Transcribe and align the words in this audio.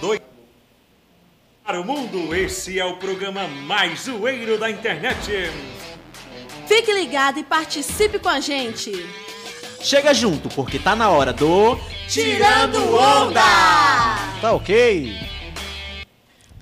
dois 0.00 0.20
para 1.64 1.80
o 1.80 1.84
mundo. 1.84 2.34
Esse 2.34 2.78
é 2.78 2.84
o 2.84 2.96
programa 2.96 3.48
mais 3.48 4.02
zoeiro 4.02 4.58
da 4.58 4.70
internet. 4.70 5.50
Fique 6.66 6.92
ligado 6.92 7.38
e 7.38 7.44
participe 7.44 8.18
com 8.18 8.28
a 8.28 8.40
gente. 8.40 8.92
Chega 9.80 10.12
junto, 10.12 10.48
porque 10.50 10.78
tá 10.78 10.96
na 10.96 11.10
hora 11.10 11.32
do. 11.32 11.76
Tirando 12.08 12.78
Onda! 12.94 13.40
Tá 14.40 14.52
ok? 14.52 15.16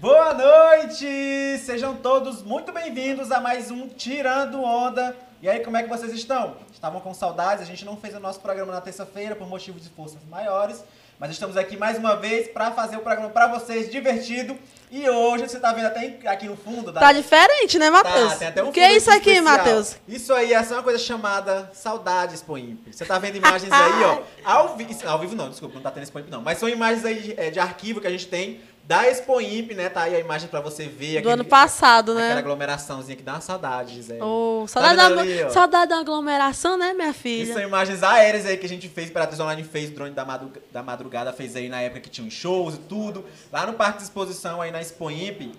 Boa 0.01 0.35
noite! 0.35 1.59
Sejam 1.59 1.97
todos 1.97 2.43
muito 2.43 2.73
bem-vindos 2.73 3.31
a 3.31 3.41
mais 3.41 3.71
um 3.71 3.89
Tirando 3.89 4.63
Onda. 4.63 5.17
E 5.41 5.49
aí, 5.49 5.61
como 5.61 5.77
é 5.77 5.83
que 5.83 5.89
vocês 5.89 6.13
estão? 6.13 6.57
Estavam 6.73 7.01
com 7.01 7.13
saudades? 7.13 7.63
A 7.63 7.67
gente 7.67 7.85
não 7.85 7.97
fez 7.97 8.15
o 8.15 8.21
nosso 8.21 8.41
programa 8.41 8.73
na 8.73 8.81
terça-feira 8.81 9.35
por 9.35 9.47
motivos 9.47 9.83
de 9.83 9.91
forças 9.91 10.21
maiores, 10.31 10.83
mas 11.25 11.31
estamos 11.31 11.57
aqui 11.57 11.75
mais 11.75 11.97
uma 11.97 12.17
vez 12.17 12.49
para 12.49 12.71
fazer 12.71 12.99
o 12.99 13.01
programa 13.01 13.31
para 13.31 13.47
vocês 13.47 13.91
divertido. 13.91 14.59
E 14.91 15.09
hoje 15.09 15.49
você 15.49 15.59
tá 15.59 15.73
vendo 15.73 15.87
até 15.87 16.19
aqui 16.27 16.47
no 16.47 16.55
fundo 16.55 16.93
da 16.93 17.01
Tá 17.01 17.15
diferente, 17.15 17.79
né, 17.79 17.89
Matheus? 17.89 18.33
Tá, 18.33 18.39
tem 18.41 18.49
até 18.49 18.63
um 18.63 18.69
o 18.69 18.73
que 18.73 18.79
é 18.79 18.95
isso 18.95 19.11
aqui. 19.11 19.41
Matheus? 19.41 19.97
Isso 20.07 20.35
aí, 20.35 20.53
essa 20.53 20.75
é 20.75 20.77
uma 20.77 20.83
coisa 20.83 20.99
chamada 20.99 21.71
Saudades 21.73 22.43
Poimp. 22.43 22.89
Você 22.93 23.07
tá 23.07 23.19
vendo 23.19 23.37
imagens 23.37 23.73
aí, 23.73 24.05
ó, 24.05 24.19
ao 24.45 24.77
vivo. 24.77 25.09
Ao 25.09 25.19
vivo 25.19 25.35
não, 25.35 25.49
desculpa, 25.49 25.77
não 25.77 25.83
tá 25.83 25.91
tendo 25.91 26.03
Expoimp 26.03 26.29
não. 26.29 26.43
Mas 26.43 26.59
são 26.59 26.69
imagens 26.69 27.07
aí 27.07 27.19
de, 27.19 27.41
é, 27.41 27.51
de 27.51 27.59
arquivo 27.59 28.03
que 28.03 28.07
a 28.07 28.11
gente 28.11 28.27
tem 28.27 28.61
da 28.87 29.09
Expoimp, 29.09 29.73
né? 29.73 29.89
Tá 29.89 30.03
aí 30.03 30.15
a 30.15 30.21
imagem 30.21 30.49
pra 30.49 30.61
você 30.61 30.87
ver. 30.87 31.23
Do 31.23 31.31
ano 31.31 31.45
passado, 31.45 32.13
Aquela 32.13 32.35
né? 32.35 32.39
aglomeraçãozinha 32.39 33.17
que 33.17 33.23
dá 33.23 33.33
uma 33.33 33.41
saudade, 33.41 33.95
Gisele. 33.95 34.21
Oh, 34.23 34.67
Tá 34.67 34.81
saudade, 34.81 34.97
vendo 34.97 35.15
da, 35.15 35.21
ali, 35.23 35.53
saudade 35.53 35.89
da 35.91 35.99
aglomeração, 35.99 36.77
né, 36.77 36.93
minha 36.93 37.09
Isso 37.09 37.19
filha? 37.19 37.55
são 37.55 37.63
imagens 37.63 38.03
aéreas 38.03 38.45
aí 38.45 38.57
que 38.59 38.67
a 38.67 38.69
gente 38.69 38.89
fez, 38.89 39.09
Imperatriz 39.09 39.41
Online 39.41 39.65
fez, 39.65 39.91
o 39.91 39.95
drone 39.95 40.11
da, 40.13 40.41
da 40.71 40.83
madrugada 40.83 41.33
fez 41.33 41.57
aí 41.57 41.69
na 41.69 41.81
época 41.81 42.01
que 42.01 42.11
tinha 42.11 42.29
shows 42.31 42.75
e 42.75 42.79
tudo, 42.79 43.25
lá 43.51 43.67
no 43.67 43.73
Parque 43.73 43.99
de 43.99 44.05
Exposição 44.05 44.61
aí 44.61 44.71
na 44.71 44.81
Expoimp. 44.83 45.53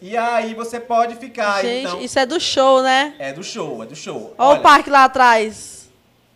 E 0.00 0.14
aí 0.14 0.52
você 0.52 0.78
pode 0.78 1.16
ficar, 1.16 1.62
Gente, 1.62 1.86
então... 1.86 2.00
isso 2.02 2.18
é 2.18 2.26
do 2.26 2.38
show, 2.38 2.82
né? 2.82 3.14
É 3.18 3.32
do 3.32 3.42
show, 3.42 3.82
é 3.82 3.86
do 3.86 3.96
show. 3.96 4.34
Olha 4.36 4.58
o 4.58 4.62
parque 4.62 4.90
lá 4.90 5.04
atrás. 5.04 5.75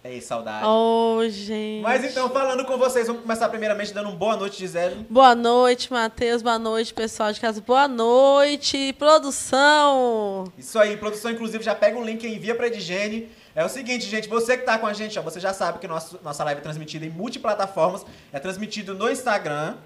É 0.02 0.18
saudade. 0.18 0.64
Oh, 0.64 1.20
gente. 1.28 1.82
Mas 1.82 2.02
então, 2.02 2.30
falando 2.30 2.64
com 2.64 2.78
vocês, 2.78 3.06
vamos 3.06 3.20
começar 3.20 3.50
primeiramente 3.50 3.92
dando 3.92 4.08
um 4.08 4.16
boa 4.16 4.34
noite, 4.34 4.58
Gisele. 4.58 5.06
Boa 5.10 5.34
noite, 5.34 5.92
Matheus. 5.92 6.40
Boa 6.40 6.58
noite, 6.58 6.94
pessoal 6.94 7.30
de 7.30 7.38
casa. 7.38 7.60
Boa 7.60 7.86
noite, 7.86 8.94
produção. 8.94 10.50
Isso 10.56 10.78
aí, 10.78 10.96
produção, 10.96 11.30
inclusive, 11.30 11.62
já 11.62 11.74
pega 11.74 11.98
o 11.98 12.02
link 12.02 12.24
e 12.24 12.34
envia 12.34 12.54
pra 12.54 12.68
Edigene. 12.68 13.28
É 13.54 13.62
o 13.62 13.68
seguinte, 13.68 14.06
gente, 14.06 14.26
você 14.26 14.56
que 14.56 14.64
tá 14.64 14.78
com 14.78 14.86
a 14.86 14.94
gente, 14.94 15.18
ó, 15.18 15.22
você 15.22 15.38
já 15.38 15.52
sabe 15.52 15.78
que 15.78 15.86
nosso, 15.86 16.18
nossa 16.22 16.42
live 16.44 16.60
é 16.60 16.62
transmitida 16.62 17.04
em 17.04 17.10
multiplataformas. 17.10 18.06
É 18.32 18.38
transmitido 18.38 18.94
no 18.94 19.10
Instagram, 19.10 19.76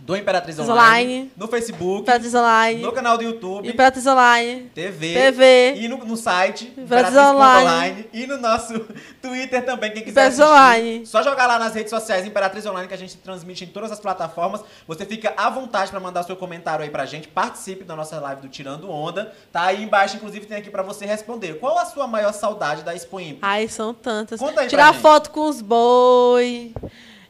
do 0.00 0.16
Imperatriz 0.16 0.58
Online, 0.58 0.72
Online. 0.80 1.32
no 1.36 1.48
Facebook, 1.48 2.02
Imperatriz 2.02 2.34
Online. 2.34 2.82
no 2.82 2.92
canal 2.92 3.16
do 3.18 3.24
YouTube, 3.24 3.68
Imperatriz 3.68 4.06
Online. 4.06 4.70
TV, 4.74 5.14
TV. 5.14 5.74
e 5.76 5.88
no, 5.88 5.98
no 5.98 6.16
site 6.16 6.72
Imperatriz 6.76 7.14
Imperatriz.online 7.16 8.08
e 8.12 8.26
no 8.26 8.38
nosso 8.38 8.78
Twitter 9.20 9.64
também, 9.64 9.90
quem 9.90 10.02
quiser 10.02 10.28
Imperatriz 10.28 10.40
assistir. 10.40 10.56
Online. 10.56 11.06
Só 11.06 11.22
jogar 11.22 11.46
lá 11.46 11.58
nas 11.58 11.74
redes 11.74 11.90
sociais 11.90 12.24
Imperatriz 12.26 12.64
Online 12.66 12.86
que 12.86 12.94
a 12.94 12.98
gente 12.98 13.16
transmite 13.16 13.64
em 13.64 13.68
todas 13.68 13.90
as 13.90 13.98
plataformas. 14.00 14.62
Você 14.86 15.04
fica 15.04 15.34
à 15.36 15.50
vontade 15.50 15.90
pra 15.90 15.98
mandar 16.00 16.22
seu 16.22 16.36
comentário 16.36 16.84
aí 16.84 16.90
pra 16.90 17.04
gente. 17.06 17.28
Participe 17.28 17.84
da 17.84 17.96
nossa 17.96 18.20
live 18.20 18.42
do 18.42 18.48
Tirando 18.48 18.90
Onda. 18.90 19.32
Tá 19.52 19.62
aí 19.62 19.82
embaixo, 19.82 20.16
inclusive, 20.16 20.46
tem 20.46 20.56
aqui 20.58 20.70
pra 20.70 20.82
você 20.82 21.06
responder. 21.06 21.54
Qual 21.58 21.78
a 21.78 21.84
sua 21.84 22.06
maior 22.06 22.32
saudade 22.32 22.82
da 22.82 22.94
Expo 22.94 23.18
Imp? 23.20 23.38
Ai, 23.42 23.68
são 23.68 23.92
tantas. 23.92 24.38
Conta 24.38 24.60
aí 24.60 24.68
Tirar 24.68 24.94
foto 24.94 25.30
com 25.30 25.48
os 25.48 25.60
boi, 25.60 26.72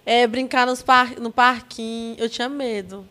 é, 0.07 0.27
brincar 0.27 0.67
nos 0.67 0.81
par 0.83 1.11
no 1.19 1.31
parquinho. 1.33 2.15
Eu 2.19 2.29
tinha 2.31 2.49
medo. 2.49 3.07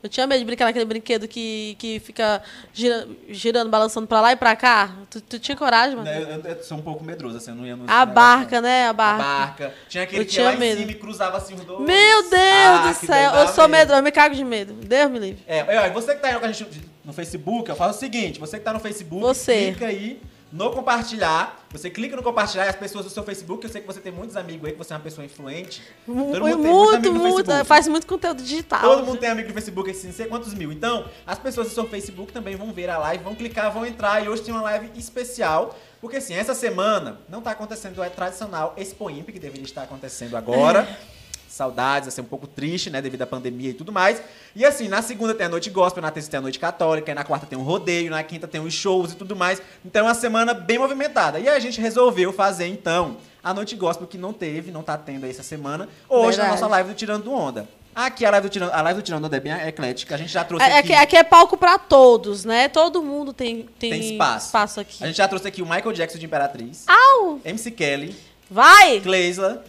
Eu 0.00 0.08
tinha 0.08 0.28
medo 0.28 0.38
de 0.38 0.44
brincar 0.44 0.64
naquele 0.66 0.84
brinquedo 0.84 1.26
que, 1.26 1.74
que 1.76 1.98
fica 1.98 2.40
gira- 2.72 3.08
girando, 3.30 3.68
balançando 3.68 4.06
pra 4.06 4.20
lá 4.20 4.30
e 4.30 4.36
pra 4.36 4.54
cá. 4.54 4.92
Tu, 5.10 5.20
tu 5.20 5.38
tinha 5.40 5.56
coragem, 5.56 5.96
mano? 5.96 6.08
Né, 6.08 6.22
Eu, 6.44 6.52
eu 6.52 6.62
sou 6.62 6.78
um 6.78 6.82
pouco 6.82 7.02
medroso, 7.02 7.36
assim, 7.36 7.50
eu 7.50 7.56
não 7.56 7.66
ia 7.66 7.74
no 7.74 7.84
A 7.90 8.06
barca, 8.06 8.56
não. 8.60 8.68
né? 8.68 8.86
A 8.86 8.90
A 8.90 8.92
barca. 8.92 9.24
barca. 9.24 9.74
Tinha 9.88 10.04
aquele 10.04 10.22
Eu 10.22 10.26
que 10.26 10.30
tinha 10.30 10.44
ia 10.44 10.50
lá 10.52 10.56
medo. 10.56 10.76
em 10.76 10.80
cima 10.82 10.92
e 10.92 10.94
cruzava 10.94 11.36
assim 11.38 11.54
os 11.54 11.64
dois. 11.64 11.80
Meu 11.80 12.22
Deus 12.30 12.32
Ah, 12.32 12.88
do 12.92 13.06
céu. 13.06 13.34
Eu 13.34 13.48
sou 13.48 13.66
medroso, 13.66 13.98
eu 13.98 14.04
me 14.04 14.12
cago 14.12 14.36
de 14.36 14.44
medo. 14.44 14.72
Deus 14.74 15.10
me 15.10 15.18
livre. 15.18 15.42
É, 15.48 15.90
você 15.90 16.14
que 16.14 16.20
tá 16.22 16.28
aí 16.28 16.38
com 16.38 16.46
a 16.46 16.52
gente 16.52 16.80
no 17.04 17.12
Facebook, 17.12 17.68
eu 17.68 17.74
falo 17.74 17.90
o 17.90 17.94
seguinte, 17.94 18.38
você 18.38 18.56
que 18.56 18.64
tá 18.64 18.72
no 18.72 18.78
Facebook, 18.78 19.20
Você. 19.20 19.72
clica 19.72 19.86
aí 19.86 20.20
no 20.50 20.70
compartilhar, 20.70 21.66
você 21.70 21.90
clica 21.90 22.16
no 22.16 22.22
compartilhar 22.22 22.66
e 22.66 22.68
as 22.68 22.76
pessoas 22.76 23.04
do 23.04 23.10
seu 23.10 23.22
Facebook, 23.22 23.64
eu 23.64 23.70
sei 23.70 23.82
que 23.82 23.86
você 23.86 24.00
tem 24.00 24.10
muitos 24.10 24.36
amigos 24.36 24.66
aí, 24.66 24.72
que 24.72 24.78
você 24.78 24.94
é 24.94 24.96
uma 24.96 25.02
pessoa 25.02 25.24
influente. 25.24 25.82
Todo 26.06 26.16
mundo 26.16 26.32
tem 26.32 26.40
muito 26.40 26.58
muito, 26.58 26.94
amigo 26.94 27.14
no 27.14 27.20
muito. 27.20 27.36
Facebook. 27.46 27.66
Faz 27.66 27.88
muito 27.88 28.06
conteúdo 28.06 28.42
digital. 28.42 28.80
Todo 28.80 29.04
mundo 29.04 29.18
tem 29.18 29.28
amigo 29.28 29.48
no 29.48 29.54
Facebook, 29.54 29.90
assim, 29.90 30.06
não 30.06 30.14
sei 30.14 30.26
quantos 30.26 30.54
mil. 30.54 30.72
Então, 30.72 31.04
as 31.26 31.38
pessoas 31.38 31.68
do 31.68 31.74
seu 31.74 31.86
Facebook 31.86 32.32
também 32.32 32.56
vão 32.56 32.72
ver 32.72 32.88
a 32.88 32.98
live, 32.98 33.22
vão 33.22 33.34
clicar, 33.34 33.70
vão 33.70 33.84
entrar. 33.84 34.24
E 34.24 34.28
hoje 34.28 34.42
tem 34.42 34.54
uma 34.54 34.62
live 34.62 34.90
especial. 34.96 35.78
Porque, 36.00 36.16
assim, 36.16 36.34
essa 36.34 36.54
semana 36.54 37.20
não 37.28 37.42
tá 37.42 37.50
acontecendo 37.50 38.00
o 38.00 38.10
tradicional 38.10 38.72
Expo 38.76 39.10
Imp, 39.10 39.30
que 39.30 39.38
deveria 39.38 39.64
estar 39.64 39.82
acontecendo 39.82 40.36
agora. 40.36 40.88
Saudades, 41.48 42.08
assim, 42.08 42.20
um 42.20 42.24
pouco 42.24 42.46
triste, 42.46 42.90
né, 42.90 43.00
devido 43.00 43.22
à 43.22 43.26
pandemia 43.26 43.70
e 43.70 43.74
tudo 43.74 43.90
mais. 43.90 44.20
E 44.54 44.64
assim, 44.64 44.86
na 44.88 45.00
segunda 45.02 45.34
tem 45.34 45.46
a 45.46 45.48
noite 45.48 45.70
gospel, 45.70 46.02
na 46.02 46.10
terça 46.10 46.30
tem 46.30 46.38
a 46.38 46.40
noite 46.42 46.58
católica, 46.58 47.14
na 47.14 47.24
quarta 47.24 47.46
tem 47.46 47.58
um 47.58 47.62
rodeio, 47.62 48.10
na 48.10 48.22
quinta 48.22 48.46
tem 48.46 48.60
os 48.60 48.74
shows 48.74 49.12
e 49.12 49.16
tudo 49.16 49.34
mais. 49.34 49.60
Então 49.84 50.02
é 50.06 50.08
uma 50.08 50.14
semana 50.14 50.52
bem 50.54 50.78
movimentada. 50.78 51.38
E 51.38 51.48
a 51.48 51.58
gente 51.58 51.80
resolveu 51.80 52.32
fazer, 52.32 52.66
então, 52.66 53.16
a 53.42 53.54
noite 53.54 53.74
gospel 53.76 54.06
que 54.06 54.18
não 54.18 54.32
teve, 54.32 54.70
não 54.70 54.82
tá 54.82 54.96
tendo 54.98 55.24
aí 55.24 55.30
essa 55.30 55.42
semana, 55.42 55.88
hoje 56.08 56.36
na 56.38 56.44
Verdade. 56.44 56.50
nossa 56.60 56.66
live 56.66 56.88
do 56.90 56.94
Tirando 56.94 57.32
Onda. 57.32 57.66
Aqui 57.94 58.24
a 58.24 58.30
live 58.30 58.46
do 58.48 58.52
Tirando, 58.52 58.70
a 58.70 58.80
live 58.82 59.00
do 59.00 59.04
Tirando 59.04 59.24
Onda 59.24 59.36
é 59.36 59.40
bem 59.40 59.52
eclética. 59.52 60.14
A 60.14 60.18
gente 60.18 60.30
já 60.32 60.44
trouxe 60.44 60.64
É, 60.64 60.78
aqui. 60.78 60.92
aqui, 60.92 61.02
aqui 61.02 61.16
é 61.16 61.24
palco 61.24 61.56
pra 61.56 61.78
todos, 61.78 62.44
né? 62.44 62.68
Todo 62.68 63.02
mundo 63.02 63.32
tem, 63.32 63.68
tem, 63.78 63.90
Tem 63.90 64.12
espaço. 64.12 64.78
aqui. 64.78 65.02
A 65.02 65.06
gente 65.08 65.16
já 65.16 65.26
trouxe 65.26 65.48
aqui 65.48 65.62
o 65.62 65.64
Michael 65.64 65.92
Jackson 65.92 66.18
de 66.18 66.26
Imperatriz, 66.26 66.84
Au! 66.86 67.40
MC 67.44 67.70
Kelly, 67.72 68.14
Vai! 68.48 69.00
Kleisla, 69.00 69.64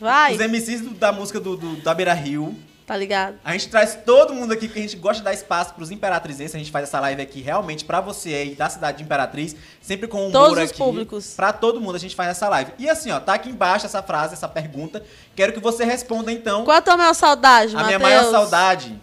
Vai! 0.00 0.34
os 0.34 0.40
MCs 0.40 0.80
do- 0.80 0.90
da 0.90 1.12
música 1.12 1.38
do, 1.38 1.56
do- 1.56 1.76
da 1.82 1.92
Beira 1.94 2.12
Rio. 2.14 2.56
Tá 2.86 2.96
ligado? 2.96 3.36
A 3.44 3.52
gente 3.52 3.68
traz 3.68 3.96
todo 4.04 4.34
mundo 4.34 4.52
aqui, 4.52 4.66
porque 4.66 4.80
a 4.80 4.82
gente 4.82 4.96
gosta 4.96 5.18
de 5.18 5.24
dar 5.24 5.32
espaço 5.32 5.72
pros 5.74 5.92
imperatrizenses. 5.92 6.56
A 6.56 6.58
gente 6.58 6.72
faz 6.72 6.88
essa 6.88 6.98
live 6.98 7.22
aqui 7.22 7.40
realmente 7.40 7.84
pra 7.84 8.00
você 8.00 8.34
aí 8.34 8.54
da 8.56 8.68
cidade 8.68 8.98
de 8.98 9.04
Imperatriz, 9.04 9.54
sempre 9.80 10.08
com 10.08 10.22
humor 10.26 10.32
Todos 10.32 10.64
os 10.64 10.70
aqui. 10.70 10.78
públicos. 10.78 11.34
Pra 11.36 11.52
todo 11.52 11.80
mundo 11.80 11.94
a 11.94 11.98
gente 12.00 12.16
faz 12.16 12.30
essa 12.30 12.48
live. 12.48 12.72
E 12.80 12.90
assim, 12.90 13.12
ó, 13.12 13.20
tá 13.20 13.34
aqui 13.34 13.48
embaixo 13.48 13.86
essa 13.86 14.02
frase, 14.02 14.34
essa 14.34 14.48
pergunta. 14.48 15.04
Quero 15.36 15.52
que 15.52 15.60
você 15.60 15.84
responda 15.84 16.32
então. 16.32 16.64
Qual 16.64 16.76
a 16.76 16.82
tua 16.82 16.96
maior 16.96 17.14
saudade, 17.14 17.76
A 17.76 17.84
minha 17.84 17.98
maior 18.00 18.28
saudade 18.28 18.98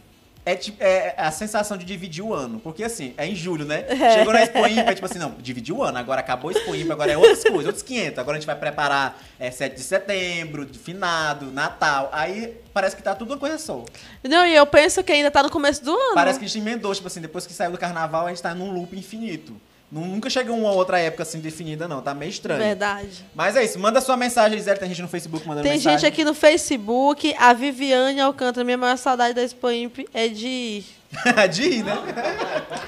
é, 0.48 0.56
tipo, 0.56 0.82
é 0.82 1.14
a 1.18 1.30
sensação 1.30 1.76
de 1.76 1.84
dividir 1.84 2.24
o 2.24 2.34
ano. 2.34 2.58
Porque 2.58 2.82
assim, 2.82 3.14
é 3.18 3.28
em 3.28 3.36
julho, 3.36 3.66
né? 3.66 3.84
É. 3.90 4.20
Chegou 4.20 4.32
na 4.32 4.42
Expo 4.42 4.66
Impa, 4.66 4.92
é 4.92 4.94
tipo 4.94 5.06
assim, 5.06 5.20
não, 5.20 5.32
dividiu 5.40 5.78
o 5.78 5.84
ano, 5.84 5.98
agora 5.98 6.22
acabou 6.22 6.50
a 6.50 6.54
Expo 6.54 6.74
Impa, 6.74 6.94
agora 6.94 7.12
é 7.12 7.18
outras 7.18 7.44
coisas, 7.44 7.66
outros 7.66 7.84
500. 7.84 8.18
Agora 8.18 8.38
a 8.38 8.40
gente 8.40 8.48
vai 8.48 8.56
preparar 8.56 9.22
é, 9.38 9.52
7 9.52 9.76
de 9.76 9.84
setembro, 9.84 10.66
de 10.66 10.80
finado, 10.80 11.48
Natal. 11.48 12.10
Aí 12.14 12.56
parece 12.74 12.96
que 12.96 13.04
tá 13.04 13.14
tudo 13.14 13.32
uma 13.32 13.38
coisa 13.38 13.58
só. 13.58 13.84
Não, 14.24 14.46
e 14.46 14.56
eu 14.56 14.66
penso 14.66 15.04
que 15.04 15.12
ainda 15.12 15.30
tá 15.30 15.44
no 15.44 15.50
começo 15.50 15.84
do 15.84 15.92
ano. 15.92 16.14
Parece 16.14 16.40
que 16.40 16.46
a 16.46 16.48
gente 16.48 16.62
emendou, 16.62 16.96
tipo 16.96 17.08
assim, 17.08 17.20
depois 17.20 17.46
que 17.46 17.52
saiu 17.52 17.72
do 17.72 17.78
carnaval, 17.78 18.28
a 18.28 18.30
gente 18.30 18.42
tá 18.42 18.56
num 18.56 18.72
loop 18.72 18.98
infinito. 18.98 19.60
Nu- 19.92 20.06
Nunca 20.06 20.30
chegou 20.30 20.58
uma 20.58 20.72
outra 20.72 21.00
época 21.00 21.24
assim 21.24 21.40
definida, 21.40 21.88
não. 21.88 22.02
Tá 22.02 22.14
meio 22.14 22.30
estranho. 22.30 22.60
Verdade. 22.62 23.26
Mas 23.34 23.56
é 23.56 23.64
isso, 23.64 23.80
manda 23.80 24.02
sua 24.02 24.18
mensagem, 24.18 24.58
Gisele. 24.58 24.80
Tem 24.80 24.90
gente 24.90 25.02
no 25.02 25.08
Facebook 25.08 25.48
mandando 25.48 25.64
Tem 25.64 25.78
mensagem. 25.78 26.00
gente 26.00 26.08
aqui 26.12 26.24
no 26.26 26.34
Facebook, 26.34 27.34
a 27.40 27.54
Viviane 27.54 28.20
Alcântara. 28.20 28.64
Minha 28.66 28.78
maior 28.78 28.98
saudade 28.98 29.34
da 29.34 29.42
Expo 29.44 29.70
Imp 29.72 30.00
é 30.14 30.28
de 30.28 30.48
ir. 30.48 30.86
de 31.52 31.64
ir, 31.64 31.84
né? 31.84 31.98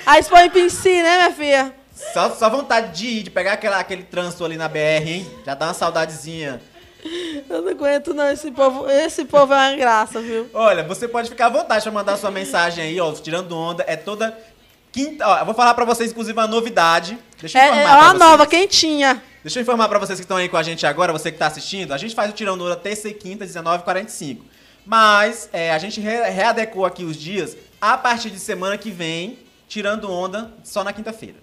A 0.06 0.20
Expo 0.20 0.38
Imp 0.38 0.56
em 0.58 0.70
si, 0.70 1.02
né, 1.02 1.18
minha 1.18 1.32
filha? 1.32 1.74
Só, 2.14 2.30
só 2.32 2.50
vontade 2.50 2.98
de 2.98 3.08
ir, 3.08 3.24
de 3.24 3.30
pegar 3.30 3.54
aquela, 3.54 3.78
aquele 3.80 4.04
trânsito 4.04 4.44
ali 4.46 4.56
na 4.58 4.68
BR, 4.68 5.06
hein? 5.06 5.28
Já 5.46 5.54
dá 5.54 5.68
uma 5.68 5.74
saudadezinha. 5.74 6.62
Eu 7.50 7.62
não 7.62 7.72
aguento, 7.72 8.14
não. 8.14 8.30
Esse 8.30 8.52
povo, 8.52 8.90
esse 8.90 9.24
povo 9.26 9.54
é 9.54 9.56
uma 9.70 9.76
graça, 9.78 10.20
viu? 10.22 10.50
Olha, 10.54 10.84
você 10.84 11.08
pode 11.08 11.30
ficar 11.30 11.46
à 11.46 11.50
vontade 11.50 11.84
pra 11.84 11.92
mandar 11.92 12.18
sua 12.18 12.30
mensagem 12.30 12.84
aí, 12.84 13.00
ó. 13.00 13.12
Tirando 13.14 13.58
onda, 13.58 13.86
é 13.88 13.96
toda 13.96 14.38
quinta. 14.92 15.28
Ó, 15.28 15.38
eu 15.40 15.46
vou 15.46 15.54
falar 15.54 15.74
pra 15.74 15.86
vocês, 15.86 16.12
inclusive, 16.12 16.38
uma 16.38 16.48
novidade. 16.48 17.18
Deixa 17.40 17.58
eu 17.58 17.62
É, 17.62 17.68
informar 17.68 17.82
é 17.82 17.98
pra 17.98 18.06
uma 18.06 18.14
nova, 18.14 18.46
quentinha. 18.48 19.24
Deixa 19.44 19.60
eu 19.60 19.62
informar 19.62 19.88
pra 19.88 20.00
vocês 20.00 20.20
que 20.20 20.24
estão 20.26 20.38
aí 20.38 20.50
com 20.50 20.58
a 20.58 20.64
gente 20.64 20.86
agora, 20.86 21.14
você 21.14 21.32
que 21.32 21.38
tá 21.38 21.48
assistindo. 21.48 21.94
A 21.94 21.98
gente 21.98 22.14
faz 22.14 22.30
o 22.30 22.34
Tirando 22.34 22.64
Onda 22.66 22.76
terça 22.76 23.08
e 23.08 23.14
quinta, 23.14 23.46
19h45. 23.46 24.40
Mas 24.86 25.50
é, 25.54 25.72
a 25.72 25.78
gente 25.78 26.02
re- 26.02 26.30
readecou 26.30 26.86
aqui 26.86 27.04
os 27.04 27.16
dias 27.16 27.56
a 27.80 27.98
partir 27.98 28.30
de 28.32 28.40
semana 28.40 28.78
que 28.78 28.90
vem, 28.92 29.40
tirando 29.68 30.12
onda 30.12 30.52
só 30.64 30.84
na 30.84 30.92
quinta-feira. 30.92 31.36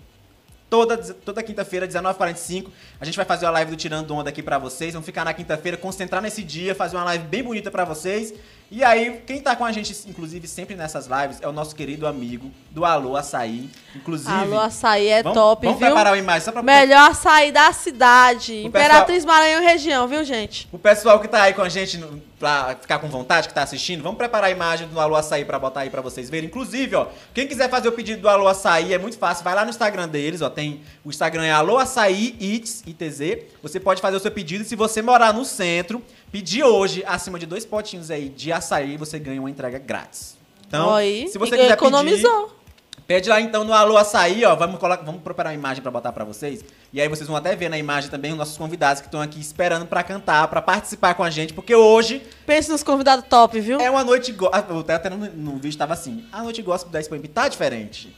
Toda, 0.69 0.99
toda 0.99 1.43
quinta-feira, 1.45 1.87
19h45, 1.87 2.67
a 3.01 3.05
gente 3.05 3.15
vai 3.15 3.25
fazer 3.25 3.47
uma 3.47 3.53
live 3.53 3.71
do 3.71 3.77
Tirando 3.77 4.13
Onda 4.13 4.31
aqui 4.31 4.43
pra 4.43 4.59
vocês. 4.59 4.93
Vamos 4.95 5.07
ficar 5.07 5.25
na 5.25 5.33
quinta-feira, 5.33 5.77
concentrar 5.77 6.21
nesse 6.21 6.43
dia, 6.43 6.75
fazer 6.75 6.97
uma 6.97 7.05
live 7.05 7.25
bem 7.25 7.43
bonita 7.45 7.71
pra 7.71 7.85
vocês. 7.85 8.35
E 8.69 8.83
aí, 8.83 9.23
quem 9.25 9.41
tá 9.41 9.55
com 9.55 9.65
a 9.65 9.71
gente, 9.71 9.95
inclusive, 10.09 10.49
sempre 10.49 10.75
nessas 10.75 11.07
lives, 11.07 11.39
é 11.41 11.47
o 11.47 11.53
nosso 11.53 11.75
querido 11.75 12.05
amigo 12.05 12.51
do 12.73 12.85
Alô 12.85 13.17
Açaí. 13.17 13.71
Inclusive. 13.95 14.29
Alô, 14.33 14.59
açaí 14.59 15.07
é 15.07 15.23
vamos, 15.23 15.39
top, 15.39 15.67
vamos 15.67 15.79
viu? 15.79 15.87
preparar 15.89 16.13
uma 16.13 16.19
imagem 16.19 16.41
só 16.45 16.51
pra 16.51 16.63
Melhor 16.65 17.11
açaí 17.13 17.53
da 17.53 17.73
cidade. 17.73 18.53
O 18.53 18.67
Imperatriz 18.67 19.25
Maranhão 19.25 19.63
e 19.63 19.67
região, 19.67 20.09
viu, 20.09 20.25
gente? 20.25 20.69
O 20.73 20.79
pessoal 20.79 21.21
que 21.21 21.29
tá 21.29 21.43
aí 21.43 21.55
com 21.55 21.63
a 21.63 21.69
gente 21.69 21.97
no- 21.97 22.21
pra 22.39 22.77
ficar 22.81 22.99
com 22.99 23.09
vontade 23.09 23.49
que 23.49 23.55
tá 23.55 23.63
assistindo, 23.63 24.03
vamos 24.03 24.19
preparar 24.19 24.49
a 24.49 24.51
imagem 24.51 24.89
do 24.89 25.01
Alô 25.01 25.17
Açaí 25.17 25.45
pra 25.45 25.59
botar 25.59 25.81
aí 25.81 25.91
pra 25.91 26.03
vocês 26.03 26.29
verem. 26.29 26.49
Inclusive, 26.49 26.95
ó, 26.97 27.07
quem 27.33 27.47
quiser 27.47 27.71
fazer 27.71 27.89
o 27.89 27.93
pedido 27.93 28.23
do 28.23 28.29
Alô 28.29 28.47
Açaí 28.47 28.93
é 28.93 28.99
muito 28.99 29.19
fácil, 29.19 29.45
vai 29.45 29.55
lá 29.55 29.65
no 29.65 29.71
Instagram 29.71 30.09
deles, 30.09 30.43
ó, 30.43 30.51
tem 30.51 30.81
o 31.05 31.11
Instagram 31.11 31.45
é 31.45 31.53
Alô 31.53 31.79
Açaí 31.79 32.37
Eats, 32.41 32.83
ITZ. 32.87 33.45
Você 33.63 33.81
pode 33.81 34.01
fazer 34.01 34.17
o 34.17 34.21
seu 34.21 34.31
pedido 34.31 34.63
e 34.63 34.67
se 34.67 34.77
você 34.77 35.01
morar 35.01 35.33
no 35.33 35.45
centro, 35.45 36.03
pedir 36.31 36.63
hoje 36.63 37.03
acima 37.07 37.39
de 37.39 37.47
dois 37.47 37.65
potinhos 37.65 38.11
aí 38.11 38.29
de 38.29 38.53
açaí, 38.53 38.97
você 38.97 39.19
ganha 39.19 39.41
uma 39.41 39.51
entrega 39.51 39.79
grátis. 39.79 40.37
Então, 40.67 40.97
se 40.99 41.39
você 41.39 41.57
quiser 41.57 41.73
economizou. 41.73 42.49
pedir, 42.49 42.66
Pede 43.07 43.29
lá 43.29 43.41
então 43.41 43.63
no 43.63 43.73
Alô 43.73 43.97
Açaí, 43.97 44.45
ó. 44.45 44.57
Vamos, 44.57 44.81
colocar, 44.81 45.05
vamos 45.05 45.23
preparar 45.23 45.53
uma 45.53 45.59
imagem 45.59 45.81
pra 45.81 45.93
botar 45.93 46.13
pra 46.13 46.25
vocês. 46.25 46.65
E 46.93 47.01
aí 47.01 47.09
vocês 47.09 47.29
vão 47.29 47.37
até 47.37 47.55
ver 47.55 47.69
na 47.69 47.79
imagem 47.79 48.11
também 48.11 48.33
os 48.33 48.37
nossos 48.39 48.57
convidados 48.57 49.01
que 49.01 49.07
estão 49.07 49.21
aqui 49.21 49.41
esperando 49.41 49.87
pra 49.87 50.03
cantar, 50.03 50.49
pra 50.49 50.61
participar 50.61 51.15
com 51.15 51.23
a 51.23 51.31
gente, 51.31 51.55
porque 51.55 51.75
hoje 51.75 52.21
Pense 52.45 52.69
nos 52.69 52.83
convidados 52.83 53.25
top, 53.29 53.61
viu? 53.61 53.81
é 53.81 53.89
uma 53.89 54.03
noite 54.03 54.33
gospel. 54.33 54.85
Até 54.89 55.09
no, 55.09 55.19
no 55.19 55.57
vídeo 55.57 55.79
tava 55.79 55.93
assim: 55.93 56.25
a 56.33 56.43
noite 56.43 56.61
gospel 56.63 56.91
da 56.91 57.01
Imp 57.01 57.27
tá 57.29 57.47
diferente. 57.47 58.13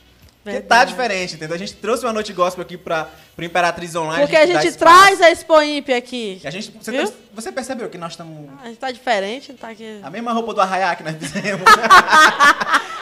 Porque 0.52 0.66
tá 0.66 0.76
Verdade. 0.76 0.90
diferente, 0.92 1.34
entendeu? 1.34 1.54
A 1.54 1.58
gente 1.58 1.74
trouxe 1.74 2.04
uma 2.04 2.12
noite 2.12 2.32
gospel 2.32 2.62
aqui 2.62 2.76
pra, 2.76 3.08
pro 3.36 3.44
Imperatriz 3.44 3.94
Online. 3.94 4.22
Porque 4.22 4.36
a 4.36 4.46
gente 4.46 4.66
espaço. 4.68 4.78
traz 4.78 5.20
a 5.20 5.30
Expo 5.30 5.60
Imp 5.62 5.88
aqui. 5.90 6.40
E 6.42 6.46
a 6.46 6.50
gente, 6.50 6.70
você, 6.80 6.90
Viu? 6.90 7.12
você 7.34 7.50
percebeu 7.52 7.88
que 7.88 7.98
nós 7.98 8.12
estamos. 8.12 8.48
A 8.62 8.66
gente 8.68 8.78
tá 8.78 8.90
diferente, 8.90 9.52
tá 9.54 9.68
aqui. 9.68 10.00
A 10.02 10.10
mesma 10.10 10.32
roupa 10.32 10.54
do 10.54 10.60
Arraiá 10.60 10.94
que 10.96 11.02
nós 11.02 11.16
fizemos. 11.18 11.62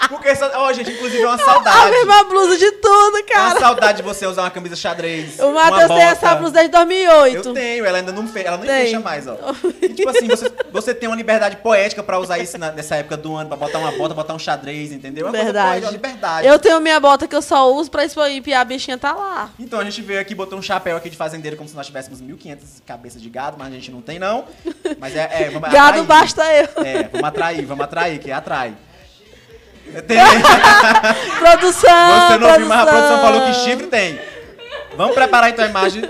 Porque, 0.09 0.29
ó, 0.55 0.73
gente, 0.73 0.91
inclusive 0.93 1.21
é 1.23 1.27
uma 1.27 1.35
A 1.35 1.39
saudade. 1.39 1.91
mesma 1.91 2.23
blusa 2.25 2.57
de 2.57 2.71
tudo, 2.73 3.17
É 3.17 3.21
uma 3.21 3.25
cara. 3.25 3.59
saudade 3.61 3.97
de 3.97 4.03
você 4.05 4.25
usar 4.25 4.43
uma 4.43 4.51
camisa 4.51 4.77
xadrez. 4.77 5.41
O 5.41 5.51
Matheus 5.53 5.89
tem 5.89 6.03
essa 6.03 6.35
blusa 6.37 6.53
desde 6.53 6.71
2008. 6.71 7.49
Eu 7.49 7.53
tenho, 7.55 7.85
ela 7.85 7.99
ainda 7.99 8.13
não 8.13 8.29
fecha, 8.29 8.47
ela 8.49 8.57
nem 8.57 8.67
Tem. 8.69 8.85
fecha 8.87 9.01
mais, 9.01 9.27
ó. 9.27 9.37
E, 9.83 9.89
tipo 9.89 10.09
assim, 10.09 10.29
você, 10.29 10.53
você 10.71 10.95
tem 10.95 11.09
uma 11.09 11.17
liberdade 11.17 11.57
poética 11.57 12.05
pra 12.05 12.21
usar 12.21 12.39
isso 12.39 12.57
na- 12.57 12.71
nessa 12.71 12.95
época 12.95 13.17
do 13.17 13.35
ano, 13.35 13.49
pra 13.49 13.57
botar 13.57 13.79
uma 13.81 13.91
bota, 13.93 14.15
botar 14.15 14.35
um 14.35 14.39
xadrez, 14.39 14.93
entendeu? 14.93 15.27
É 15.27 15.31
uma 15.31 15.33
coisa 15.33 15.45
Verdade. 15.47 15.69
poética, 15.71 15.87
uma 15.89 15.93
liberdade. 15.93 16.47
Eu 16.47 16.59
tenho 16.61 16.81
minha 16.81 17.01
bota 17.01 17.27
que 17.27 17.35
eu 17.37 17.43
só 17.43 17.73
uso 17.73 17.91
pra 17.91 18.05
e 18.05 18.55
a 18.55 18.65
bichinha 18.65 18.99
tá 18.99 19.13
lá. 19.13 19.51
Então 19.59 19.79
a 19.79 19.85
gente 19.85 20.01
veio 20.03 20.21
aqui, 20.21 20.35
botou 20.35 20.59
um 20.59 20.63
chapéu 20.63 20.97
aqui 20.97 21.11
de 21.11 21.17
fazendeiro 21.17 21.57
como 21.57 21.69
se 21.69 21.75
nós 21.75 21.87
tivéssemos 21.87 22.21
1.500 22.21 22.59
cabeças 22.87 23.21
de 23.23 23.29
gado, 23.29 23.57
mas 23.59 23.69
a 23.69 23.71
gente 23.71 23.91
não 23.91 24.01
tem 24.01 24.19
não. 24.19 24.45
Mas 24.99 25.15
é, 25.15 25.29
é 25.43 25.51
vamos 25.51 25.71
Gado 25.71 26.01
atrair. 26.01 26.05
basta 26.05 26.45
eu. 26.55 26.85
É, 26.85 27.03
vamos 27.05 27.29
atrair, 27.29 27.65
vamos 27.65 27.85
atrair, 27.85 28.19
que 28.19 28.33
atrai. 28.33 28.75
Tem, 30.07 30.19
Produção. 31.39 32.29
você 32.29 32.39
não 32.39 32.49
ouviu, 32.51 32.67
mas 32.67 32.81
a 32.81 32.87
produção 32.87 33.21
falou 33.21 33.47
que 33.47 33.53
chifre 33.55 33.87
tem. 33.87 34.19
Vamos 34.97 35.15
preparar 35.15 35.49
então 35.51 35.65
a 35.65 35.69
imagem, 35.69 36.03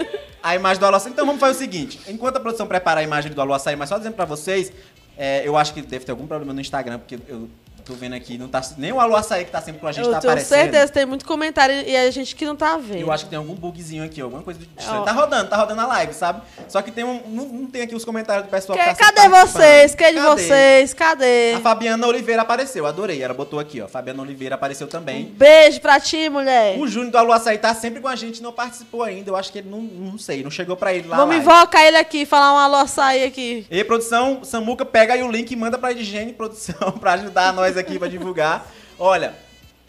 a 0.43 0.57
imagem 0.57 0.81
do 0.81 0.87
Alô 0.87 0.97
Açaí. 0.97 1.13
Então 1.13 1.27
vamos 1.27 1.39
fazer 1.41 1.57
o 1.57 1.59
seguinte: 1.59 2.01
enquanto 2.09 2.39
a 2.39 2.41
produção 2.41 2.67
prepara 2.67 3.01
a 3.01 3.03
imagem 3.03 3.31
do 3.33 3.41
Alô 3.41 3.53
Açaí, 3.53 3.77
mas 3.77 3.91
só 3.91 3.99
dizendo 3.99 4.15
pra 4.15 4.25
vocês, 4.25 4.73
é, 5.19 5.47
eu 5.47 5.59
acho 5.59 5.75
que 5.75 5.83
deve 5.83 6.07
ter 6.07 6.11
algum 6.11 6.27
problema 6.27 6.55
no 6.55 6.61
Instagram, 6.61 6.99
porque 6.99 7.19
eu 7.29 7.51
tô 7.87 7.95
vendo 7.95 8.15
aqui, 8.15 8.37
não 8.37 8.49
tá, 8.49 8.61
nem 8.77 8.93
o 8.93 8.99
Alô 9.01 9.15
Açaí 9.17 9.45
que 9.45 9.51
tá 9.51 9.61
sempre 9.63 9.81
com 9.81 9.87
a 9.87 9.93
gente 9.93 10.05
Eu 10.07 10.11
tá 10.13 10.21
tenho 10.21 10.33
aparecendo. 10.33 10.59
certeza, 10.73 10.93
tem 10.93 11.07
muito 11.07 11.25
comentário 11.25 11.75
e 11.87 11.97
a 11.97 12.11
gente 12.11 12.35
que 12.35 12.45
não 12.45 12.57
tá 12.57 12.77
vendo. 12.77 13.01
Eu 13.01 13.13
acho 13.13 13.25
que 13.25 13.31
tem 13.31 13.39
algum 13.39 13.55
bugzinho 13.55 14.05
aqui, 14.05 14.21
alguma 14.21 14.43
coisa 14.43 14.59
de 14.59 14.69
estranho. 14.77 15.03
Ó. 15.03 15.05
Tá 15.05 15.13
rodando, 15.13 15.49
tá 15.51 15.57
rodando 15.57 15.81
a 15.81 15.87
live, 15.87 16.13
sabe? 16.13 16.43
Só 16.69 16.83
que 16.83 16.91
tem 16.91 17.05
um. 17.05 17.21
Não, 17.29 17.45
não 17.47 17.67
tem 17.67 17.83
aqui 17.83 17.95
os 17.95 18.05
comentários 18.05 18.47
do 18.47 18.51
pessoal 18.51 18.77
Que- 18.77 18.85
que 18.85 18.95
tá 18.97 19.13
cadê 19.13 19.29
vocês? 19.29 19.95
Cadê 19.95 20.15
Cadê? 20.15 20.21
vocês? 20.27 20.95
Cadê? 20.95 21.53
A 21.55 21.61
Fabiana 21.61 22.07
Oliveira 22.07 22.43
apareceu, 22.43 22.87
adorei. 22.87 23.23
Ela 23.23 23.35
botou 23.35 23.61
aqui, 23.61 23.81
ó. 23.81 23.87
Fabiana 23.89 24.21
Oliveira 24.23 24.57
apareceu 24.57 24.89
também. 24.89 25.27
Beijo 25.37 25.81
pra 25.81 26.01
ti, 26.01 26.29
mulher. 26.29 26.79
O 26.79 26.89
Júnior 26.89 27.13
do 27.13 27.19
Alô 27.19 27.33
Açaí 27.33 27.59
tá 27.59 27.75
sempre 27.75 28.01
com 28.01 28.09
a 28.09 28.17
gente, 28.17 28.43
não 28.43 28.53
participou 28.53 29.03
ainda. 29.05 29.31
Eu 29.31 29.37
acho 29.37 29.53
que 29.53 29.59
ele 29.59 29.69
não, 29.71 29.81
não 29.81 30.19
sei, 30.19 30.43
não 30.43 30.51
chegou 30.51 30.77
pra 30.77 30.93
ele 30.93 31.07
lá. 31.09 31.17
Vamos 31.19 31.37
invocar 31.37 31.85
ele 31.85 31.97
aqui, 31.97 32.27
falar 32.27 32.53
um 32.55 32.59
alô 32.59 32.77
açaí 32.77 33.23
aqui. 33.25 33.67
E 33.71 33.85
produção, 33.85 34.41
Samuca, 34.43 34.85
pega 34.85 35.15
aí 35.15 35.23
o 35.23 35.31
link 35.31 35.51
e 35.53 35.57
manda 35.57 35.79
pra 35.79 35.93
Edgene 35.93 36.33
Produção 36.33 36.93
pra 36.99 37.13
ajudar 37.13 37.53
nós 37.53 37.76
aqui 37.77 37.99
pra 37.99 38.09
divulgar. 38.09 38.67
Olha, 38.99 39.35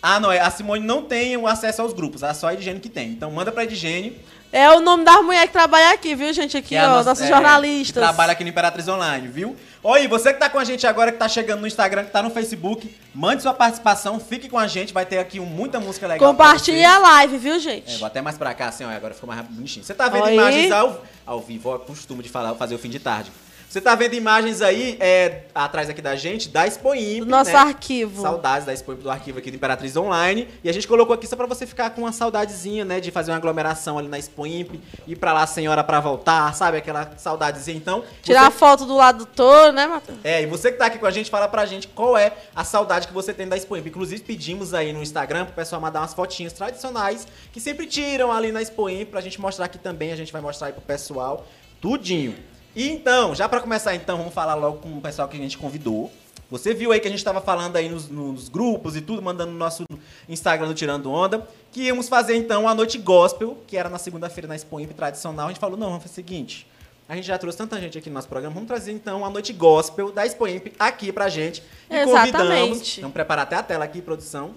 ah, 0.02 0.20
não, 0.20 0.30
a 0.30 0.50
Simone 0.52 0.86
não 0.86 1.02
tem 1.04 1.36
o 1.38 1.48
acesso 1.48 1.82
aos 1.82 1.94
grupos, 1.94 2.24
é 2.24 2.34
só 2.34 2.48
a 2.48 2.54
Edgene 2.54 2.80
que 2.80 2.90
tem. 2.90 3.10
Então 3.10 3.32
manda 3.32 3.52
pra 3.52 3.64
Edgene. 3.64 4.22
É 4.50 4.70
o 4.72 4.80
nome 4.80 5.04
das 5.04 5.22
mulheres 5.22 5.48
que 5.48 5.52
trabalham 5.54 5.92
aqui, 5.92 6.16
viu, 6.16 6.32
gente? 6.32 6.56
Aqui, 6.56 6.74
é 6.74 6.80
a 6.80 6.86
ó, 6.86 6.90
nossa- 6.96 7.10
nossos 7.10 7.26
é, 7.26 7.28
jornalistas. 7.28 8.02
Que 8.02 8.08
trabalha 8.08 8.32
aqui 8.32 8.44
no 8.46 8.50
Imperatriz 8.50 8.88
Online, 8.88 9.28
viu? 9.28 9.58
Oi, 9.84 10.08
você 10.08 10.34
que 10.34 10.40
tá 10.40 10.50
com 10.50 10.58
a 10.58 10.64
gente 10.64 10.88
agora, 10.88 11.12
que 11.12 11.18
tá 11.18 11.28
chegando 11.28 11.60
no 11.62 11.68
Instagram, 11.68 12.06
que 12.06 12.12
tá 12.12 12.24
no 12.24 12.30
Facebook, 12.30 12.96
mande 13.14 13.42
sua 13.42 13.54
participação, 13.54 14.20
fique 14.22 14.48
com 14.48 14.58
a 14.58 14.66
gente, 14.66 14.94
vai 14.94 15.06
ter 15.06 15.18
aqui 15.20 15.40
muita 15.42 15.82
música 15.82 16.08
legal. 16.08 16.30
Compartilhe 16.32 16.84
a 16.86 16.98
live, 16.98 17.38
viu, 17.38 17.56
É, 17.56 17.60
gente? 17.60 17.98
vou 17.98 18.08
até 18.08 18.22
mais 18.22 18.38
pra 18.38 18.54
cá, 18.54 18.68
assim, 18.70 18.86
ó, 18.86 18.90
agora 18.90 19.14
ficou 19.14 19.28
mais 19.28 19.42
bonitinho. 19.46 19.84
Você 19.84 19.94
tá 19.94 20.08
vendo 20.08 20.24
Oi. 20.24 20.34
imagens 20.34 20.72
ao, 20.72 21.04
ao 21.26 21.42
vivo, 21.42 21.70
ó, 21.70 21.78
costumo 21.80 22.24
de 22.24 22.30
falar, 22.30 22.56
fazer 22.56 22.74
o 22.76 22.80
fim 22.80 22.90
de 22.90 23.00
tarde. 23.00 23.30
Você 23.70 23.82
tá 23.82 23.94
vendo 23.96 24.14
imagens 24.14 24.62
aí, 24.62 24.96
é, 24.98 25.42
atrás 25.54 25.90
aqui 25.90 26.02
da 26.02 26.16
gente, 26.16 26.48
da 26.48 26.66
Expo 26.66 26.96
Imp, 26.96 27.26
Do 27.26 27.30
nosso 27.30 27.52
né? 27.52 27.58
arquivo. 27.58 28.22
Saudades 28.22 28.66
da 28.66 28.72
Expo 28.74 28.94
Imp, 28.94 29.02
do 29.02 29.12
arquivo 29.12 29.40
aqui 29.40 29.52
do 29.52 29.56
Imperatriz 29.58 29.98
Online. 29.98 30.48
E 30.64 30.70
a 30.70 30.74
gente 30.74 30.88
colocou 30.88 31.14
aqui 31.14 31.28
só 31.28 31.36
pra 31.36 31.46
você 31.46 31.66
ficar 31.68 31.90
com 31.90 32.02
uma 32.04 32.14
saudadezinha, 32.14 32.86
né, 32.86 33.02
de 33.02 33.12
fazer 33.12 33.30
uma 33.32 33.38
aglomeração 33.38 33.98
ali 33.98 34.08
na 34.08 34.18
Expo 34.18 34.48
Imp, 34.48 34.76
ir 35.06 35.16
pra 35.18 35.34
lá 35.34 35.46
sem 35.46 35.68
hora 35.68 35.84
pra 35.84 36.00
voltar, 36.00 36.56
sabe? 36.56 36.78
Aquela 36.78 37.12
saudadezinha. 37.18 37.76
Então, 37.76 38.06
Tirar 38.24 38.48
a 38.48 38.50
você- 38.52 38.58
foto 38.58 38.86
do 38.86 38.96
lado 38.96 39.20
do 39.20 39.26
touro, 39.26 39.74
né, 39.74 39.86
Matheus? 39.86 40.18
é, 40.24 40.42
e 40.42 40.46
você 40.46 40.72
que 40.72 40.78
tá 40.78 40.86
aqui 40.86 40.98
com 40.98 41.06
a 41.06 41.12
gente, 41.12 41.30
fala 41.30 41.50
pra 41.50 41.66
gente 41.66 41.90
qual 41.90 42.18
é 42.18 42.32
a 42.56 42.64
saudade 42.64 43.06
que 43.06 43.14
você 43.14 43.34
tem 43.34 43.50
da 43.50 43.58
Expo 43.58 43.76
Imp. 43.76 43.86
Inclusive, 43.88 44.24
pedimos 44.24 44.74
aí 44.74 44.94
no 44.94 45.04
Instagram 45.04 45.44
pro 45.44 45.54
pessoal 45.54 45.82
mandar 45.82 46.00
umas 46.00 46.14
fotinhas 46.14 46.54
tradicionais 46.54 47.28
que 47.52 47.60
sempre 47.60 47.86
tiram 47.86 48.32
ali 48.32 48.50
na 48.54 48.62
Expo 48.62 48.90
Imp 48.90 49.10
pra 49.12 49.20
gente 49.20 49.42
mostrar 49.42 49.66
aqui 49.66 49.78
também. 49.78 50.14
A 50.14 50.16
gente 50.16 50.32
vai 50.32 50.42
mostrar 50.42 50.68
aí 50.68 50.74
pro 50.74 50.82
pessoal 50.82 51.46
tudinho. 51.82 52.34
E 52.78 52.92
então, 52.92 53.34
já 53.34 53.50
pra 53.50 53.60
começar 53.60 53.96
então, 53.96 54.20
vamos 54.20 54.36
falar 54.36 54.54
logo 54.54 54.78
com 54.78 55.00
o 55.00 55.02
pessoal 55.02 55.28
que 55.28 55.36
a 55.36 55.40
gente 55.40 55.58
convidou. 55.58 56.12
Você 56.52 56.76
viu 56.76 56.92
aí 56.92 57.00
que 57.00 57.08
a 57.08 57.10
gente 57.10 57.24
tava 57.24 57.42
falando 57.42 57.76
aí 57.76 57.90
nos, 57.90 58.08
nos 58.08 58.50
grupos 58.50 58.96
e 58.96 59.02
tudo, 59.02 59.20
mandando 59.20 59.52
no 59.52 59.58
nosso 59.58 59.84
Instagram 60.30 60.68
do 60.68 60.76
Tirando 60.76 61.12
Onda, 61.12 61.48
que 61.72 61.82
íamos 61.82 62.08
fazer 62.08 62.36
então 62.36 62.70
a 62.70 62.76
noite 62.76 63.00
gospel, 63.00 63.58
que 63.66 63.76
era 63.76 63.90
na 63.90 63.98
segunda-feira 63.98 64.48
na 64.48 64.56
Expo 64.56 64.80
Imp 64.80 64.92
tradicional. 64.92 65.48
A 65.48 65.50
gente 65.50 65.60
falou, 65.60 65.76
não, 65.76 65.88
vamos 65.88 66.04
fazer 66.04 66.12
o 66.12 66.16
seguinte, 66.16 66.68
a 67.10 67.16
gente 67.16 67.26
já 67.26 67.36
trouxe 67.40 67.58
tanta 67.58 67.82
gente 67.82 67.98
aqui 67.98 68.12
no 68.12 68.14
nosso 68.14 68.28
programa. 68.28 68.54
Vamos 68.54 68.68
trazer 68.68 68.92
então 68.92 69.26
a 69.26 69.30
noite 69.32 69.52
gospel 69.54 70.12
da 70.12 70.24
Expo 70.24 70.48
Imp 70.48 70.68
aqui 70.78 71.12
pra 71.12 71.30
gente. 71.30 71.64
E 71.90 72.06
convidamos. 72.06 72.20
Exatamente. 72.20 73.00
Então 73.00 73.10
preparar 73.10 73.42
até 73.42 73.56
a 73.56 73.64
tela 73.64 73.86
aqui, 73.86 74.04
produção. 74.04 74.54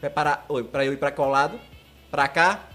Preparar. 0.00 0.46
Pra 0.72 0.86
eu 0.86 0.94
ir 0.94 0.96
pra 0.96 1.12
qual 1.12 1.28
lado? 1.28 1.60
Pra 2.10 2.28
cá. 2.28 2.70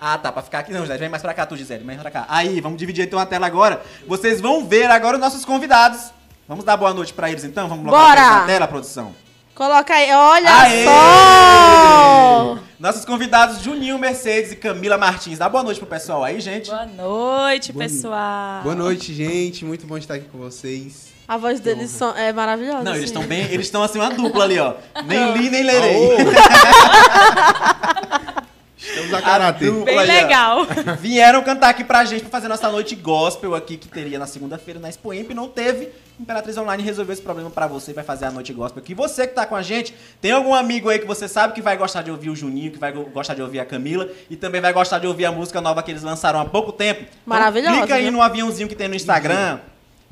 Ah, 0.00 0.16
tá, 0.16 0.30
pra 0.30 0.42
ficar 0.42 0.60
aqui. 0.60 0.72
Não, 0.72 0.82
Gisele, 0.82 0.98
vem 0.98 1.08
mais 1.08 1.22
pra 1.22 1.34
cá, 1.34 1.44
tu, 1.44 1.56
Gisele, 1.56 1.78
vem 1.78 1.86
mais 1.96 2.00
pra 2.00 2.10
cá. 2.10 2.24
Aí, 2.28 2.60
vamos 2.60 2.78
dividir 2.78 3.04
então 3.04 3.18
a 3.18 3.26
tela 3.26 3.46
agora. 3.46 3.82
Vocês 4.06 4.40
vão 4.40 4.64
ver 4.66 4.90
agora 4.90 5.16
os 5.16 5.20
nossos 5.20 5.44
convidados. 5.44 6.12
Vamos 6.46 6.64
dar 6.64 6.76
boa 6.76 6.94
noite 6.94 7.12
pra 7.12 7.30
eles 7.30 7.44
então? 7.44 7.68
Vamos 7.68 7.84
logo 7.84 7.96
eles 8.12 8.22
na 8.22 8.46
tela, 8.46 8.68
produção? 8.68 9.12
Coloca 9.54 9.92
aí, 9.92 10.10
olha 10.12 10.54
Aê! 10.54 10.84
só! 10.84 12.58
Nossos 12.78 13.04
convidados, 13.04 13.60
Juninho 13.60 13.98
Mercedes 13.98 14.52
e 14.52 14.56
Camila 14.56 14.96
Martins. 14.96 15.36
Dá 15.38 15.48
boa 15.48 15.64
noite 15.64 15.78
pro 15.80 15.88
pessoal 15.88 16.22
aí, 16.22 16.40
gente. 16.40 16.70
Boa 16.70 16.86
noite, 16.86 17.72
Boa- 17.72 17.84
pessoal. 17.84 18.62
Boa 18.62 18.74
noite, 18.76 19.12
gente. 19.12 19.64
Muito 19.64 19.84
bom 19.84 19.98
estar 19.98 20.14
aqui 20.14 20.26
com 20.30 20.38
vocês. 20.38 21.08
A 21.26 21.36
voz 21.36 21.58
deles 21.58 21.90
são- 21.90 22.16
é 22.16 22.32
maravilhosa. 22.32 22.84
Não, 22.84 22.92
eles 22.92 23.10
assim. 23.10 23.14
estão 23.14 23.22
bem, 23.24 23.40
eles 23.50 23.66
estão 23.66 23.82
assim 23.82 23.98
uma 23.98 24.10
dupla 24.10 24.44
ali, 24.44 24.60
ó. 24.60 24.74
Nem 25.04 25.32
li, 25.36 25.50
nem 25.50 25.64
lerei. 25.64 26.18
Estamos 28.98 29.14
a 29.14 29.22
caráter. 29.22 29.70
dupla 29.70 29.84
Bem 29.84 30.06
legal. 30.06 30.66
Vieram 31.00 31.42
cantar 31.42 31.68
aqui 31.70 31.84
pra 31.84 32.04
gente 32.04 32.22
pra 32.22 32.30
fazer 32.30 32.48
nossa 32.48 32.70
noite 32.70 32.94
gospel 32.94 33.54
aqui, 33.54 33.76
que 33.76 33.88
teria 33.88 34.18
na 34.18 34.26
segunda-feira 34.26 34.78
na 34.80 34.88
Expo 34.88 35.12
Imp, 35.12 35.30
não 35.30 35.48
teve. 35.48 35.88
Imperatriz 36.20 36.56
Online 36.56 36.82
resolveu 36.82 37.12
esse 37.12 37.22
problema 37.22 37.48
pra 37.48 37.66
você 37.68 37.92
e 37.92 37.94
vai 37.94 38.02
fazer 38.02 38.24
a 38.24 38.30
noite 38.30 38.52
gospel 38.52 38.82
aqui. 38.82 38.92
Você 38.94 39.26
que 39.26 39.34
tá 39.34 39.46
com 39.46 39.54
a 39.54 39.62
gente, 39.62 39.94
tem 40.20 40.32
algum 40.32 40.52
amigo 40.52 40.88
aí 40.88 40.98
que 40.98 41.06
você 41.06 41.28
sabe 41.28 41.52
que 41.54 41.62
vai 41.62 41.76
gostar 41.76 42.02
de 42.02 42.10
ouvir 42.10 42.28
o 42.30 42.34
Juninho, 42.36 42.72
que 42.72 42.78
vai 42.78 42.90
go- 42.92 43.04
gostar 43.04 43.34
de 43.34 43.42
ouvir 43.42 43.60
a 43.60 43.64
Camila 43.64 44.08
e 44.28 44.34
também 44.34 44.60
vai 44.60 44.72
gostar 44.72 44.98
de 44.98 45.06
ouvir 45.06 45.26
a 45.26 45.32
música 45.32 45.60
nova 45.60 45.80
que 45.82 45.92
eles 45.92 46.02
lançaram 46.02 46.40
há 46.40 46.44
pouco 46.44 46.72
tempo. 46.72 47.02
Então, 47.02 47.14
Maravilhosa, 47.24 47.78
clica 47.78 47.94
aí 47.94 48.02
viu? 48.02 48.12
no 48.12 48.20
aviãozinho 48.20 48.68
que 48.68 48.74
tem 48.74 48.88
no 48.88 48.96
Instagram. 48.96 49.60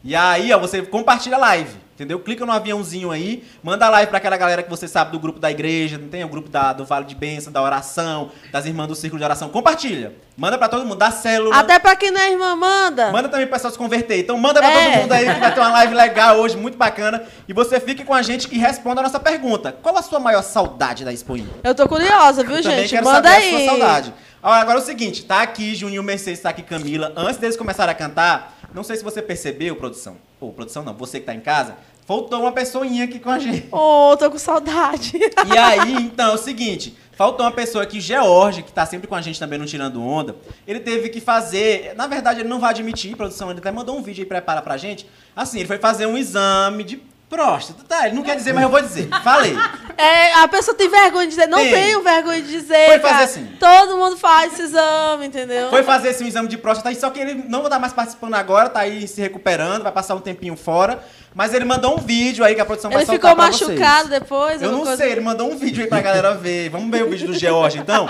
E 0.07 0.15
aí, 0.15 0.53
ó, 0.53 0.59
você 0.61 0.83
compartilha 0.83 1.35
a 1.37 1.41
live, 1.41 1.75
entendeu? 1.97 2.21
Clica 2.21 2.47
no 2.47 2.53
aviãozinho 2.53 3.11
aí, 3.11 3.43
manda 3.61 3.87
a 3.87 3.91
live 3.91 4.09
pra 4.09 4.19
aquela 4.19 4.37
galera 4.37 4.63
que 4.63 4.71
você 4.71 4.87
sabe 4.87 5.11
do 5.11 5.19
grupo 5.19 5.41
da 5.41 5.51
igreja, 5.51 5.99
não 5.99 6.07
tem 6.07 6.23
o 6.23 6.29
grupo 6.29 6.49
da, 6.49 6.73
do 6.73 6.85
Vale 6.85 7.05
de 7.07 7.15
Bênção, 7.17 7.53
da 7.53 7.61
oração, 7.61 8.31
das 8.53 8.67
irmãs 8.67 8.87
do 8.87 8.95
Círculo 8.95 9.19
de 9.19 9.25
Oração. 9.25 9.49
Compartilha. 9.49 10.15
Manda 10.37 10.57
pra 10.57 10.69
todo 10.69 10.85
mundo, 10.85 10.95
da 10.99 11.11
célula. 11.11 11.57
Até 11.57 11.81
pra 11.81 11.97
quem 11.97 12.13
não 12.13 12.21
é 12.21 12.31
irmã, 12.31 12.55
manda. 12.55 13.11
Manda 13.11 13.29
também 13.29 13.47
pro 13.47 13.55
pessoal 13.57 13.73
se 13.73 13.79
converter. 13.79 14.21
Então 14.21 14.39
manda 14.39 14.61
pra 14.61 14.71
É. 14.71 14.91
todo 14.93 15.01
mundo 15.03 15.13
aí 15.13 15.35
que 15.35 15.41
vai 15.41 15.53
ter 15.53 15.61
uma 15.61 15.73
live 15.73 15.95
legal 15.95 16.37
hoje, 16.39 16.57
muito 16.57 16.79
bacana. 16.79 17.25
E 17.49 17.53
você 17.53 17.81
fique 17.81 18.05
com 18.05 18.15
a 18.15 18.23
gente 18.23 18.47
e 18.55 18.59
responda 18.59 19.01
a 19.01 19.03
nossa 19.03 19.19
pergunta. 19.19 19.73
Qual 19.73 19.97
a 19.99 20.03
sua 20.03 20.21
maior 20.21 20.43
saudade 20.43 21.05
da 21.05 21.13
Expo 21.13 21.37
Imp? 21.37 21.49
Eu 21.65 21.75
tô 21.75 21.89
curiosa, 21.89 22.45
viu, 22.45 22.55
Eu 22.57 22.63
também 22.63 22.79
gente? 22.83 22.91
quero 22.91 23.05
Manda 23.05 23.29
saber 23.29 23.43
aí. 23.43 23.55
a 23.55 23.59
sua 23.59 23.69
saudade. 23.71 24.15
Ó, 24.43 24.53
Agora 24.53 24.79
é 24.79 24.81
o 24.83 24.85
seguinte, 24.85 25.25
tá 25.25 25.41
aqui 25.43 25.75
Juninho 25.75 26.05
Mercedes, 26.05 26.41
tá 26.41 26.51
aqui 26.51 26.63
Camila. 26.63 27.13
Antes 27.17 27.39
deles 27.39 27.57
começarem 27.57 27.91
a 27.91 27.95
cantar, 27.97 28.56
não 28.75 28.83
sei 28.83 28.97
se 28.97 29.05
você 29.05 29.23
percebeu, 29.23 29.77
produção. 29.77 30.17
Ou 30.41 30.53
produção 30.53 30.83
não, 30.85 30.95
você 30.95 31.21
que 31.21 31.27
tá 31.27 31.35
em 31.35 31.41
casa, 31.41 31.77
Faltou 32.07 32.41
uma 32.41 32.53
pessoinha 32.53 33.03
aqui 33.03 33.19
com 33.19 33.31
a 33.31 33.39
gente. 33.41 33.67
Ô, 33.73 34.17
tô 34.17 34.31
com 34.31 34.39
saudade. 34.39 35.19
E 35.53 35.59
aí, 35.59 35.93
então, 36.05 36.31
é 36.31 36.35
o 36.35 36.39
seguinte. 36.39 36.97
Faltou 37.17 37.45
uma 37.45 37.51
pessoa 37.51 37.83
aqui, 37.83 38.01
George, 38.01 38.63
que 38.63 38.73
tá 38.73 38.87
sempre 38.87 39.09
com 39.09 39.17
a 39.17 39.21
gente 39.21 39.41
também 39.41 39.59
no 39.59 39.67
Tirando 39.67 40.01
Onda. 40.01 40.37
Ele 40.69 40.79
teve 40.79 41.09
que 41.09 41.21
fazer. 41.21 41.95
Na 41.97 42.07
verdade, 42.07 42.41
ele 42.41 42.49
não 42.49 42.61
vai 42.61 42.71
admitir, 42.71 43.17
produção, 43.17 43.51
ele 43.51 43.59
até 43.59 43.73
mandou 43.73 43.99
um 43.99 44.03
vídeo 44.03 44.23
aí 44.23 44.29
prepara 44.29 44.63
pra 44.63 44.77
gente. 44.77 45.05
Assim, 45.35 45.59
ele 45.59 45.67
foi 45.67 45.79
fazer 45.79 46.07
um 46.07 46.17
exame 46.17 46.85
de 46.85 47.03
próstata. 47.29 47.83
Tá, 47.87 48.07
ele 48.07 48.17
não 48.17 48.23
quer 48.23 48.37
dizer, 48.37 48.53
mas 48.53 48.63
eu 48.63 48.69
vou 48.71 48.81
dizer. 48.81 49.09
Falei. 49.23 49.55
É, 49.97 50.35
a 50.35 50.49
pessoa 50.49 50.77
tem 50.77 50.89
vergonha 50.89 51.25
de 51.25 51.31
dizer. 51.31 51.47
Não 51.47 51.59
Tem. 51.59 51.73
tenho 51.73 52.03
vergonha 52.03 52.43
de 52.43 52.49
dizer. 52.49 52.87
Foi 52.87 52.99
fazer 52.99 53.15
cara. 53.15 53.25
assim. 53.25 53.47
Todo 53.59 53.97
mundo 53.97 54.17
faz 54.17 54.53
esse 54.53 54.63
exame, 54.63 55.27
entendeu? 55.27 55.71
Foi 55.71 55.83
fazer 55.83 56.09
esse 56.09 56.27
exame 56.27 56.49
de 56.49 56.59
próstata, 56.59 56.95
só 56.95 57.11
que 57.11 57.19
ele 57.19 57.35
não 57.49 57.61
vai 57.61 57.69
estar 57.69 57.79
mais 57.79 57.93
participando 57.93 58.35
agora, 58.35 58.69
tá 58.69 58.81
aí 58.81 59.09
se 59.09 59.21
recuperando, 59.21 59.83
vai 59.83 59.93
passar 59.93 60.15
um 60.15 60.21
tempinho 60.21 60.57
fora. 60.57 61.03
Mas 61.37 61.53
ele 61.53 61.67
mandou 61.67 61.95
um 61.95 61.99
vídeo 61.99 62.43
aí 62.43 62.55
que 62.55 62.63
a 62.63 62.65
produção 62.65 62.91
vai 62.91 63.01
Ele 63.03 63.07
soltar 63.07 63.33
ficou 63.33 63.45
pra 63.45 63.53
machucado 63.53 64.09
depois? 64.09 64.63
Eu 64.63 64.73
não 64.73 64.79
coisa- 64.81 64.97
sei, 64.97 65.13
ele 65.13 65.21
mandou 65.21 65.53
um 65.53 65.59
vídeo 65.59 65.83
aí 65.83 65.87
pra 65.89 66.01
galera 66.01 66.33
ver. 66.33 66.71
Vamos 66.71 66.91
ver 66.91 67.05
o 67.05 67.11
vídeo 67.11 67.27
do 67.27 67.39
George, 67.39 67.77
então? 67.79 68.09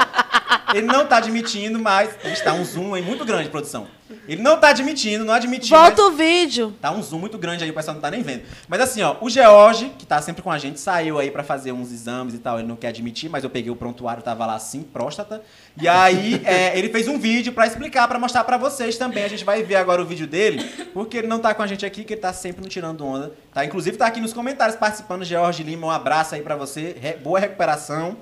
Ele 0.72 0.86
não 0.86 1.04
tá 1.06 1.16
admitindo, 1.16 1.76
mas. 1.76 2.10
Está 2.24 2.52
um 2.52 2.64
zoom 2.64 2.94
aí 2.94 3.02
muito 3.02 3.24
grande, 3.24 3.48
produção. 3.48 3.88
Ele 4.28 4.40
não 4.42 4.56
tá 4.58 4.68
admitindo, 4.68 5.24
não 5.24 5.34
admitiu. 5.34 5.76
Volta 5.76 6.02
o 6.02 6.12
vídeo. 6.12 6.72
Tá 6.80 6.92
um 6.92 7.02
zoom 7.02 7.18
muito 7.18 7.36
grande 7.38 7.64
aí, 7.64 7.70
o 7.70 7.74
pessoal 7.74 7.94
não 7.94 8.00
tá 8.00 8.10
nem 8.10 8.22
vendo. 8.22 8.42
Mas 8.68 8.80
assim, 8.80 9.02
ó, 9.02 9.16
o 9.20 9.28
George, 9.28 9.92
que 9.98 10.06
tá 10.06 10.20
sempre 10.22 10.42
com 10.42 10.50
a 10.50 10.58
gente, 10.58 10.78
saiu 10.78 11.18
aí 11.18 11.30
pra 11.30 11.42
fazer 11.42 11.72
uns 11.72 11.92
exames 11.92 12.34
e 12.34 12.38
tal. 12.38 12.58
Ele 12.58 12.68
não 12.68 12.76
quer 12.76 12.88
admitir, 12.88 13.28
mas 13.28 13.42
eu 13.42 13.50
peguei 13.50 13.70
o 13.70 13.76
prontuário, 13.76 14.22
tava 14.22 14.46
lá 14.46 14.54
assim, 14.54 14.82
próstata. 14.82 15.42
E 15.80 15.88
aí, 15.88 16.40
é, 16.46 16.76
ele 16.78 16.88
fez 16.88 17.08
um 17.08 17.18
vídeo 17.18 17.52
pra 17.52 17.66
explicar, 17.66 18.06
pra 18.06 18.18
mostrar 18.18 18.44
pra 18.44 18.56
vocês 18.56 18.96
também. 18.96 19.24
A 19.24 19.28
gente 19.28 19.44
vai 19.44 19.62
ver 19.64 19.76
agora 19.76 20.00
o 20.02 20.04
vídeo 20.06 20.26
dele, 20.26 20.62
porque 20.92 21.18
ele 21.18 21.26
não 21.26 21.38
tá 21.40 21.52
com 21.54 21.62
a 21.62 21.66
gente 21.66 21.84
aqui, 21.86 22.04
que 22.04 22.14
ele 22.14 22.20
tá 22.20 22.32
sempre 22.32 22.62
no 22.62 22.68
Tirando 22.68 23.04
Onda. 23.04 23.15
Tá? 23.52 23.64
Inclusive, 23.64 23.96
tá 23.96 24.06
aqui 24.06 24.20
nos 24.20 24.32
comentários 24.32 24.76
participando. 24.76 25.24
George 25.24 25.62
Lima, 25.62 25.86
um 25.86 25.90
abraço 25.90 26.34
aí 26.34 26.42
pra 26.42 26.56
você. 26.56 26.96
Re- 27.00 27.16
boa 27.16 27.38
recuperação. 27.38 28.16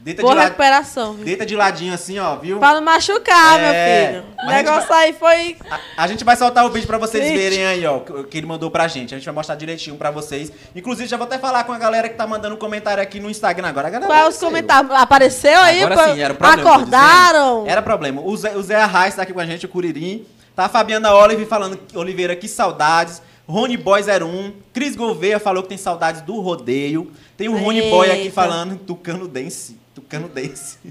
Deita 0.00 0.22
Boa 0.22 0.36
de, 0.36 0.40
recuperação. 0.42 1.14
viu? 1.14 1.24
Deita 1.24 1.44
de 1.44 1.56
ladinho 1.56 1.92
assim, 1.92 2.20
ó, 2.20 2.36
viu? 2.36 2.60
Pra 2.60 2.74
não 2.74 2.80
machucar, 2.82 3.58
É, 3.58 4.12
meu 4.12 4.12
filho. 4.22 4.22
O 4.32 4.36
mas 4.46 4.56
gente 4.58 4.64
negócio 4.64 4.94
aí 4.94 5.12
foi. 5.12 5.56
A, 5.68 6.04
a 6.04 6.06
gente 6.06 6.22
vai 6.22 6.36
soltar 6.36 6.64
o 6.64 6.70
vídeo 6.70 6.86
pra 6.86 6.98
vocês 6.98 7.24
verem 7.32 7.66
aí, 7.66 7.84
ó, 7.84 7.98
que, 7.98 8.22
que 8.24 8.38
ele 8.38 8.46
mandou 8.46 8.70
pra 8.70 8.86
gente. 8.86 9.12
A 9.12 9.18
gente 9.18 9.24
vai 9.24 9.34
mostrar 9.34 9.56
direitinho 9.56 9.96
pra 9.96 10.12
vocês. 10.12 10.52
Inclusive, 10.76 11.08
já 11.08 11.16
vou 11.16 11.26
até 11.26 11.36
falar 11.36 11.64
com 11.64 11.72
a 11.72 11.78
galera 11.78 12.08
que 12.08 12.14
tá 12.14 12.28
mandando 12.28 12.56
comentário 12.56 13.02
aqui 13.02 13.18
no 13.18 13.28
Instagram 13.28 13.66
agora. 13.66 13.90
Qual 14.00 14.12
é 14.16 14.28
os 14.28 14.38
comentários? 14.38 14.92
Apareceu 14.92 15.58
aí? 15.58 15.82
Agora 15.82 16.00
pô? 16.08 16.14
sim, 16.14 16.20
era 16.20 16.32
o 16.32 16.36
problema. 16.36 16.70
Acordaram? 16.70 17.64
Era 17.66 17.82
problema. 17.82 18.22
O 18.22 18.36
Zé, 18.36 18.56
o 18.56 18.62
Zé 18.62 18.76
Arraes 18.76 19.16
tá 19.16 19.22
aqui 19.22 19.32
com 19.32 19.40
a 19.40 19.46
gente, 19.46 19.66
o 19.66 19.68
Curirim. 19.68 20.24
Tá 20.54 20.66
a 20.66 20.68
Fabiana 20.68 21.12
Olive 21.12 21.44
falando, 21.44 21.76
Oliveira, 21.94 22.36
que 22.36 22.46
saudades. 22.46 23.20
Rony 23.48 23.76
Boy 23.78 24.02
01. 24.02 24.52
Cris 24.74 24.94
Gouveia 24.94 25.40
falou 25.40 25.62
que 25.62 25.70
tem 25.70 25.78
saudades 25.78 26.20
do 26.20 26.38
rodeio. 26.40 27.10
Tem 27.36 27.48
o 27.48 27.56
Rony 27.56 27.82
Boy 27.90 28.10
aqui 28.10 28.20
Eita. 28.22 28.34
falando 28.34 28.76
Tucano 28.76 29.26
Dance. 29.26 29.78
Tucano 29.94 30.28
Dance. 30.28 30.76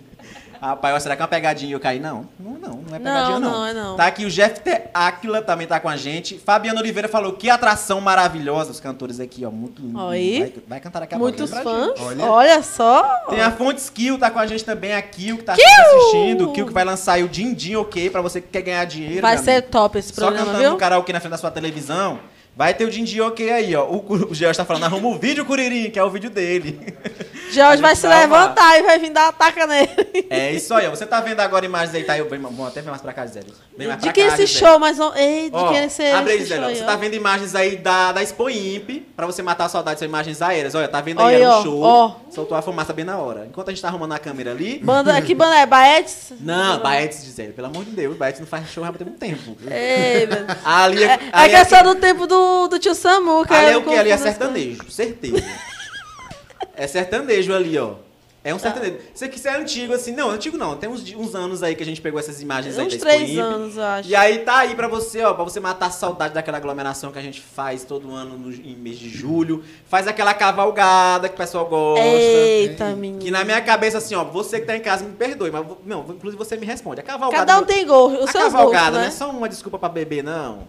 Rapaz, 0.59 0.95
ó, 0.95 0.99
será 0.99 1.15
que 1.15 1.21
é 1.21 1.23
uma 1.23 1.27
pegadinha 1.27 1.69
e 1.69 1.73
eu 1.73 1.79
caí? 1.79 1.99
Não, 1.99 2.27
não, 2.39 2.53
não, 2.53 2.81
não 2.81 2.95
é 2.95 2.97
pegadinha, 2.97 3.39
não. 3.39 3.51
não, 3.51 3.65
é 3.67 3.73
não. 3.73 3.95
Tá 3.95 4.07
aqui 4.07 4.25
o 4.25 4.29
Jeff 4.31 4.59
T. 4.59 4.85
Aquila 4.91 5.39
também 5.39 5.67
tá 5.67 5.79
com 5.79 5.87
a 5.87 5.95
gente. 5.95 6.39
Fabiana 6.39 6.79
Oliveira 6.81 7.07
falou 7.07 7.33
que 7.33 7.47
atração 7.47 8.01
maravilhosa. 8.01 8.71
Os 8.71 8.79
cantores 8.79 9.19
aqui, 9.19 9.45
ó, 9.45 9.51
muito 9.51 9.83
lindo. 9.83 9.93
Vai, 9.93 10.51
vai 10.67 10.79
cantar 10.79 11.01
daqui 11.01 11.13
a 11.13 11.19
Muitos 11.19 11.51
pouco. 11.51 11.69
lembra, 11.69 11.85
fãs. 11.95 12.09
gente? 12.09 12.21
Olha, 12.23 12.31
Olha. 12.31 12.63
só. 12.63 13.03
Tem 13.29 13.39
a 13.39 13.51
Fontes 13.51 13.87
Kill, 13.91 14.17
tá 14.17 14.31
com 14.31 14.39
a 14.39 14.47
gente 14.47 14.65
também, 14.65 14.95
a 14.95 15.01
Kill, 15.03 15.37
que 15.37 15.43
tá 15.43 15.53
Kill! 15.53 15.63
assistindo. 15.99 16.49
O 16.49 16.53
Kill 16.53 16.65
que 16.65 16.73
vai 16.73 16.83
lançar 16.83 17.13
aí 17.13 17.23
o 17.23 17.29
Din 17.29 17.53
Din 17.53 17.75
OK 17.75 18.09
pra 18.09 18.21
você 18.23 18.41
que 18.41 18.47
quer 18.47 18.63
ganhar 18.63 18.85
dinheiro. 18.85 19.21
Vai 19.21 19.37
ser 19.37 19.51
amigo. 19.51 19.67
top 19.69 19.99
esse 19.99 20.09
Só 20.11 20.21
programa, 20.21 20.45
cantando 20.45 20.63
viu? 20.63 20.71
no 20.71 20.77
karaokê 20.77 21.13
na 21.13 21.19
frente 21.19 21.31
da 21.33 21.37
sua 21.37 21.51
televisão. 21.51 22.19
Vai 22.57 22.73
ter 22.73 22.85
o 22.85 22.89
Din 22.89 23.03
Din 23.03 23.19
OK 23.19 23.49
aí, 23.51 23.75
ó. 23.75 23.85
O, 23.85 24.03
o 24.31 24.33
George 24.33 24.57
tá 24.57 24.65
falando, 24.65 24.85
arruma 24.85 25.09
o 25.09 25.19
vídeo, 25.19 25.45
Curirim, 25.45 25.91
que 25.91 25.99
é 25.99 26.03
o 26.03 26.09
vídeo 26.09 26.29
dele. 26.31 26.79
George 27.51 27.81
vai 27.81 27.95
se 27.95 28.05
levantar 28.05 28.77
e 28.77 28.83
vai 28.83 28.99
vir 28.99 29.09
dar 29.11 29.29
ataca 29.29 29.65
nele. 29.65 29.89
é 30.29 30.51
isso 30.51 30.73
aí, 30.73 30.85
ó. 30.85 30.89
Você 30.89 31.05
tá 31.05 31.21
vendo 31.21 31.39
agora 31.39 31.65
imagens 31.65 31.95
aí, 31.95 32.03
tá? 32.03 32.13
Vem, 32.15 32.39
vamos 32.41 32.67
até 32.67 32.81
ver 32.81 32.89
mais 32.89 33.01
pra 33.01 33.13
cá, 33.13 33.25
Gisele. 33.25 33.53
Vem 33.77 33.87
mais 33.87 33.99
De 33.99 34.05
pra 34.07 34.11
quem 34.13 34.23
é 34.25 34.27
cá, 34.27 34.33
esse 34.33 34.47
Gisele. 34.47 34.69
show? 34.71 34.79
Mas, 34.79 34.97
não- 34.97 35.15
ei, 35.15 35.49
de 35.49 35.55
Ó, 35.55 35.69
quem 35.69 35.77
é 35.77 35.85
esse, 35.85 36.03
abre 36.07 36.31
aí, 36.33 36.37
esse 36.39 36.45
Gisele. 36.49 36.59
show 36.61 36.65
ó. 36.65 36.69
aí, 36.71 36.75
Você 36.75 36.83
tá 36.83 36.95
vendo 36.97 37.13
imagens 37.13 37.55
aí 37.55 37.77
da, 37.77 38.11
da 38.11 38.21
Expo 38.21 38.49
Imp, 38.49 38.89
pra 39.15 39.25
você 39.25 39.41
matar 39.41 39.65
a 39.65 39.69
saudade, 39.69 39.97
são 39.99 40.07
imagens 40.07 40.41
aéreas. 40.41 40.75
Olha, 40.75 40.89
tá 40.89 40.99
vendo 40.99 41.21
aí, 41.21 41.35
Olha, 41.35 41.43
era 41.45 41.59
um 41.59 41.63
show. 41.63 41.81
ó. 41.81 42.15
Soltou 42.31 42.57
a 42.57 42.61
fumaça 42.61 42.91
bem 42.91 43.05
na 43.05 43.17
hora. 43.17 43.45
Enquanto 43.49 43.69
a 43.69 43.71
gente 43.71 43.81
tá 43.81 43.87
arrumando 43.87 44.11
a 44.11 44.19
câmera 44.19 44.51
ali... 44.51 44.79
Banda, 44.83 45.21
que 45.21 45.33
banda 45.35 45.55
é? 45.57 45.65
Baetes? 45.65 46.33
Não, 46.41 46.79
Baetes, 46.81 47.23
Gisele, 47.23 47.53
pelo 47.53 47.67
amor 47.67 47.85
de 47.85 47.91
Deus, 47.91 48.17
Baetes 48.17 48.41
não 48.41 48.47
faz 48.47 48.67
show 48.69 48.83
há 48.83 48.87
muito 48.87 49.05
tempo. 49.17 49.55
Ei, 49.71 50.25
meu 50.27 50.43
Deus. 50.43 50.57
Ali 50.65 51.03
É, 51.03 51.07
é 51.07 51.19
ali 51.31 51.49
que 51.51 51.55
é 51.55 51.63
só 51.63 51.81
do 51.81 51.95
tempo 51.95 52.27
do, 52.27 52.46
do 52.69 52.79
tio 52.79 52.95
Samu. 52.95 53.45
que 53.45 53.53
Ali 53.53 53.73
é 53.73 53.77
o 53.77 53.83
que? 53.83 53.95
Ali 53.95 54.11
é 54.11 54.17
sertanejo, 54.17 54.89
certeza. 54.91 55.43
é 56.75 56.87
sertanejo 56.87 57.53
ali, 57.53 57.77
ó. 57.77 57.95
É 58.47 58.55
um 58.55 58.59
sertanejo. 58.59 58.95
Isso 59.13 59.25
aqui 59.25 59.35
isso 59.35 59.47
é 59.49 59.57
antigo, 59.57 59.93
assim. 59.93 60.13
Não, 60.13 60.29
antigo 60.29 60.57
não. 60.57 60.77
Tem 60.77 60.87
uns, 60.87 61.03
uns 61.13 61.35
anos 61.35 61.61
aí 61.61 61.75
que 61.75 61.83
a 61.83 61.85
gente 61.85 61.99
pegou 61.99 62.17
essas 62.17 62.41
imagens 62.41 62.77
aí 62.77 62.85
Uns 62.87 62.91
da 62.93 62.95
Expo 62.95 63.09
três 63.09 63.37
anos, 63.37 63.75
eu 63.75 63.83
acho. 63.83 64.09
E 64.09 64.15
aí 64.15 64.39
tá 64.39 64.59
aí 64.59 64.73
pra 64.73 64.87
você, 64.87 65.21
ó, 65.21 65.33
pra 65.33 65.43
você 65.43 65.59
matar 65.59 65.87
a 65.87 65.91
saudade 65.91 66.33
daquela 66.33 66.55
aglomeração 66.55 67.11
que 67.11 67.19
a 67.19 67.21
gente 67.21 67.41
faz 67.41 67.83
todo 67.83 68.13
ano 68.15 68.37
no, 68.37 68.53
em 68.53 68.73
mês 68.73 68.97
de 68.97 69.09
julho. 69.09 69.65
Faz 69.89 70.07
aquela 70.07 70.33
cavalgada 70.33 71.27
que 71.27 71.35
o 71.35 71.37
pessoal 71.37 71.65
gosta. 71.65 72.05
Eita, 72.05 72.95
menino. 72.95 73.19
Que 73.19 73.29
na 73.29 73.43
minha 73.43 73.59
cabeça, 73.59 73.97
assim, 73.97 74.15
ó, 74.15 74.23
você 74.23 74.61
que 74.61 74.65
tá 74.65 74.77
em 74.77 74.81
casa 74.81 75.03
me 75.03 75.11
perdoe, 75.11 75.51
mas 75.51 75.65
não, 75.85 76.05
inclusive 76.07 76.37
você 76.37 76.55
me 76.55 76.65
responde. 76.65 77.01
A 77.01 77.03
cavalgada. 77.03 77.45
Cada 77.45 77.59
um 77.59 77.65
tem 77.65 77.85
gol, 77.85 78.11
os 78.11 78.29
a 78.29 78.31
seus 78.31 78.43
cavalgada 78.45 78.91
não 78.91 79.01
né? 79.01 79.07
é 79.07 79.11
só 79.11 79.29
uma 79.29 79.49
desculpa 79.49 79.77
pra 79.77 79.89
beber, 79.89 80.23
não. 80.23 80.59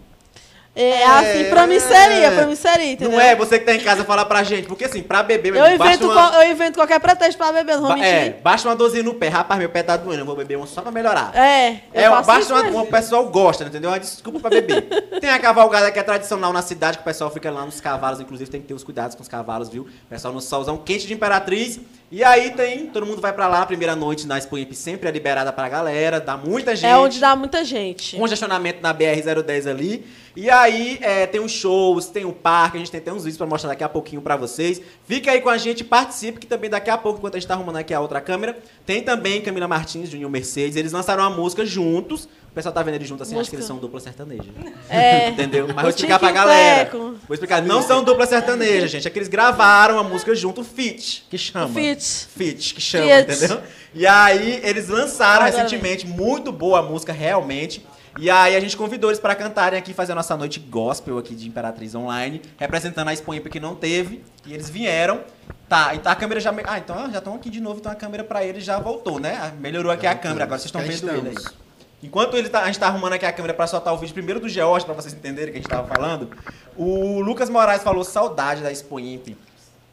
É, 0.81 1.03
assim, 1.05 1.49
pra 1.49 1.67
mim 1.67 1.79
seria, 1.79 2.31
pra 2.31 2.45
mim 2.45 2.55
seria, 2.55 2.91
entendeu? 2.93 3.11
Não 3.11 3.19
é 3.19 3.35
você 3.35 3.59
que 3.59 3.65
tá 3.65 3.73
em 3.75 3.79
casa 3.81 4.05
falar 4.05 4.23
pra 4.25 4.43
gente, 4.43 4.65
porque 4.67 4.85
assim, 4.85 5.01
pra 5.03 5.21
beber, 5.21 5.51
meu 5.51 5.65
Eu 5.65 5.75
invento, 5.75 6.09
uma- 6.09 6.43
eu 6.43 6.51
invento 6.51 6.77
qualquer 6.79 6.99
pretexto 7.01 7.37
pra 7.37 7.51
beber, 7.51 7.73
não 7.73 7.81
vou 7.81 7.89
ba- 7.89 7.95
mentir. 7.95 8.09
É, 8.09 8.29
basta 8.41 8.67
uma 8.69 8.75
dorzinha 8.75 9.03
no 9.03 9.13
pé. 9.13 9.27
Rapaz, 9.27 9.59
meu 9.59 9.69
pé 9.69 9.83
tá 9.83 9.97
doendo, 9.97 10.21
eu 10.21 10.25
vou 10.25 10.35
beber 10.37 10.55
uma 10.55 10.65
só 10.67 10.81
pra 10.81 10.91
melhorar. 10.91 11.35
É, 11.35 11.71
eu 11.93 12.01
É, 12.05 12.09
basta 12.09 12.53
uma, 12.53 12.61
uma- 12.69 12.81
o 12.83 12.87
pessoal 12.87 13.25
gosta, 13.27 13.65
entendeu? 13.65 13.89
Uma 13.89 13.99
desculpa 13.99 14.39
pra 14.39 14.49
beber. 14.49 14.83
Tem 15.19 15.29
a 15.29 15.37
cavalgada 15.39 15.91
que 15.91 15.99
é 15.99 16.03
tradicional 16.03 16.53
na 16.53 16.61
cidade, 16.61 16.97
que 16.97 17.01
o 17.01 17.05
pessoal 17.05 17.29
fica 17.29 17.51
lá 17.51 17.65
nos 17.65 17.81
cavalos, 17.81 18.21
inclusive 18.21 18.49
tem 18.49 18.61
que 18.61 18.67
ter 18.67 18.73
os 18.73 18.83
cuidados 18.83 19.15
com 19.15 19.21
os 19.21 19.27
cavalos, 19.27 19.67
viu? 19.67 19.83
O 19.83 20.09
pessoal 20.09 20.33
no 20.33 20.39
solzão 20.39 20.77
quente 20.77 21.05
de 21.05 21.13
Imperatriz. 21.13 21.77
E 22.11 22.23
aí 22.23 22.49
tem, 22.51 22.87
todo 22.87 23.05
mundo 23.05 23.21
vai 23.21 23.31
pra 23.31 23.47
lá, 23.47 23.61
a 23.61 23.65
primeira 23.67 23.95
noite 23.95 24.25
na 24.25 24.35
Expo 24.35 24.57
Imp 24.57 24.73
sempre 24.73 25.07
é 25.07 25.11
liberada 25.11 25.53
pra 25.53 25.69
galera, 25.69 26.19
dá 26.19 26.35
muita 26.35 26.75
gente. 26.75 26.89
É 26.89 26.97
onde 26.97 27.19
dá 27.19 27.35
muita 27.35 27.63
gente. 27.63 28.17
Congestionamento 28.17 28.81
na 28.81 28.91
BR-010 28.91 29.69
ali. 29.69 30.05
E 30.35 30.49
aí 30.49 30.97
é, 31.01 31.27
tem 31.27 31.39
os 31.39 31.51
shows, 31.51 32.07
tem 32.07 32.25
o 32.25 32.33
parque, 32.33 32.77
a 32.77 32.79
gente 32.79 32.89
tem 32.89 32.99
até 32.99 33.13
uns 33.13 33.23
vídeos 33.23 33.37
pra 33.37 33.45
mostrar 33.45 33.69
daqui 33.69 33.83
a 33.83 33.89
pouquinho 33.89 34.23
pra 34.23 34.35
vocês. 34.35 34.81
Fica 35.05 35.31
aí 35.31 35.39
com 35.39 35.49
a 35.49 35.57
gente, 35.57 35.83
participe, 35.83 36.39
que 36.39 36.47
também 36.47 36.69
daqui 36.69 36.89
a 36.89 36.97
pouco, 36.97 37.19
enquanto 37.19 37.35
a 37.35 37.39
gente 37.39 37.47
tá 37.47 37.53
arrumando 37.53 37.75
aqui 37.75 37.93
a 37.93 37.99
outra 37.99 38.19
câmera, 38.19 38.57
tem 38.87 39.03
também 39.03 39.41
Camila 39.41 39.67
Martins, 39.67 40.09
Junior 40.09 40.31
Mercedes. 40.31 40.77
Eles 40.77 40.91
lançaram 40.91 41.21
uma 41.21 41.29
música 41.29 41.63
juntos. 41.63 42.27
O 42.59 42.61
pessoal 42.61 42.73
tá 42.73 42.83
vendo 42.83 42.95
eles 42.95 43.07
juntos 43.07 43.25
assim, 43.27 43.39
acho 43.39 43.49
que 43.49 43.55
eles 43.55 43.65
são 43.65 43.77
dupla 43.77 43.99
sertaneja. 44.01 44.43
É. 44.89 45.29
Entendeu? 45.31 45.65
Mas 45.67 45.81
vou 45.81 45.89
explicar 45.89 46.19
pra 46.19 46.31
galera. 46.31 46.89
Vou 46.91 47.17
explicar. 47.31 47.61
Não 47.61 47.81
são 47.81 48.03
dupla 48.03 48.25
sertaneja, 48.25 48.87
gente. 48.87 49.07
É 49.07 49.09
que 49.11 49.17
eles 49.17 49.27
gravaram 49.29 49.97
a 49.97 50.03
música 50.03 50.33
junto, 50.35 50.63
feat, 50.63 51.25
que 51.29 51.37
chama. 51.37 51.73
Fit. 51.73 52.03
Fit, 52.35 52.73
que 52.73 52.81
chama, 52.81 53.05
Fit. 53.05 53.31
entendeu? 53.37 53.61
E 53.93 54.05
aí, 54.05 54.59
eles 54.63 54.89
lançaram 54.89 55.45
Agora 55.45 55.63
recentemente, 55.63 56.05
muito 56.05 56.51
boa 56.51 56.79
a 56.79 56.81
música, 56.81 57.13
realmente. 57.13 57.85
E 58.19 58.29
aí, 58.29 58.55
a 58.55 58.59
gente 58.59 58.75
convidou 58.75 59.09
eles 59.09 59.19
pra 59.19 59.33
cantarem 59.35 59.77
aqui, 59.79 59.93
fazer 59.93 60.11
a 60.11 60.15
nossa 60.15 60.35
noite 60.35 60.59
gospel 60.59 61.17
aqui 61.17 61.33
de 61.35 61.47
Imperatriz 61.47 61.95
Online, 61.95 62.41
representando 62.57 63.07
a 63.07 63.13
Expo 63.13 63.33
Imp 63.33 63.47
que 63.47 63.59
não 63.59 63.75
teve. 63.75 64.23
E 64.45 64.53
eles 64.53 64.69
vieram. 64.69 65.21
Tá, 65.69 65.93
então 65.93 66.11
a 66.11 66.15
câmera 66.15 66.39
já. 66.39 66.51
me- 66.51 66.63
Ah, 66.65 66.79
então 66.79 67.09
já 67.11 67.19
estão 67.19 67.35
aqui 67.35 67.49
de 67.49 67.61
novo, 67.61 67.79
então 67.79 67.91
a 67.91 67.95
câmera 67.95 68.23
pra 68.23 68.43
eles 68.43 68.63
já 68.63 68.79
voltou, 68.79 69.19
né? 69.19 69.37
Ah, 69.39 69.51
Melhorou 69.59 69.91
aqui 69.91 70.03
Já 70.03 70.11
a 70.11 70.15
câmera, 70.15 70.43
agora 70.45 70.59
vocês 70.59 70.65
estão 70.65 70.81
vendo 70.81 71.09
ele 71.27 71.29
aí. 71.37 71.68
Enquanto 72.01 72.37
ele 72.37 72.47
tá- 72.49 72.61
a 72.61 72.65
gente 72.67 72.79
tá 72.79 72.87
arrumando 72.87 73.13
aqui 73.13 73.25
a 73.25 73.31
câmera 73.33 73.53
pra 73.53 73.67
soltar 73.67 73.93
o 73.93 73.97
vídeo 73.97 74.13
primeiro 74.13 74.39
do 74.39 74.47
George, 74.47 74.85
pra 74.85 74.93
vocês 74.95 75.13
entenderem 75.13 75.49
o 75.49 75.51
que 75.51 75.57
a 75.59 75.61
gente 75.61 75.69
tava 75.69 75.87
falando, 75.87 76.29
o 76.77 77.19
Lucas 77.19 77.49
Moraes 77.49 77.83
falou 77.83 78.03
saudade 78.03 78.61
da 78.61 78.71
Expo 78.71 78.99
Imp. 78.99 79.35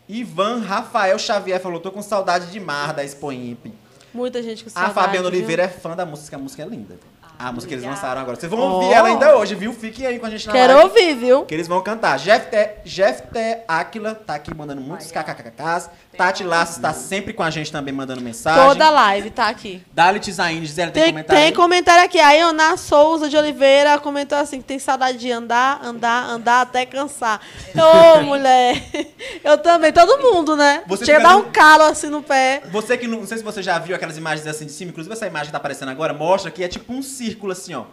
Ivan 0.08 0.60
Rafael 0.60 1.18
Xavier 1.18 1.60
falou, 1.60 1.80
tô 1.80 1.90
com 1.90 2.00
saudade 2.02 2.46
demais 2.52 2.94
da 2.94 3.02
Expo 3.04 3.32
Imp. 3.32 3.66
Muita 4.14 4.42
gente 4.42 4.62
com 4.62 4.68
A 4.70 4.72
saudade, 4.72 4.94
Fabiana 4.94 5.28
viu? 5.30 5.38
Oliveira 5.38 5.64
é 5.64 5.68
fã 5.68 5.96
da 5.96 6.06
música, 6.06 6.36
a 6.36 6.38
música 6.38 6.62
é 6.62 6.66
linda. 6.66 6.96
A 7.38 7.52
música 7.52 7.68
que 7.68 7.75
eles 7.75 7.84
lançaram 7.84 8.18
agora. 8.22 8.34
Vocês 8.40 8.50
vão 8.50 8.58
Oh. 8.60 8.72
ouvir 8.76 8.94
ela 8.94 9.08
ainda 9.08 9.36
hoje, 9.36 9.54
viu? 9.54 9.70
Fiquem 9.75 10.06
aí 10.06 10.18
com 10.18 10.25
a 10.25 10.30
gente 10.30 10.46
na 10.46 10.54
Quero 10.54 10.72
live. 10.72 10.88
ouvir, 10.88 11.14
viu? 11.16 11.44
Que 11.44 11.52
eles 11.54 11.68
vão 11.68 11.82
cantar. 11.82 12.18
Jeff 12.18 12.46
T, 12.48 12.70
Jeff 12.86 13.25
T. 13.30 13.58
Aquila 13.68 14.14
tá 14.14 14.36
aqui 14.36 14.54
mandando 14.54 14.80
muitos 14.80 15.12
kkkks. 15.12 15.90
Tati 16.16 16.42
Laços 16.42 16.78
tá 16.78 16.92
sempre 16.92 17.32
com 17.32 17.42
a 17.42 17.50
gente 17.50 17.70
também 17.70 17.92
mandando 17.92 18.20
mensagem. 18.20 18.62
Toda 18.62 18.88
live 18.90 19.30
tá 19.30 19.49
aqui. 19.49 19.82
Dalit 19.92 20.30
Zaine, 20.32 20.64
Gisele, 20.64 20.90
tem, 20.90 21.02
Tem, 21.02 21.12
comentário? 21.12 21.40
tem 21.40 21.49
aí? 21.49 21.54
comentário 21.54 22.04
aqui. 22.04 22.18
A 22.18 22.32
Ioná 22.32 22.76
Souza 22.76 23.28
de 23.28 23.37
Oliveira 23.37 23.99
comentou 23.99 24.38
assim: 24.38 24.58
que 24.61 24.66
tem 24.66 24.78
saudade 24.78 25.18
de 25.18 25.30
andar, 25.30 25.80
andar, 25.85 26.28
andar 26.28 26.62
até 26.62 26.87
cansar. 26.87 27.40
Ô, 28.18 28.23
mulher. 28.23 28.82
Eu 29.44 29.58
também, 29.58 29.92
todo 29.92 30.18
mundo, 30.23 30.56
né? 30.56 30.82
Você 30.87 31.04
Chega 31.04 31.18
fica 31.18 31.30
dar 31.30 31.37
um 31.37 31.50
calo 31.50 31.85
assim 31.85 32.08
no 32.08 32.23
pé. 32.23 32.62
Você 32.70 32.96
que 32.96 33.06
não, 33.06 33.20
não 33.20 33.26
sei 33.26 33.38
se 33.38 33.44
você 33.44 33.62
já 33.62 33.78
viu 33.78 33.94
aquelas 33.94 34.16
imagens 34.16 34.46
assim 34.46 34.66
de 34.66 34.73
cima, 34.73 34.90
inclusive 34.90 35.12
essa 35.14 35.26
imagem 35.26 35.46
que 35.46 35.52
tá 35.52 35.58
aparecendo 35.58 35.90
agora, 35.90 36.12
mostra 36.12 36.50
que 36.50 36.64
é 36.64 36.68
tipo 36.68 36.92
um 36.92 37.02
círculo 37.02 37.52
assim, 37.52 37.75
ó. 37.75 37.85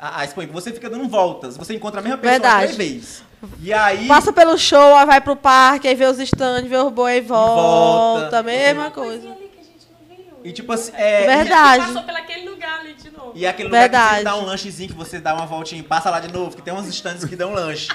A, 0.00 0.20
a 0.20 0.24
Expo 0.24 0.42
Imp, 0.42 0.50
você 0.52 0.72
fica 0.72 0.88
dando 0.88 1.08
voltas. 1.08 1.56
Você 1.56 1.74
encontra 1.74 2.00
a 2.00 2.02
mesma 2.02 2.18
pessoa 2.18 2.32
Verdade. 2.32 2.74
três 2.74 2.76
vezes. 2.92 3.22
E 3.60 3.72
aí. 3.72 4.06
Passa 4.06 4.32
pelo 4.32 4.56
show, 4.58 4.94
aí 4.96 5.06
vai 5.06 5.20
pro 5.20 5.34
parque, 5.36 5.88
aí 5.88 5.94
vê 5.94 6.04
os 6.06 6.18
stands, 6.18 6.68
vê 6.68 6.76
os 6.76 6.92
boi 6.92 7.16
e 7.18 7.20
volta. 7.20 7.62
volta. 7.62 8.42
Mesma 8.42 8.90
Coisa 8.90 9.10
coisa. 9.22 9.28
ali 9.34 9.48
que 9.48 9.60
a 9.60 9.62
gente 9.62 9.86
não 9.90 10.16
viu. 10.16 10.29
E 10.42 10.52
tipo 10.52 10.72
assim. 10.72 10.92
É, 10.94 11.26
Verdade. 11.26 11.86
Passou 11.86 12.02
por 12.02 12.14
aquele 12.16 12.48
lugar 12.48 12.80
ali 12.80 12.94
de 12.94 13.10
novo. 13.10 13.32
E, 13.34 13.40
e 13.40 13.46
aquele 13.46 13.68
lugar 13.68 13.82
que 13.88 13.90
Verdade. 13.90 14.16
você 14.18 14.24
dá 14.24 14.36
um 14.36 14.44
lanchezinho, 14.44 14.88
que 14.88 14.94
você 14.94 15.18
dá 15.18 15.34
uma 15.34 15.46
voltinha, 15.46 15.82
passa 15.84 16.08
lá 16.10 16.18
de 16.20 16.32
novo, 16.32 16.56
que 16.56 16.62
tem 16.62 16.72
uns 16.72 16.86
stands 16.88 17.24
que 17.24 17.36
dão 17.36 17.52
lanche. 17.52 17.88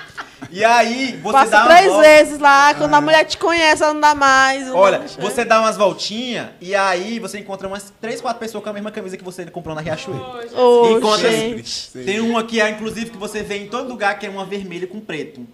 E 0.51 0.63
aí, 0.63 1.17
você 1.23 1.31
Passa 1.33 1.51
dá 1.51 1.63
uma 1.63 1.67
três 1.75 1.87
volta- 1.91 2.07
vezes 2.07 2.39
lá, 2.39 2.73
quando 2.75 2.93
a 2.93 3.01
mulher 3.01 3.23
te 3.25 3.37
conhece, 3.37 3.81
ela 3.81 3.93
não 3.93 4.01
dá 4.01 4.13
mais. 4.13 4.69
Olha, 4.69 4.99
lanche. 4.99 5.19
você 5.19 5.43
dá 5.45 5.59
umas 5.61 5.75
voltinhas 5.77 6.49
e 6.61 6.75
aí 6.75 7.19
você 7.19 7.39
encontra 7.39 7.67
umas 7.67 7.91
três, 8.01 8.21
quatro 8.21 8.39
pessoas 8.39 8.63
com 8.63 8.69
a 8.69 8.73
mesma 8.73 8.91
camisa 8.91 9.17
que 9.17 9.23
você 9.23 9.45
comprou 9.45 9.73
na 9.73 9.81
Riachuelo. 9.81 10.39
Ô, 10.53 10.97
encontra- 10.97 11.31
gente. 11.31 11.89
Tem 11.93 12.19
uma 12.19 12.43
que 12.43 12.59
é, 12.61 12.69
inclusive, 12.69 13.09
que 13.11 13.17
você 13.17 13.41
vê 13.41 13.57
em 13.59 13.67
todo 13.67 13.87
lugar, 13.89 14.19
que 14.19 14.25
é 14.25 14.29
uma 14.29 14.45
vermelha 14.45 14.85
com 14.85 14.99
preto. 14.99 15.47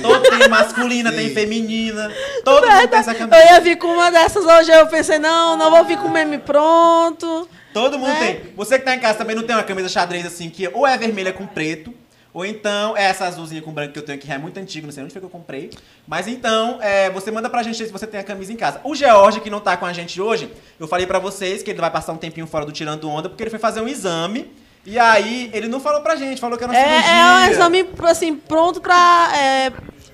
Todo 0.00 0.22
tem 0.22 0.48
masculina, 0.48 1.12
tem 1.12 1.28
Sim. 1.28 1.34
feminina. 1.34 2.10
Todo 2.44 2.66
mundo 2.66 2.88
tem 2.88 2.98
essa 2.98 3.12
Eu 3.12 3.18
camisa. 3.28 3.44
ia 3.44 3.60
vir 3.60 3.76
com 3.76 3.88
uma 3.88 4.10
dessas 4.10 4.44
hoje, 4.44 4.70
eu 4.70 4.86
pensei, 4.86 5.18
não, 5.18 5.56
não 5.56 5.70
vou 5.70 5.84
vir 5.84 5.98
com 5.98 6.08
o 6.08 6.10
meme 6.10 6.38
pronto. 6.38 7.48
Todo 7.72 7.98
mundo 7.98 8.12
né? 8.12 8.18
tem. 8.18 8.52
Você 8.54 8.78
que 8.78 8.84
tá 8.84 8.94
em 8.94 9.00
casa 9.00 9.18
também 9.18 9.34
não 9.34 9.42
tem 9.42 9.56
uma 9.56 9.62
camisa 9.64 9.88
xadrez 9.88 10.26
assim, 10.26 10.50
que 10.50 10.68
ou 10.68 10.86
é 10.86 10.96
vermelha 10.96 11.32
com 11.32 11.46
preto, 11.46 11.92
ou 12.34 12.44
então 12.46 12.96
é 12.96 13.04
essa 13.04 13.26
azulzinha 13.26 13.60
com 13.60 13.72
branco 13.72 13.92
que 13.92 13.98
eu 13.98 14.02
tenho 14.04 14.16
aqui, 14.16 14.26
que 14.26 14.32
é 14.32 14.38
muito 14.38 14.58
antigo, 14.58 14.86
não 14.86 14.92
sei 14.92 15.02
onde 15.02 15.12
foi 15.12 15.20
que 15.20 15.26
eu 15.26 15.30
comprei. 15.30 15.70
Mas 16.06 16.28
então, 16.28 16.78
é, 16.80 17.10
você 17.10 17.30
manda 17.30 17.48
pra 17.50 17.62
gente 17.62 17.76
se 17.76 17.92
você 17.92 18.06
tem 18.06 18.20
a 18.20 18.24
camisa 18.24 18.52
em 18.52 18.56
casa. 18.56 18.80
O 18.84 18.94
George, 18.94 19.40
que 19.40 19.50
não 19.50 19.60
tá 19.60 19.76
com 19.76 19.84
a 19.84 19.92
gente 19.92 20.20
hoje, 20.20 20.50
eu 20.78 20.86
falei 20.86 21.06
pra 21.06 21.18
vocês 21.18 21.62
que 21.62 21.70
ele 21.70 21.80
vai 21.80 21.90
passar 21.90 22.12
um 22.12 22.16
tempinho 22.16 22.46
fora 22.46 22.64
do 22.64 22.72
Tirando 22.72 23.08
Onda, 23.08 23.28
porque 23.28 23.42
ele 23.42 23.50
foi 23.50 23.58
fazer 23.58 23.80
um 23.80 23.88
exame. 23.88 24.50
E 24.84 24.98
aí, 24.98 25.50
ele 25.52 25.68
não 25.68 25.78
falou 25.80 26.00
pra 26.00 26.16
gente, 26.16 26.40
falou 26.40 26.58
que 26.58 26.64
era 26.64 26.72
uma 26.72 26.78
É, 26.78 26.84
cirurgia. 27.02 27.12
é 27.12 27.24
um 27.24 27.52
exame, 27.52 27.88
assim, 28.08 28.34
pronto 28.34 28.80
pra. 28.80 29.30
é, 29.36 29.72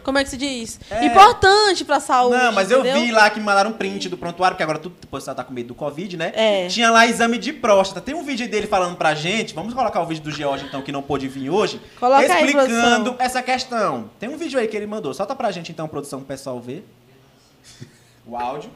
como 0.09 0.17
é 0.17 0.25
que 0.25 0.31
se 0.31 0.37
diz? 0.39 0.81
É. 0.91 1.05
Importante 1.05 1.85
pra 1.85 2.01
saúde. 2.01 2.37
Não, 2.37 2.51
mas 2.53 2.71
eu 2.71 2.81
entendeu? 2.81 3.03
vi 3.03 3.11
lá 3.13 3.29
que 3.29 3.39
me 3.39 3.45
mandaram 3.45 3.71
um 3.71 3.75
print 3.75 4.09
do 4.09 4.17
prontuário, 4.17 4.55
porque 4.55 4.63
agora 4.63 4.79
tudo 4.79 4.97
o 5.11 5.21
tá 5.21 5.45
com 5.45 5.53
medo 5.53 5.69
do 5.69 5.75
Covid, 5.75 6.17
né? 6.17 6.33
É. 6.35 6.67
Tinha 6.67 6.91
lá 6.91 7.07
exame 7.07 7.37
de 7.37 7.53
próstata. 7.53 8.01
Tem 8.01 8.15
um 8.15 8.23
vídeo 8.23 8.49
dele 8.49 8.67
falando 8.67 8.97
pra 8.97 9.15
gente. 9.15 9.55
Vamos 9.55 9.75
colocar 9.75 10.01
o 10.01 10.07
vídeo 10.07 10.23
do 10.25 10.31
George, 10.31 10.65
então, 10.65 10.81
que 10.81 10.91
não 10.91 11.03
pôde 11.03 11.29
vir 11.29 11.51
hoje. 11.51 11.79
Coloca 12.01 12.21
aí, 12.21 12.27
explicando 12.47 13.03
produção. 13.03 13.17
essa 13.19 13.43
questão. 13.43 14.11
Tem 14.19 14.31
um 14.31 14.39
vídeo 14.39 14.59
aí 14.59 14.67
que 14.67 14.77
ele 14.77 14.87
mandou. 14.87 15.13
Solta 15.13 15.35
pra 15.37 15.51
gente, 15.51 15.73
então, 15.73 15.87
produção, 15.87 16.21
pro 16.21 16.29
pessoal 16.29 16.59
ver. 16.59 16.89
O 18.27 18.35
áudio. 18.35 18.71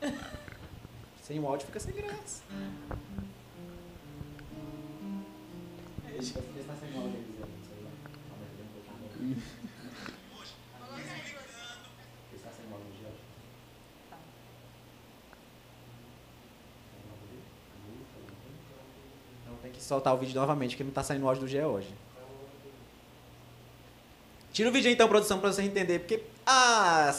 Sem 1.22 1.38
o 1.38 1.46
áudio 1.46 1.66
fica 1.66 1.78
sem 1.78 1.92
graça. 1.92 2.42
Deixa 2.48 3.09
tem 19.62 19.72
que 19.72 19.82
soltar 19.82 20.14
o 20.14 20.18
vídeo 20.18 20.34
novamente, 20.34 20.70
porque 20.70 20.84
não 20.84 20.90
tá 20.90 21.02
saindo 21.02 21.24
o 21.24 21.28
áudio 21.28 21.44
do 21.44 21.48
Gé 21.48 21.66
hoje. 21.66 21.88
Tira 24.52 24.68
o 24.68 24.72
vídeo 24.72 24.88
aí, 24.88 24.94
então, 24.94 25.08
produção, 25.08 25.38
pra 25.38 25.52
você 25.52 25.62
entender, 25.62 26.00
porque. 26.00 26.22
Ah, 26.44 27.14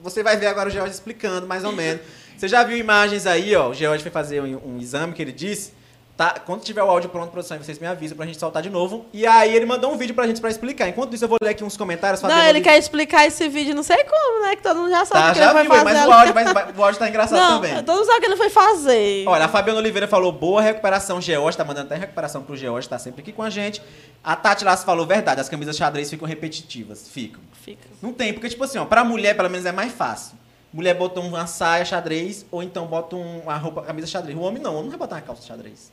você 0.00 0.22
vai 0.22 0.36
ver 0.36 0.46
agora 0.46 0.68
o 0.68 0.72
George 0.72 0.92
explicando, 0.92 1.46
mais 1.46 1.62
ou 1.62 1.72
menos. 1.72 2.02
Você 2.36 2.48
já 2.48 2.64
viu 2.64 2.76
imagens 2.76 3.26
aí, 3.26 3.54
ó. 3.54 3.68
O 3.68 3.74
George 3.74 4.02
foi 4.02 4.10
fazer 4.10 4.40
um, 4.42 4.74
um 4.74 4.78
exame 4.78 5.12
que 5.12 5.22
ele 5.22 5.32
disse. 5.32 5.72
Tá, 6.16 6.36
quando 6.46 6.62
tiver 6.62 6.80
o 6.80 6.88
áudio 6.88 7.10
pronto, 7.10 7.32
produção, 7.32 7.58
vocês 7.58 7.76
me 7.80 7.88
avisam 7.88 8.16
pra 8.16 8.24
gente 8.24 8.38
soltar 8.38 8.62
de 8.62 8.70
novo. 8.70 9.04
E 9.12 9.26
aí 9.26 9.52
ele 9.52 9.66
mandou 9.66 9.92
um 9.92 9.96
vídeo 9.96 10.14
pra 10.14 10.28
gente 10.28 10.40
pra 10.40 10.48
explicar. 10.48 10.88
Enquanto 10.88 11.12
isso, 11.12 11.24
eu 11.24 11.28
vou 11.28 11.38
ler 11.42 11.50
aqui 11.50 11.64
uns 11.64 11.76
comentários. 11.76 12.22
Não, 12.22 12.30
ele 12.30 12.38
Oliveira- 12.50 12.64
quer 12.70 12.78
explicar 12.78 13.26
esse 13.26 13.48
vídeo, 13.48 13.74
não 13.74 13.82
sei 13.82 14.04
como, 14.04 14.42
né? 14.44 14.54
Que 14.54 14.62
todo 14.62 14.78
mundo 14.78 14.90
já 14.90 15.04
sabe 15.04 15.20
Tá, 15.26 15.32
que 15.32 15.38
já 15.40 15.44
ele 15.60 15.68
foi 15.68 15.78
fazer. 15.78 15.84
mas 15.98 16.06
o 16.06 16.12
áudio, 16.12 16.34
mas, 16.34 16.78
o 16.78 16.84
áudio 16.84 16.98
tá 17.00 17.08
engraçado 17.08 17.36
não, 17.40 17.60
também. 17.60 17.82
todo 17.82 17.96
mundo 17.96 18.06
sabe 18.06 18.20
que 18.20 18.26
ele 18.26 18.36
foi 18.36 18.48
fazer. 18.48 19.24
Olha, 19.26 19.46
a 19.46 19.48
Fabiana 19.48 19.80
Oliveira 19.80 20.06
falou 20.06 20.30
boa 20.30 20.62
recuperação, 20.62 21.20
George. 21.20 21.58
Tá 21.58 21.64
mandando 21.64 21.86
até 21.86 21.96
recuperação 21.96 22.42
pro 22.44 22.56
George, 22.56 22.88
tá 22.88 22.96
sempre 22.96 23.20
aqui 23.22 23.32
com 23.32 23.42
a 23.42 23.50
gente. 23.50 23.82
A 24.22 24.36
Tati 24.36 24.64
Lasso 24.64 24.86
falou 24.86 25.04
verdade, 25.04 25.40
as 25.40 25.48
camisas 25.48 25.76
xadrez 25.76 26.08
ficam 26.08 26.28
repetitivas. 26.28 27.08
Ficam. 27.08 27.40
Fica. 27.60 27.88
Não 28.00 28.12
tem, 28.12 28.32
porque, 28.32 28.48
tipo 28.48 28.62
assim, 28.62 28.78
ó, 28.78 28.84
pra 28.84 29.02
mulher, 29.02 29.34
pelo 29.34 29.50
menos, 29.50 29.66
é 29.66 29.72
mais 29.72 29.92
fácil. 29.92 30.36
Mulher 30.72 30.94
bota 30.94 31.18
uma 31.18 31.46
saia 31.48 31.84
xadrez, 31.84 32.46
ou 32.52 32.62
então 32.62 32.86
bota 32.86 33.16
um- 33.16 33.40
uma 33.40 33.56
roupa, 33.56 33.82
camisa 33.82 34.06
xadrez. 34.06 34.38
O 34.38 34.42
homem 34.42 34.62
não, 34.62 34.70
o 34.74 34.74
homem 34.74 34.84
não 34.84 34.90
vai 34.90 34.98
botar 35.00 35.16
uma 35.16 35.22
calça 35.22 35.42
xadrez. 35.46 35.92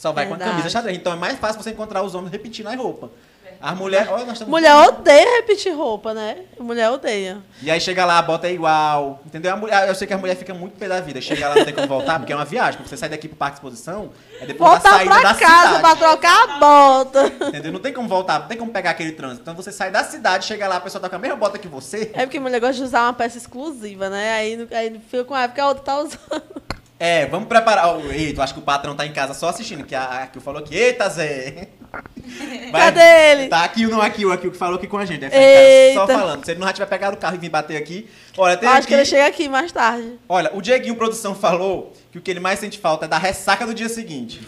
Só 0.00 0.12
vai 0.12 0.24
com 0.24 0.30
Verdade. 0.30 0.48
a 0.48 0.52
camisa 0.54 0.70
xadrez. 0.70 0.96
Então 0.96 1.12
é 1.12 1.16
mais 1.16 1.38
fácil 1.38 1.62
você 1.62 1.68
encontrar 1.72 2.02
os 2.02 2.14
homens 2.14 2.32
repetindo 2.32 2.68
as 2.68 2.74
roupas. 2.76 3.10
As 3.60 3.76
mulheres. 3.76 4.08
Olha, 4.08 4.24
nós 4.24 4.32
estamos. 4.32 4.50
Mulher 4.50 4.74
odeia 4.74 5.36
repetir 5.36 5.76
roupa, 5.76 6.14
né? 6.14 6.38
Mulher 6.58 6.88
odeia. 6.90 7.42
E 7.60 7.70
aí 7.70 7.78
chega 7.78 8.06
lá, 8.06 8.22
bota 8.22 8.48
igual. 8.48 9.20
Entendeu? 9.26 9.52
A 9.52 9.56
mulher, 9.56 9.86
eu 9.86 9.94
sei 9.94 10.06
que 10.06 10.14
a 10.14 10.16
mulher 10.16 10.34
fica 10.36 10.54
muito 10.54 10.78
pé 10.78 10.88
da 10.88 11.02
vida. 11.02 11.20
Chega 11.20 11.46
lá, 11.50 11.54
não 11.56 11.64
tem 11.66 11.74
como 11.74 11.86
voltar, 11.86 12.18
porque 12.18 12.32
é 12.32 12.36
uma 12.36 12.46
viagem. 12.46 12.78
Porque 12.78 12.88
você 12.88 12.96
sai 12.96 13.10
daqui 13.10 13.28
pro 13.28 13.36
parque 13.36 13.56
de 13.56 13.58
exposição, 13.58 14.10
é 14.40 14.46
depois 14.46 14.70
da 14.70 14.76
Voltar 14.78 14.90
saída 14.96 15.10
pra 15.20 15.22
da 15.34 15.38
casa 15.38 15.66
cidade. 15.76 15.80
pra 15.82 15.96
trocar 15.96 16.42
a 16.48 16.58
bota. 16.58 17.26
Entendeu? 17.48 17.72
Não 17.72 17.80
tem 17.80 17.92
como 17.92 18.08
voltar, 18.08 18.40
não 18.40 18.48
tem 18.48 18.56
como 18.56 18.72
pegar 18.72 18.92
aquele 18.92 19.12
trânsito. 19.12 19.42
Então 19.42 19.54
você 19.54 19.70
sai 19.70 19.90
da 19.90 20.02
cidade, 20.04 20.46
chega 20.46 20.66
lá, 20.66 20.76
a 20.76 20.80
pessoa 20.80 21.02
tá 21.02 21.10
com 21.10 21.16
a 21.16 21.18
mesma 21.18 21.36
bota 21.36 21.58
que 21.58 21.68
você. 21.68 22.10
É 22.14 22.24
porque 22.24 22.40
mulher 22.40 22.60
gosta 22.60 22.76
de 22.76 22.82
usar 22.84 23.02
uma 23.02 23.12
peça 23.12 23.36
exclusiva, 23.36 24.08
né? 24.08 24.32
Aí, 24.36 24.68
aí 24.72 24.98
fica 25.10 25.24
com 25.24 25.34
a 25.34 25.42
época 25.42 25.56
que 25.56 25.60
a 25.60 25.68
outra 25.68 25.84
tá 25.84 25.98
usando. 25.98 26.42
É, 27.02 27.24
vamos 27.24 27.48
preparar. 27.48 27.96
Oh, 27.96 28.12
eita, 28.12 28.40
eu 28.40 28.44
acho 28.44 28.52
que 28.52 28.60
o 28.60 28.62
patrão 28.62 28.94
tá 28.94 29.06
em 29.06 29.12
casa 29.12 29.32
só 29.32 29.48
assistindo, 29.48 29.84
que 29.84 29.94
a 29.94 30.24
Akil 30.24 30.42
falou 30.42 30.60
que, 30.60 30.76
eita, 30.76 31.08
Zé. 31.08 31.68
Cadê 32.70 33.00
ele? 33.00 33.48
Tá 33.48 33.64
aqui 33.64 33.86
ou 33.86 33.92
não 33.92 34.02
aqui, 34.02 34.26
o 34.26 34.30
Akil 34.30 34.50
que 34.52 34.58
falou 34.58 34.76
aqui 34.76 34.86
com 34.86 34.98
a 34.98 35.06
gente. 35.06 35.20
Deve 35.20 35.34
ficar 35.34 35.46
em 35.46 35.94
casa 35.94 36.12
só 36.12 36.20
falando. 36.20 36.44
Se 36.44 36.50
ele 36.50 36.60
não 36.60 36.70
tiver 36.70 36.84
pegado 36.84 37.16
o 37.16 37.18
carro 37.18 37.36
e 37.36 37.38
vir 37.38 37.48
bater 37.48 37.78
aqui. 37.78 38.06
Olha, 38.36 38.54
tem 38.54 38.68
Eu 38.68 38.72
aqui... 38.72 38.78
acho 38.78 38.88
que 38.88 38.94
ele 38.94 39.04
chega 39.06 39.26
aqui 39.26 39.48
mais 39.48 39.72
tarde. 39.72 40.18
Olha, 40.28 40.50
o 40.52 40.60
Dieguinho 40.60 40.94
Produção 40.94 41.34
falou 41.34 41.94
que 42.12 42.18
o 42.18 42.20
que 42.20 42.30
ele 42.30 42.38
mais 42.38 42.58
sente 42.58 42.78
falta 42.78 43.06
é 43.06 43.08
da 43.08 43.16
ressaca 43.16 43.66
do 43.66 43.72
dia 43.72 43.88
seguinte. 43.88 44.46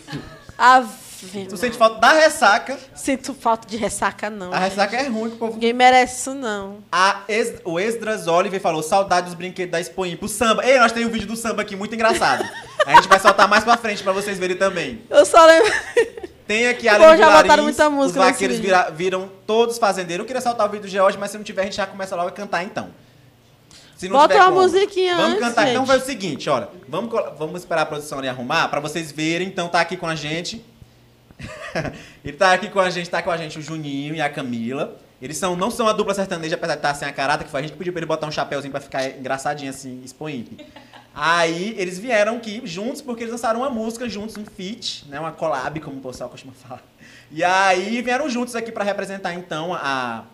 Ave 1.24 1.46
Tu 1.46 1.56
sente 1.56 1.76
falta 1.76 2.00
da 2.00 2.12
ressaca. 2.12 2.78
Sinto 2.94 3.32
falta 3.35 3.66
de 3.68 3.76
ressaca, 3.76 4.28
não. 4.28 4.52
A 4.52 4.58
ressaca 4.58 4.96
é 4.96 5.06
ruim, 5.08 5.30
que 5.30 5.37
o 5.37 5.38
povo 5.38 5.52
Ninguém 5.54 5.72
merece 5.72 6.20
isso, 6.20 6.35
não. 6.35 6.78
A 6.90 7.22
Es- 7.28 7.61
o 7.64 7.78
Esdras 7.78 8.26
Oliver 8.26 8.61
falou, 8.61 8.82
saudade 8.82 9.26
dos 9.26 9.35
brinquedos 9.35 9.70
da 9.72 9.80
Expo 9.80 10.04
Imp. 10.04 10.22
O 10.22 10.28
samba. 10.28 10.64
Ei, 10.66 10.78
nós 10.78 10.92
temos 10.92 11.08
um 11.08 11.12
vídeo 11.12 11.26
do 11.28 11.37
samba 11.37 11.62
aqui, 11.62 11.76
muito 11.76 11.94
engraçado. 11.94 12.44
A 12.87 12.94
gente 12.94 13.08
vai 13.08 13.20
soltar 13.20 13.46
mais 13.48 13.62
pra 13.64 13.76
frente 13.76 14.02
pra 14.02 14.12
vocês 14.12 14.38
verem 14.38 14.56
também. 14.56 15.02
Eu 15.08 15.24
só 15.24 15.44
lembro. 15.46 15.72
Tem 16.46 16.66
aqui 16.68 16.88
a 16.88 16.94
Aline 16.94 17.18
já 17.18 17.42
botaram 17.42 17.62
muita 17.62 17.88
música 17.88 18.18
Os 18.20 18.26
vaqueiros 18.26 18.58
vira- 18.58 18.90
viram 18.90 19.30
todos 19.46 19.78
fazendeiros. 19.78 20.24
Eu 20.24 20.26
queria 20.26 20.42
soltar 20.42 20.66
o 20.66 20.70
vídeo 20.70 20.82
do 20.87 20.88
George, 20.90 21.16
mas 21.18 21.30
se 21.30 21.37
não 21.37 21.44
tiver, 21.44 21.62
a 21.62 21.64
gente 21.64 21.76
já 21.76 21.87
começa 21.87 22.16
logo 22.16 22.28
a 22.28 22.32
cantar 22.32 22.64
então. 22.64 22.90
Se 23.96 24.08
não 24.08 24.16
Bota 24.18 24.35
uma 24.35 24.46
como. 24.46 24.62
musiquinha 24.62 25.14
Vamos 25.14 25.30
antes, 25.35 25.44
cantar. 25.46 25.68
Então 25.68 25.82
gente. 25.82 25.87
vai 25.87 25.98
o 25.98 26.00
seguinte, 26.04 26.50
olha. 26.50 26.68
Vamos, 26.88 27.12
vamos 27.38 27.61
esperar 27.61 27.82
a 27.82 27.87
produção 27.87 28.18
ali 28.18 28.28
arrumar 28.28 28.66
pra 28.66 28.80
vocês 28.80 29.12
verem. 29.12 29.46
Então 29.46 29.68
tá 29.68 29.80
aqui 29.80 29.96
com 29.96 30.08
a 30.08 30.16
gente. 30.16 30.64
Ele 32.24 32.37
tá 32.37 32.52
aqui 32.52 32.68
com 32.70 32.81
a 32.81 32.90
gente, 32.90 33.09
tá 33.11 33.22
com 33.22 33.31
a 33.31 33.37
gente 33.37 33.59
o 33.59 33.62
Juninho 33.62 34.14
e 34.14 34.20
a 34.20 34.28
Camila. 34.28 34.96
Eles 35.20 35.37
são, 35.37 35.55
não 35.55 35.70
são 35.70 35.87
a 35.87 35.92
dupla 35.92 36.12
sertaneja, 36.14 36.57
apesar 36.57 36.74
de 36.74 36.78
estar 36.81 36.94
sem 36.94 37.07
a 37.07 37.12
carata, 37.12 37.44
que 37.44 37.50
foi 37.50 37.61
a 37.61 37.62
gente 37.62 37.72
que 37.72 37.78
pediu 37.78 37.92
pra 37.92 38.00
ele 38.00 38.07
botar 38.07 38.26
um 38.26 38.31
chapéuzinho 38.33 38.72
pra 38.72 38.81
ficar 38.81 39.09
engraçadinho 39.09 39.70
assim, 39.70 40.02
Expo 40.05 40.28
Imp. 40.28 40.61
Aí 41.14 41.74
eles 41.78 41.98
vieram 41.98 42.37
aqui 42.37 42.61
juntos 42.64 43.02
porque 43.02 43.22
eles 43.22 43.33
lançaram 43.33 43.61
uma 43.61 43.70
música 43.70 44.09
juntos, 44.09 44.37
um 44.37 44.44
feat, 44.44 45.05
né, 45.09 45.20
uma 45.20 45.31
collab, 45.31 45.78
como 45.81 45.98
o 45.98 46.00
pessoal 46.00 46.28
costuma 46.28 46.52
falar. 46.55 46.83
E 47.31 47.44
aí 47.44 48.00
vieram 48.02 48.28
juntos 48.28 48.57
aqui 48.57 48.72
pra 48.72 48.83
representar 48.83 49.33
então 49.35 49.72
a, 49.74 50.24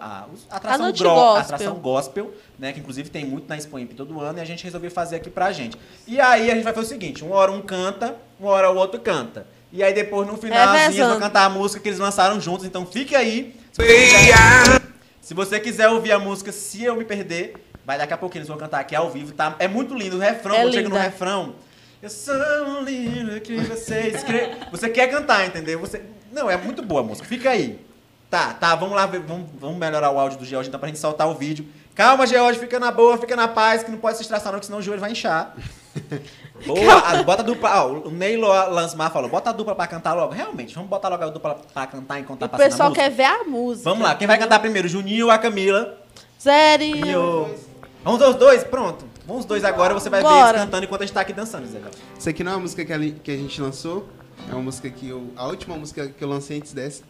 a, 0.00 0.26
a 0.50 0.56
atração, 0.56 0.82
noite 0.86 0.98
gro- 0.98 1.10
a 1.10 1.14
gospel. 1.14 1.40
atração 1.40 1.74
gospel, 1.76 2.34
né, 2.58 2.72
que 2.72 2.80
inclusive 2.80 3.08
tem 3.08 3.24
muito 3.24 3.48
na 3.48 3.56
Expo 3.56 3.78
Imp 3.78 3.92
todo 3.92 4.20
ano, 4.20 4.38
e 4.38 4.42
a 4.42 4.44
gente 4.44 4.62
resolveu 4.64 4.90
fazer 4.90 5.16
aqui 5.16 5.30
pra 5.30 5.52
gente. 5.52 5.78
E 6.06 6.20
aí 6.20 6.50
a 6.50 6.54
gente 6.54 6.64
vai 6.64 6.72
fazer 6.74 6.86
o 6.86 6.88
seguinte, 6.90 7.24
uma 7.24 7.36
hora 7.36 7.50
um 7.52 7.62
canta, 7.62 8.16
uma 8.38 8.50
hora 8.50 8.70
o 8.70 8.76
outro 8.76 9.00
canta. 9.00 9.46
E 9.72 9.82
aí 9.82 9.92
depois 9.92 10.26
no 10.26 10.36
finalzinho 10.36 10.84
eles 10.84 10.96
vão 10.98 11.18
cantar 11.18 11.44
a 11.44 11.48
música 11.50 11.80
que 11.82 11.88
eles 11.88 11.98
lançaram 11.98 12.40
juntos, 12.40 12.64
então 12.64 12.86
fique 12.86 13.14
aí. 13.16 13.54
Se 13.72 13.82
você 13.82 13.96
quiser, 14.06 14.82
se 15.20 15.34
você 15.34 15.60
quiser 15.60 15.88
ouvir 15.88 16.12
a 16.12 16.18
música 16.18 16.52
Se 16.52 16.84
Eu 16.84 16.94
Me 16.96 17.04
Perder, 17.04 17.54
vai 17.84 17.98
daqui 17.98 18.12
a 18.14 18.16
pouquinho 18.16 18.40
eles 18.40 18.48
vão 18.48 18.56
cantar 18.56 18.78
aqui 18.80 18.94
ao 18.94 19.10
vivo, 19.10 19.32
tá? 19.32 19.56
É 19.58 19.66
muito 19.66 19.94
lindo 19.94 20.16
o 20.16 20.20
refrão, 20.20 20.54
É 20.54 20.60
quando 20.62 20.74
chega 20.74 20.88
no 20.88 20.96
refrão. 20.96 21.54
Eu 22.00 22.10
sou 22.10 22.34
um 22.68 22.82
lindo 22.82 23.40
que 23.40 23.56
você 23.62 24.08
escreve. 24.14 24.56
Você 24.70 24.88
quer 24.90 25.08
cantar, 25.10 25.46
entendeu? 25.46 25.80
Você... 25.80 26.02
Não, 26.30 26.50
é 26.50 26.56
muito 26.56 26.82
boa 26.82 27.00
a 27.00 27.04
música. 27.04 27.26
Fica 27.26 27.50
aí. 27.50 27.80
Tá, 28.28 28.52
tá, 28.52 28.74
vamos 28.74 28.94
lá, 28.94 29.06
ver- 29.06 29.20
vamos, 29.20 29.48
vamos 29.58 29.78
melhorar 29.78 30.10
o 30.10 30.18
áudio 30.18 30.38
do 30.38 30.44
George 30.44 30.68
então 30.68 30.78
pra 30.78 30.88
gente 30.88 30.98
soltar 30.98 31.26
o 31.28 31.34
vídeo. 31.34 31.66
Calma, 31.94 32.26
George, 32.26 32.58
fica 32.58 32.78
na 32.78 32.90
boa, 32.90 33.16
fica 33.16 33.34
na 33.36 33.48
paz, 33.48 33.82
que 33.84 33.90
não 33.90 33.98
pode 33.98 34.16
se 34.16 34.22
estressar 34.22 34.52
não, 34.52 34.58
que 34.60 34.66
senão 34.66 34.78
o 34.80 34.82
joelho 34.82 35.00
vai 35.00 35.12
inchar. 35.12 35.54
Boa, 36.66 36.94
a- 36.98 37.22
bota 37.22 37.42
a 37.42 37.44
dupla. 37.44 37.84
Ó, 37.84 37.92
o 38.08 38.10
Neilo 38.10 38.46
Lansmar 38.48 39.12
falou, 39.12 39.28
bota 39.30 39.50
a 39.50 39.52
dupla 39.52 39.74
pra 39.74 39.86
cantar 39.86 40.14
logo. 40.14 40.32
Realmente, 40.32 40.74
vamos 40.74 40.88
botar 40.90 41.08
logo 41.08 41.22
a 41.24 41.28
dupla 41.28 41.54
pra 41.72 41.86
cantar 41.86 42.20
enquanto 42.20 42.40
tá 42.40 42.46
o 42.46 42.48
passando 42.48 42.64
a 42.66 42.70
pessoal 42.70 42.88
música. 42.90 43.04
quer 43.04 43.10
ver 43.14 43.24
a 43.24 43.44
música. 43.44 43.88
Vamos 43.90 44.04
lá, 44.04 44.14
quem 44.14 44.26
vai 44.26 44.38
cantar 44.38 44.58
primeiro? 44.60 44.88
Juninho 44.88 45.26
ou 45.26 45.30
a 45.32 45.38
Camila? 45.38 45.98
Zerinho. 46.40 47.06
E 47.06 47.16
o... 47.16 47.54
Vamos 48.02 48.20
os 48.20 48.34
dois? 48.36 48.64
Pronto. 48.64 49.04
Vamos 49.26 49.42
os 49.42 49.46
dois 49.46 49.64
agora, 49.64 49.94
você 49.94 50.10
vai 50.10 50.20
ver 50.22 50.28
Bora. 50.28 50.50
eles 50.58 50.60
cantando 50.64 50.84
enquanto 50.84 51.02
a 51.02 51.06
gente 51.06 51.14
tá 51.14 51.20
aqui 51.22 51.32
dançando, 51.32 51.66
Zé. 51.66 51.80
Isso 52.18 52.28
aqui 52.28 52.44
não 52.44 52.52
é 52.52 52.54
uma 52.56 52.60
música 52.62 52.84
que 52.84 52.92
a, 52.92 52.96
li- 52.96 53.12
que 53.22 53.30
a 53.30 53.36
gente 53.36 53.60
lançou? 53.60 54.06
É 54.50 54.52
uma 54.52 54.62
música 54.62 54.90
que 54.90 55.08
eu. 55.08 55.30
A 55.36 55.46
última 55.46 55.76
música 55.76 56.08
que 56.08 56.22
eu 56.22 56.28
lancei 56.28 56.58
antes 56.58 56.72
dessa. 56.74 57.02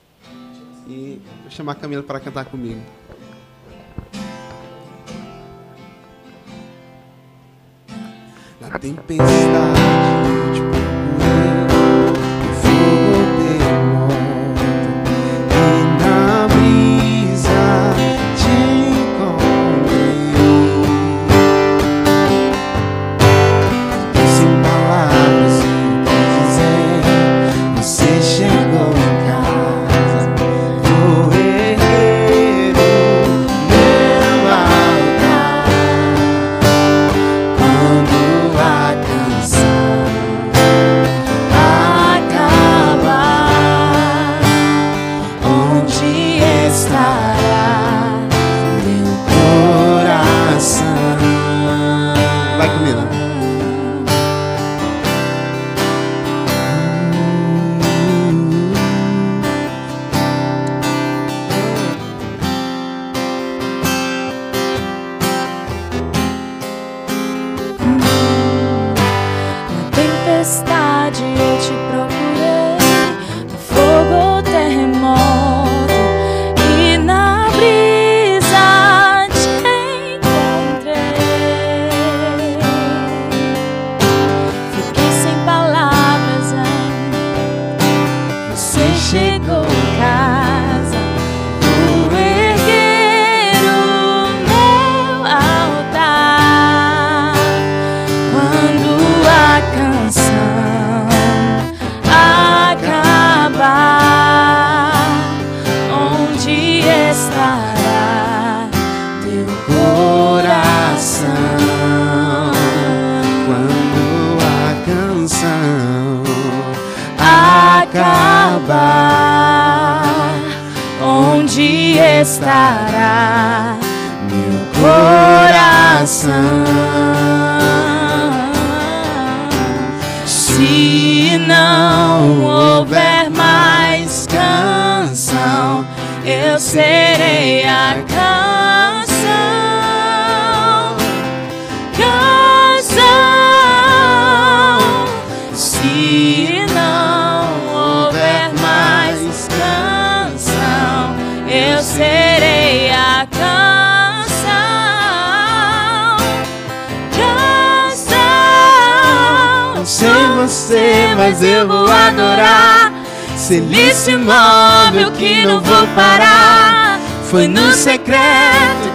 E 0.87 1.21
vou 1.43 1.51
chamar 1.51 1.73
a 1.73 1.75
Camila 1.75 2.03
para 2.03 2.21
cantar 2.21 2.45
comigo. 2.45 2.81
Na 8.71 8.79
tempestade 8.79 10.59
eu 10.59 10.84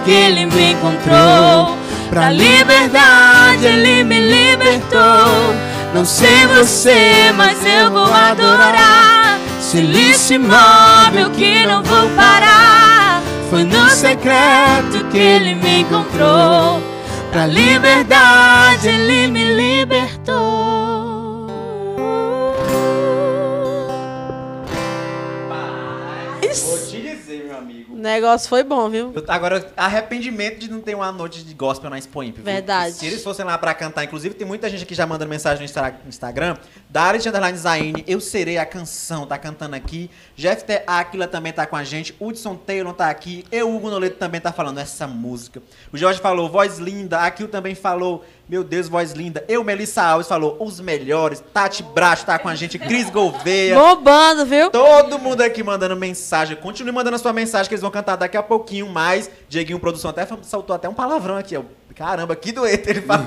ele 0.09 0.45
me 0.45 0.71
encontrou. 0.71 1.77
Pra 2.09 2.31
liberdade 2.31 3.65
ele 3.65 4.03
me 4.03 4.19
libertou. 4.19 5.55
Não 5.93 6.05
sei 6.05 6.45
você, 6.47 7.31
mas 7.35 7.57
eu 7.65 7.91
vou 7.91 8.11
adorar. 8.11 9.39
Silício 9.59 10.35
imóvel 10.35 11.29
que 11.31 11.65
não 11.65 11.83
vou 11.83 12.09
parar. 12.15 13.21
Foi 13.49 13.63
no 13.63 13.89
secreto 13.89 15.05
que 15.11 15.17
ele 15.17 15.55
me 15.55 15.81
encontrou. 15.81 16.81
Pra 17.31 17.45
liberdade 17.45 18.87
ele 18.87 19.27
me 19.27 19.43
libertou. 19.43 20.78
Negócio 27.99 28.47
foi 28.49 28.63
bom, 28.63 28.89
viu? 28.89 29.11
Eu- 29.13 29.23
agora, 29.27 29.71
arrependimento 29.75 30.57
de 30.59 30.69
não 30.69 30.81
ter 30.81 30.95
uma 30.95 31.11
noite 31.11 31.43
de 31.43 31.53
gospel 31.53 31.89
na 31.89 31.97
Expo 31.97 32.23
Imp, 32.23 32.35
viu? 32.35 32.43
Verdade. 32.45 32.93
Se 32.95 33.05
eles 33.05 33.23
fossem 33.23 33.45
lá 33.45 33.57
pra 33.57 33.73
cantar, 33.73 34.03
inclusive 34.03 34.33
tem 34.35 34.47
muita 34.47 34.69
gente 34.69 34.83
aqui 34.83 34.95
já 34.95 35.05
mandando 35.05 35.29
mensagem 35.29 35.59
no 36.03 36.09
Instagram. 36.09 36.57
Dalit 36.89 37.27
Underline 37.27 37.57
Zaine, 37.57 38.03
eu 38.07 38.19
serei 38.19 38.57
a 38.57 38.65
canção, 38.65 39.27
tá 39.27 39.37
cantando 39.37 39.75
aqui. 39.75 40.09
Jeff 40.35 40.63
T. 40.63 40.81
Aquila 40.87 41.27
também 41.27 41.53
tá 41.53 41.65
com 41.65 41.75
a 41.75 41.83
gente. 41.83 42.15
Hudson 42.19 42.55
Taylor 42.55 42.93
tá 42.93 43.09
aqui. 43.09 43.45
Eu, 43.51 43.73
Hugo 43.75 43.89
Noleto, 43.89 44.17
também 44.17 44.41
tá 44.41 44.51
falando 44.51 44.79
essa 44.79 45.05
música. 45.05 45.61
O 45.91 45.97
Jorge 45.97 46.19
falou, 46.19 46.49
voz 46.49 46.79
linda. 46.79 47.19
Aquil 47.19 47.47
também 47.47 47.75
falou, 47.75 48.23
meu 48.49 48.63
Deus, 48.63 48.89
voz 48.89 49.11
linda. 49.11 49.45
Eu, 49.47 49.63
Melissa 49.63 50.01
Alves, 50.01 50.27
falou, 50.27 50.57
os 50.59 50.79
melhores. 50.79 51.43
Tati 51.53 51.83
Bracho 51.83 52.25
tá 52.25 52.39
com 52.39 52.49
a 52.49 52.55
gente. 52.55 52.79
Cris 52.79 53.07
Gouveia. 53.07 53.75
Bombando, 53.75 54.43
viu? 54.43 54.71
Todo 54.71 55.19
mundo 55.19 55.41
aqui 55.41 55.61
mandando 55.61 55.95
mensagem. 55.95 56.57
Continue 56.57 56.91
mandando 56.91 57.15
a 57.15 57.19
sua 57.19 57.31
mensagem 57.31 57.69
que 57.69 57.75
eles 57.75 57.83
vão 57.83 57.91
cantar 57.91 58.15
daqui 58.15 58.35
a 58.35 58.41
pouquinho 58.41 58.89
mais. 58.89 59.29
Dieguinho 59.47 59.79
Produção 59.79 60.09
até 60.09 60.27
soltou 60.41 60.75
até 60.75 60.89
um 60.89 60.95
palavrão 60.95 61.37
aqui, 61.37 61.55
ó. 61.55 61.61
Caramba, 61.99 62.33
que 62.33 62.53
doente 62.53 62.89
ele 62.89 63.01
falou. 63.01 63.25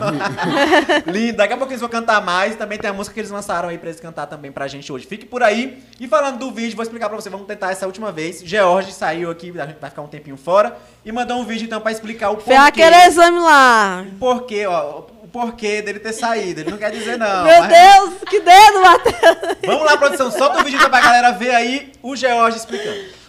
Lindo. 1.07 1.37
Daqui 1.37 1.53
a 1.53 1.57
pouco 1.59 1.71
eles 1.75 1.81
vão 1.83 1.91
cantar 1.91 2.23
mais. 2.25 2.57
Também 2.57 2.79
tem 2.79 2.89
a 2.89 2.93
música 2.95 3.13
que 3.13 3.21
eles 3.21 3.31
lançaram 3.31 3.69
aí 3.69 3.77
pra 3.77 3.91
eles 3.91 4.01
cantar 4.01 4.27
também 4.27 4.51
pra 4.51 4.67
gente 4.67 4.91
hoje. 4.91 5.07
Fique 5.07 5.27
por 5.27 5.43
aí. 5.43 5.83
E 6.01 6.09
falando 6.09 6.39
do 6.39 6.51
vídeo, 6.51 6.75
vou 6.75 6.83
explicar 6.83 7.11
pra 7.11 7.21
você. 7.21 7.29
Vamos 7.29 7.47
tentar 7.47 7.71
essa 7.71 7.85
última 7.85 8.11
vez. 8.11 8.41
George 8.43 8.91
saiu 8.93 9.31
aqui, 9.31 9.53
a 9.61 9.67
gente 9.67 9.79
vai 9.79 9.91
ficar 9.91 10.01
um 10.01 10.07
tempinho 10.07 10.39
fora. 10.39 10.75
E 11.05 11.13
mandou 11.13 11.39
um 11.39 11.45
vídeo 11.45 11.67
então 11.67 11.83
pra 11.83 11.93
explicar 11.93 12.31
o 12.31 12.41
Foi 12.41 12.57
porquê. 12.57 12.83
aquele 12.83 12.97
exame 13.05 13.41
lá. 13.41 14.07
O 14.11 14.19
porquê, 14.19 14.65
ó. 14.65 15.01
O 15.23 15.29
porquê 15.31 15.83
dele 15.83 15.99
ter 15.99 16.15
saído. 16.15 16.63
Ele 16.63 16.71
não 16.71 16.79
quer 16.79 16.91
dizer 16.93 17.19
não. 17.19 17.45
Meu 17.45 17.59
mas- 17.59 17.69
Deus, 17.69 18.15
que 18.31 18.41
dedo, 18.41 18.81
Matheus. 18.81 19.57
Vamos 19.67 19.85
lá, 19.85 19.99
produção. 19.99 20.31
Solta 20.31 20.63
o 20.63 20.65
vídeo 20.65 20.79
então 20.79 20.89
pra 20.89 21.03
galera 21.03 21.31
ver 21.33 21.55
aí 21.55 21.93
o 22.03 22.17
George 22.17 22.57
explicando. 22.57 23.21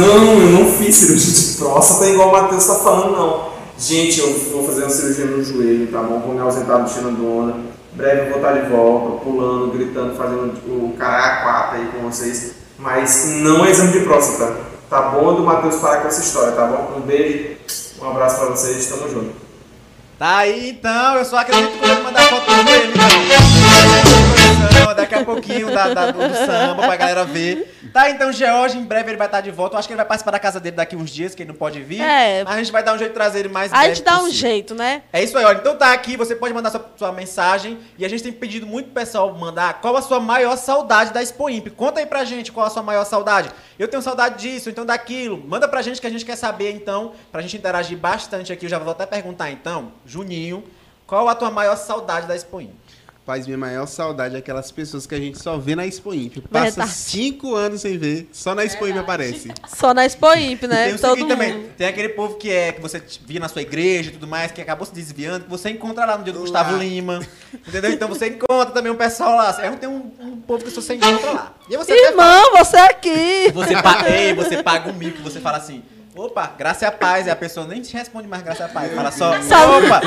Não, 0.00 0.40
eu 0.40 0.48
não 0.48 0.72
fiz 0.72 0.96
cirurgia 0.96 1.32
de 1.34 1.58
próstata 1.58 2.08
igual 2.08 2.30
o 2.30 2.32
Matheus 2.32 2.66
tá 2.66 2.76
falando, 2.76 3.16
não. 3.16 3.50
Gente, 3.78 4.18
eu 4.18 4.32
vou 4.50 4.64
fazer 4.64 4.84
uma 4.84 4.90
cirurgia 4.90 5.26
no 5.26 5.44
joelho, 5.44 5.92
tá 5.92 6.02
bom? 6.02 6.20
Vou 6.20 6.34
me 6.34 6.40
ausentar 6.40 6.82
do 6.82 6.88
Xenadona. 6.88 7.56
Breve 7.92 8.22
eu 8.22 8.28
vou 8.30 8.36
estar 8.36 8.52
de 8.52 8.70
volta, 8.70 9.22
pulando, 9.22 9.72
gritando, 9.72 10.16
fazendo 10.16 10.54
o 10.68 10.94
caralho 10.98 11.42
quatro 11.42 11.78
aí 11.78 11.88
com 11.88 12.10
vocês. 12.10 12.52
Mas 12.78 13.26
não 13.40 13.62
é 13.62 13.70
exame 13.70 13.92
de 13.92 14.00
próstata, 14.00 14.56
tá 14.88 15.02
bom? 15.02 15.34
Do 15.34 15.42
Matheus 15.42 15.76
parar 15.76 16.00
com 16.00 16.08
essa 16.08 16.22
história, 16.22 16.52
tá 16.52 16.66
bom? 16.66 16.96
Um 16.96 17.00
beijo, 17.02 17.56
um 18.00 18.08
abraço 18.08 18.38
pra 18.38 18.46
vocês, 18.46 18.86
tamo 18.86 19.06
junto. 19.06 19.34
Tá 20.18 20.38
aí 20.38 20.70
então, 20.70 21.16
eu 21.16 21.24
só 21.26 21.38
acredito 21.38 21.78
que 21.78 21.84
eu 21.84 21.94
vou 21.94 22.04
mandar 22.04 22.22
foto 22.22 22.46
do 22.46 22.52
então. 22.52 24.09
Daqui 24.96 25.14
a 25.14 25.24
pouquinho 25.24 25.72
da, 25.72 25.94
da- 25.94 26.10
do, 26.10 26.20
samba 26.34 26.82
pra 26.82 26.96
galera 26.96 27.24
ver. 27.24 27.74
Tá, 27.92 28.10
então, 28.10 28.30
George, 28.32 28.76
em 28.78 28.84
breve 28.84 29.10
ele 29.10 29.16
vai 29.16 29.26
estar 29.26 29.40
de 29.40 29.50
volta. 29.50 29.74
Eu 29.74 29.78
acho 29.78 29.88
que 29.88 29.92
ele 29.92 29.96
vai 29.96 30.06
participar 30.06 30.30
da 30.32 30.38
casa 30.38 30.60
dele 30.60 30.76
daqui 30.76 30.94
uns 30.94 31.10
dias, 31.10 31.34
que 31.34 31.42
ele 31.42 31.48
não 31.48 31.56
pode 31.56 31.80
vir. 31.82 32.00
É. 32.00 32.44
Mas 32.44 32.54
a 32.54 32.58
gente 32.58 32.70
vai 32.72 32.82
dar 32.82 32.92
um 32.94 32.98
jeito 32.98 33.10
de 33.10 33.14
trazer 33.14 33.40
ele 33.40 33.48
mais 33.48 33.72
A 33.72 33.86
gente 33.88 34.02
dá 34.02 34.16
um 34.16 34.24
possível. 34.26 34.38
jeito, 34.40 34.74
né? 34.74 35.02
É 35.12 35.22
isso 35.22 35.36
aí, 35.38 35.44
olha. 35.44 35.58
Então 35.58 35.76
tá 35.76 35.92
aqui, 35.92 36.16
você 36.16 36.36
pode 36.36 36.52
mandar 36.52 36.70
sua, 36.70 36.84
sua 36.96 37.12
mensagem. 37.12 37.78
E 37.98 38.04
a 38.04 38.08
gente 38.08 38.22
tem 38.22 38.32
pedido 38.32 38.66
muito 38.66 38.86
pro 38.86 38.94
pessoal 38.94 39.32
mandar 39.34 39.80
qual 39.80 39.96
a 39.96 40.02
sua 40.02 40.20
maior 40.20 40.56
saudade 40.56 41.12
da 41.12 41.22
Expo 41.22 41.48
Imp. 41.48 41.68
Conta 41.70 42.00
aí 42.00 42.06
pra 42.06 42.24
gente 42.24 42.52
qual 42.52 42.66
a 42.66 42.70
sua 42.70 42.82
maior 42.82 43.04
saudade. 43.04 43.50
Eu 43.78 43.88
tenho 43.88 44.02
saudade 44.02 44.40
disso, 44.42 44.68
então 44.68 44.84
daquilo. 44.84 45.42
Manda 45.46 45.66
pra 45.66 45.82
gente 45.82 46.00
que 46.00 46.06
a 46.06 46.10
gente 46.10 46.24
quer 46.24 46.36
saber, 46.36 46.72
então, 46.72 47.12
pra 47.32 47.40
gente 47.40 47.56
interagir 47.56 47.96
bastante 47.96 48.52
aqui. 48.52 48.66
Eu 48.66 48.70
já 48.70 48.78
vou 48.78 48.92
até 48.92 49.06
perguntar, 49.06 49.50
então, 49.50 49.92
Juninho, 50.04 50.62
qual 51.06 51.28
a 51.28 51.34
tua 51.34 51.50
maior 51.50 51.76
saudade 51.76 52.26
da 52.26 52.36
Expo 52.36 52.60
Imp? 52.60 52.70
Faz 53.30 53.46
minha 53.46 53.56
maior 53.56 53.86
saudade 53.86 54.34
é 54.34 54.38
aquelas 54.40 54.72
pessoas 54.72 55.06
que 55.06 55.14
a 55.14 55.18
gente 55.20 55.40
só 55.40 55.56
vê 55.56 55.76
na 55.76 55.86
Expo 55.86 56.12
Imp. 56.12 56.38
Passa 56.50 56.64
Verdade. 56.64 56.90
cinco 56.90 57.54
anos 57.54 57.80
sem 57.80 57.96
ver, 57.96 58.28
só 58.32 58.56
na 58.56 58.64
Expo 58.64 58.88
Imp 58.88 58.96
aparece. 58.98 59.52
Só 59.68 59.94
na 59.94 60.04
Expo 60.04 60.34
Imp, 60.34 60.64
né? 60.64 60.86
tem 60.90 60.94
o 60.96 60.98
Todo 60.98 61.14
seguinte 61.14 61.20
mundo. 61.20 61.28
também, 61.28 61.70
tem 61.78 61.86
aquele 61.86 62.08
povo 62.08 62.34
que 62.34 62.50
é 62.50 62.72
que 62.72 62.80
você 62.80 63.00
via 63.24 63.38
na 63.38 63.46
sua 63.46 63.62
igreja 63.62 64.10
e 64.10 64.14
tudo 64.14 64.26
mais, 64.26 64.50
que 64.50 64.60
acabou 64.60 64.84
se 64.84 64.92
desviando, 64.92 65.44
que 65.44 65.48
você 65.48 65.70
encontra 65.70 66.04
lá 66.06 66.18
no 66.18 66.24
dia 66.24 66.32
do 66.32 66.40
Gustavo 66.40 66.76
Lima. 66.76 67.20
Entendeu? 67.54 67.92
Então 67.92 68.08
você 68.08 68.26
encontra 68.26 68.72
também 68.72 68.90
um 68.90 68.96
pessoal 68.96 69.36
lá. 69.36 69.56
É, 69.62 69.70
tem 69.76 69.88
um, 69.88 70.10
um 70.18 70.40
povo 70.40 70.64
que 70.64 70.70
você 70.70 70.94
encontra 70.94 71.30
lá. 71.30 71.54
E 71.68 71.76
aí 71.76 71.78
você 71.78 71.92
até 71.92 72.08
Irmão, 72.08 72.50
você 72.58 72.76
aqui. 72.78 73.52
Você, 73.54 73.80
pa 73.80 74.10
Ei, 74.10 74.34
você 74.34 74.60
paga 74.60 74.90
um 74.90 74.92
mico, 74.92 75.22
você 75.22 75.38
fala 75.38 75.58
assim. 75.58 75.84
Opa, 76.14 76.54
graça 76.58 76.84
e 76.84 76.88
a 76.88 76.92
paz. 76.92 77.26
E 77.26 77.30
a 77.30 77.36
pessoa 77.36 77.66
nem 77.66 77.80
te 77.80 77.92
responde 77.94 78.26
mais 78.26 78.42
graça 78.42 78.64
e 78.64 78.66
a 78.66 78.68
paz. 78.68 78.92
Fala 78.92 79.12
só, 79.12 79.30
opa, 79.30 80.00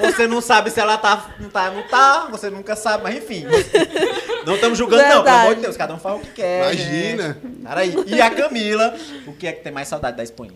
você 0.00 0.26
não 0.26 0.40
sabe 0.40 0.70
se 0.70 0.78
ela 0.80 0.98
tá, 0.98 1.30
não 1.38 1.48
tá, 1.48 1.70
não 1.70 1.82
tá, 1.84 2.28
você 2.30 2.50
nunca 2.50 2.76
sabe, 2.76 3.02
mas 3.04 3.16
enfim. 3.16 3.46
Não 4.44 4.54
estamos 4.54 4.78
julgando, 4.78 5.02
não, 5.02 5.08
pelo 5.08 5.22
Verdade. 5.22 5.42
amor 5.42 5.54
de 5.56 5.60
Deus, 5.62 5.76
cada 5.76 5.94
um 5.94 5.98
faz 5.98 6.16
o 6.16 6.20
que 6.20 6.32
quer. 6.32 6.74
Imagina. 6.74 7.38
gente. 7.42 7.62
Cara 7.62 7.80
aí. 7.80 7.94
E 8.06 8.20
a 8.20 8.30
Camila, 8.30 8.94
o 9.26 9.32
que 9.32 9.46
é 9.46 9.52
que 9.52 9.62
tem 9.62 9.72
mais 9.72 9.88
saudade 9.88 10.16
da 10.16 10.24
Imp? 10.24 10.52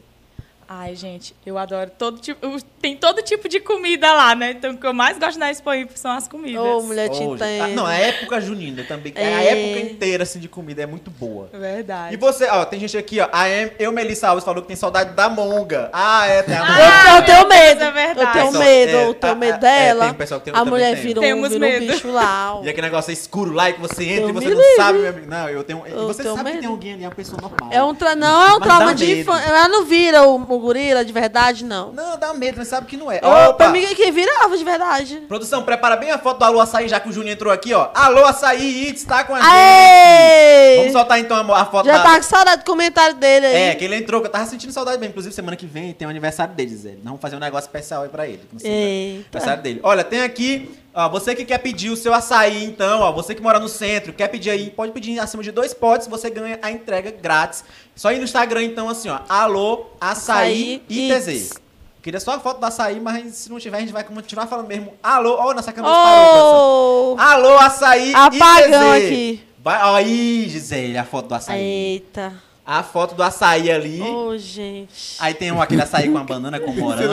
Ai, 0.77 0.97
gente, 0.97 1.37
eu 1.47 1.57
adoro 1.57 1.89
todo 1.97 2.19
tipo. 2.19 2.41
Tem 2.81 2.97
todo 2.97 3.23
tipo 3.23 3.49
de 3.49 3.61
comida 3.61 4.13
lá, 4.13 4.35
né? 4.35 4.51
Então 4.51 4.73
o 4.73 4.77
que 4.77 4.85
eu 4.87 4.93
mais 4.93 5.17
gosto 5.19 5.39
na 5.39 5.49
Expo 5.51 5.71
são 5.95 6.11
as 6.11 6.27
comidas. 6.27 6.61
Ô, 6.63 6.83
mulher 6.83 7.09
te. 7.11 7.23
Ah, 7.63 7.69
não, 7.69 7.87
a 7.87 7.95
época 7.95 8.41
junina 8.41 8.83
também. 8.83 9.13
A 9.17 9.21
É. 9.21 9.47
época 9.77 9.93
inteira 9.93 10.25
assim, 10.25 10.41
de 10.41 10.49
comida 10.49 10.83
é 10.83 10.87
muito 10.87 11.11
boa. 11.13 11.49
Verdade. 11.53 12.15
E 12.15 12.17
você, 12.17 12.47
ó, 12.47 12.65
tem 12.65 12.81
gente 12.81 12.99
aqui, 12.99 13.21
ó. 13.21 13.29
A 13.33 13.49
Em- 13.49 13.71
eu, 13.79 13.93
Melissa 13.93 14.29
Alves, 14.29 14.45
falou 14.45 14.63
que 14.63 14.67
tem 14.69 14.77
saudade 14.77 15.15
da 15.15 15.29
monga. 15.29 15.91
Ah, 15.93 16.27
é, 16.27 16.43
tem 16.43 16.57
a 16.57 16.65
monga. 16.65 16.81
Eu, 16.81 17.17
eu 17.17 17.25
tenho 17.25 17.49
medo. 17.49 17.83
é 17.85 17.91
verdade. 17.93 18.21
Eu 18.21 18.33
tenho 18.33 18.47
Pessoal, 18.47 18.65
medo, 18.65 18.97
é, 18.97 19.05
eu 19.07 19.15
tenho 19.15 19.33
a- 19.33 19.37
medo 19.37 19.53
a- 19.53 19.57
é, 19.57 19.85
dela. 19.87 20.01
tem 20.07 20.11
um 20.11 20.15
pessoal 20.15 20.41
que 20.41 20.51
tem- 20.51 20.61
a 20.61 20.65
mulher 20.65 20.99
um, 20.99 21.15
Temos 21.21 21.49
vira 21.53 21.67
um 21.67 21.71
medo. 21.71 21.87
bicho 21.93 22.11
lá. 22.11 22.61
E 22.65 22.69
aquele 22.69 22.87
negócio 22.89 23.11
é 23.11 23.15
escuro 23.15 23.53
lá 23.53 23.71
e 23.71 23.75
que 23.75 23.81
você 23.81 24.05
entra 24.05 24.23
Eu 24.25 24.29
e 24.31 24.33
você 24.33 24.49
não 24.49 24.57
livre. 24.57 24.75
sabe, 24.77 24.99
meu 24.99 25.09
amigo. 25.11 25.27
Não, 25.31 25.49
eu 25.49 25.63
tenho. 25.63 25.83
e 25.87 25.91
Eu 25.93 26.07
você 26.09 26.23
tenho 26.23 26.35
sabe 26.35 26.49
que 26.51 26.57
medo. 26.57 26.61
tem 26.63 26.71
alguém 26.71 26.93
ali, 26.95 27.05
é 27.05 27.09
uma 27.09 27.15
pessoa 27.15 27.41
normal. 27.41 27.71
É 27.73 27.83
um 27.83 27.95
tra... 27.95 28.17
Não, 28.17 28.47
é 28.49 28.55
um 28.57 28.61
trauma 28.61 28.93
de 28.95 29.21
infância. 29.21 29.47
Ela 29.49 29.69
não 29.69 29.85
vira 29.85 30.23
o 30.25 30.39
gorila 30.65 31.05
de 31.05 31.13
verdade, 31.13 31.65
não. 31.65 31.93
Não, 31.93 32.19
dá 32.19 32.33
medo, 32.33 32.57
mas 32.57 32.69
sabe 32.69 32.87
que 32.87 32.97
não 32.97 33.13
é. 33.13 33.19
Opa! 33.19 33.53
pra 33.53 33.69
mim 33.69 33.85
que 33.95 34.11
virava 34.11 34.57
de 34.57 34.65
verdade. 34.65 35.17
Produção, 35.29 35.63
prepara 35.63 35.97
bem 35.97 36.11
a 36.11 36.19
foto 36.19 36.39
do 36.39 36.45
Alô 36.45 36.61
Açaí, 36.61 36.89
já 36.89 36.99
que 36.99 37.09
o 37.09 37.13
Juninho 37.13 37.35
entrou 37.35 37.53
aqui, 37.53 37.75
ó. 37.75 37.91
Alô 37.95 38.25
Açaí, 38.25 38.89
It's 38.89 39.05
tá 39.05 39.25
com 39.25 39.35
a 39.35 39.41
gente. 39.41 39.51
Aê! 39.51 40.77
Vamos 40.79 40.93
soltar 40.93 41.21
então 41.21 41.37
a, 41.53 41.65
foto 41.67 41.87
Já 41.87 41.99
da... 41.99 42.03
tá 42.03 42.17
com 42.17 42.23
saudade 42.23 42.63
do 42.63 42.65
comentário 42.65 43.17
dele 43.17 43.47
aí. 43.47 43.55
É, 43.55 43.75
que 43.75 43.85
ele 43.85 43.97
entrou, 43.97 44.21
que 44.23 44.27
eu 44.27 44.33
tava 44.33 44.47
sentindo 44.47 44.73
saudade 44.73 44.99
mesmo. 44.99 45.11
Inclusive, 45.11 45.35
semana 45.35 45.57
que 45.57 45.67
vem 45.67 45.93
tem 45.93 46.07
o 46.07 46.11
aniversário 46.11 46.55
dele, 46.55 46.75
Zé. 46.75 46.91
Nós 46.93 47.05
vamos 47.05 47.21
fazer 47.21 47.37
um 47.37 47.41
negócio 47.41 47.67
especial 47.67 48.03
aí 48.03 48.09
pra 48.09 48.27
ele. 48.27 48.41
Eita. 48.63 49.39
Aniversário 49.39 49.63
dele. 49.63 49.81
Olha, 49.83 50.03
tem 50.03 50.23
aqui, 50.23 50.71
ó, 50.95 51.09
você 51.09 51.35
que 51.35 51.45
quer 51.45 51.59
pedir 51.59 51.91
o 51.91 51.97
seu 51.97 52.15
açaí, 52.15 52.65
então, 52.65 53.01
ó, 53.01 53.13
você 53.13 53.35
que 53.35 53.43
mora 53.43 53.59
no 53.59 53.69
centro, 53.69 54.13
quer 54.13 54.29
pedir 54.29 54.51
aí, 54.51 54.71
pode 54.71 54.93
pedir 54.93 55.19
acima 55.19 55.43
de 55.43 55.51
dois 55.51 55.75
potes, 55.75 56.07
você 56.07 56.31
ganha 56.31 56.59
a 56.63 56.71
entrega 56.71 57.11
grátis. 57.11 57.65
Só 57.95 58.13
ir 58.13 58.19
no 58.19 58.25
Instagram, 58.25 58.63
então, 58.63 58.89
assim, 58.89 59.09
ó, 59.09 59.19
alô, 59.29 59.87
açaí, 60.01 60.83
Açaí 60.89 61.11
ITZ. 61.11 61.65
Queria 62.01 62.21
só 62.21 62.33
a 62.33 62.39
foto 62.41 62.61
do 62.61 62.67
açaí, 62.67 63.01
mas 63.01 63.35
se 63.35 63.51
não 63.51 63.59
tiver, 63.59 63.79
a 63.79 63.81
gente 63.81 63.93
vai 63.93 64.05
continuar 64.05 64.47
falando 64.47 64.67
mesmo. 64.69 64.93
Alô, 65.03 65.37
ó, 65.39 65.55
nossa 65.55 65.73
câmera. 65.73 65.95
Oh! 65.95 67.17
Alô, 67.19 67.57
açaí, 67.59 68.15
Apagão 68.15 68.95
ITZ. 68.95 69.07
aqui. 69.07 69.45
Vai, 69.59 69.83
ó, 69.83 69.95
aí, 69.95 70.47
Gisele, 70.49 70.99
a 70.99 71.05
foto 71.05 71.29
do 71.29 71.35
açaí. 71.35 71.59
Eita. 71.59 72.35
A 72.67 72.83
foto 72.83 73.15
do 73.15 73.23
açaí 73.23 73.71
ali. 73.71 74.01
Ô, 74.01 74.37
gente. 74.39 75.17
Aí 75.19 75.35
tem 75.35 75.53
um, 75.53 75.61
aquele 75.61 75.83
açaí 75.83 76.11
com 76.11 76.17
a 76.17 76.25
banana 76.25 76.59
com 76.59 76.73
morango. 76.73 77.13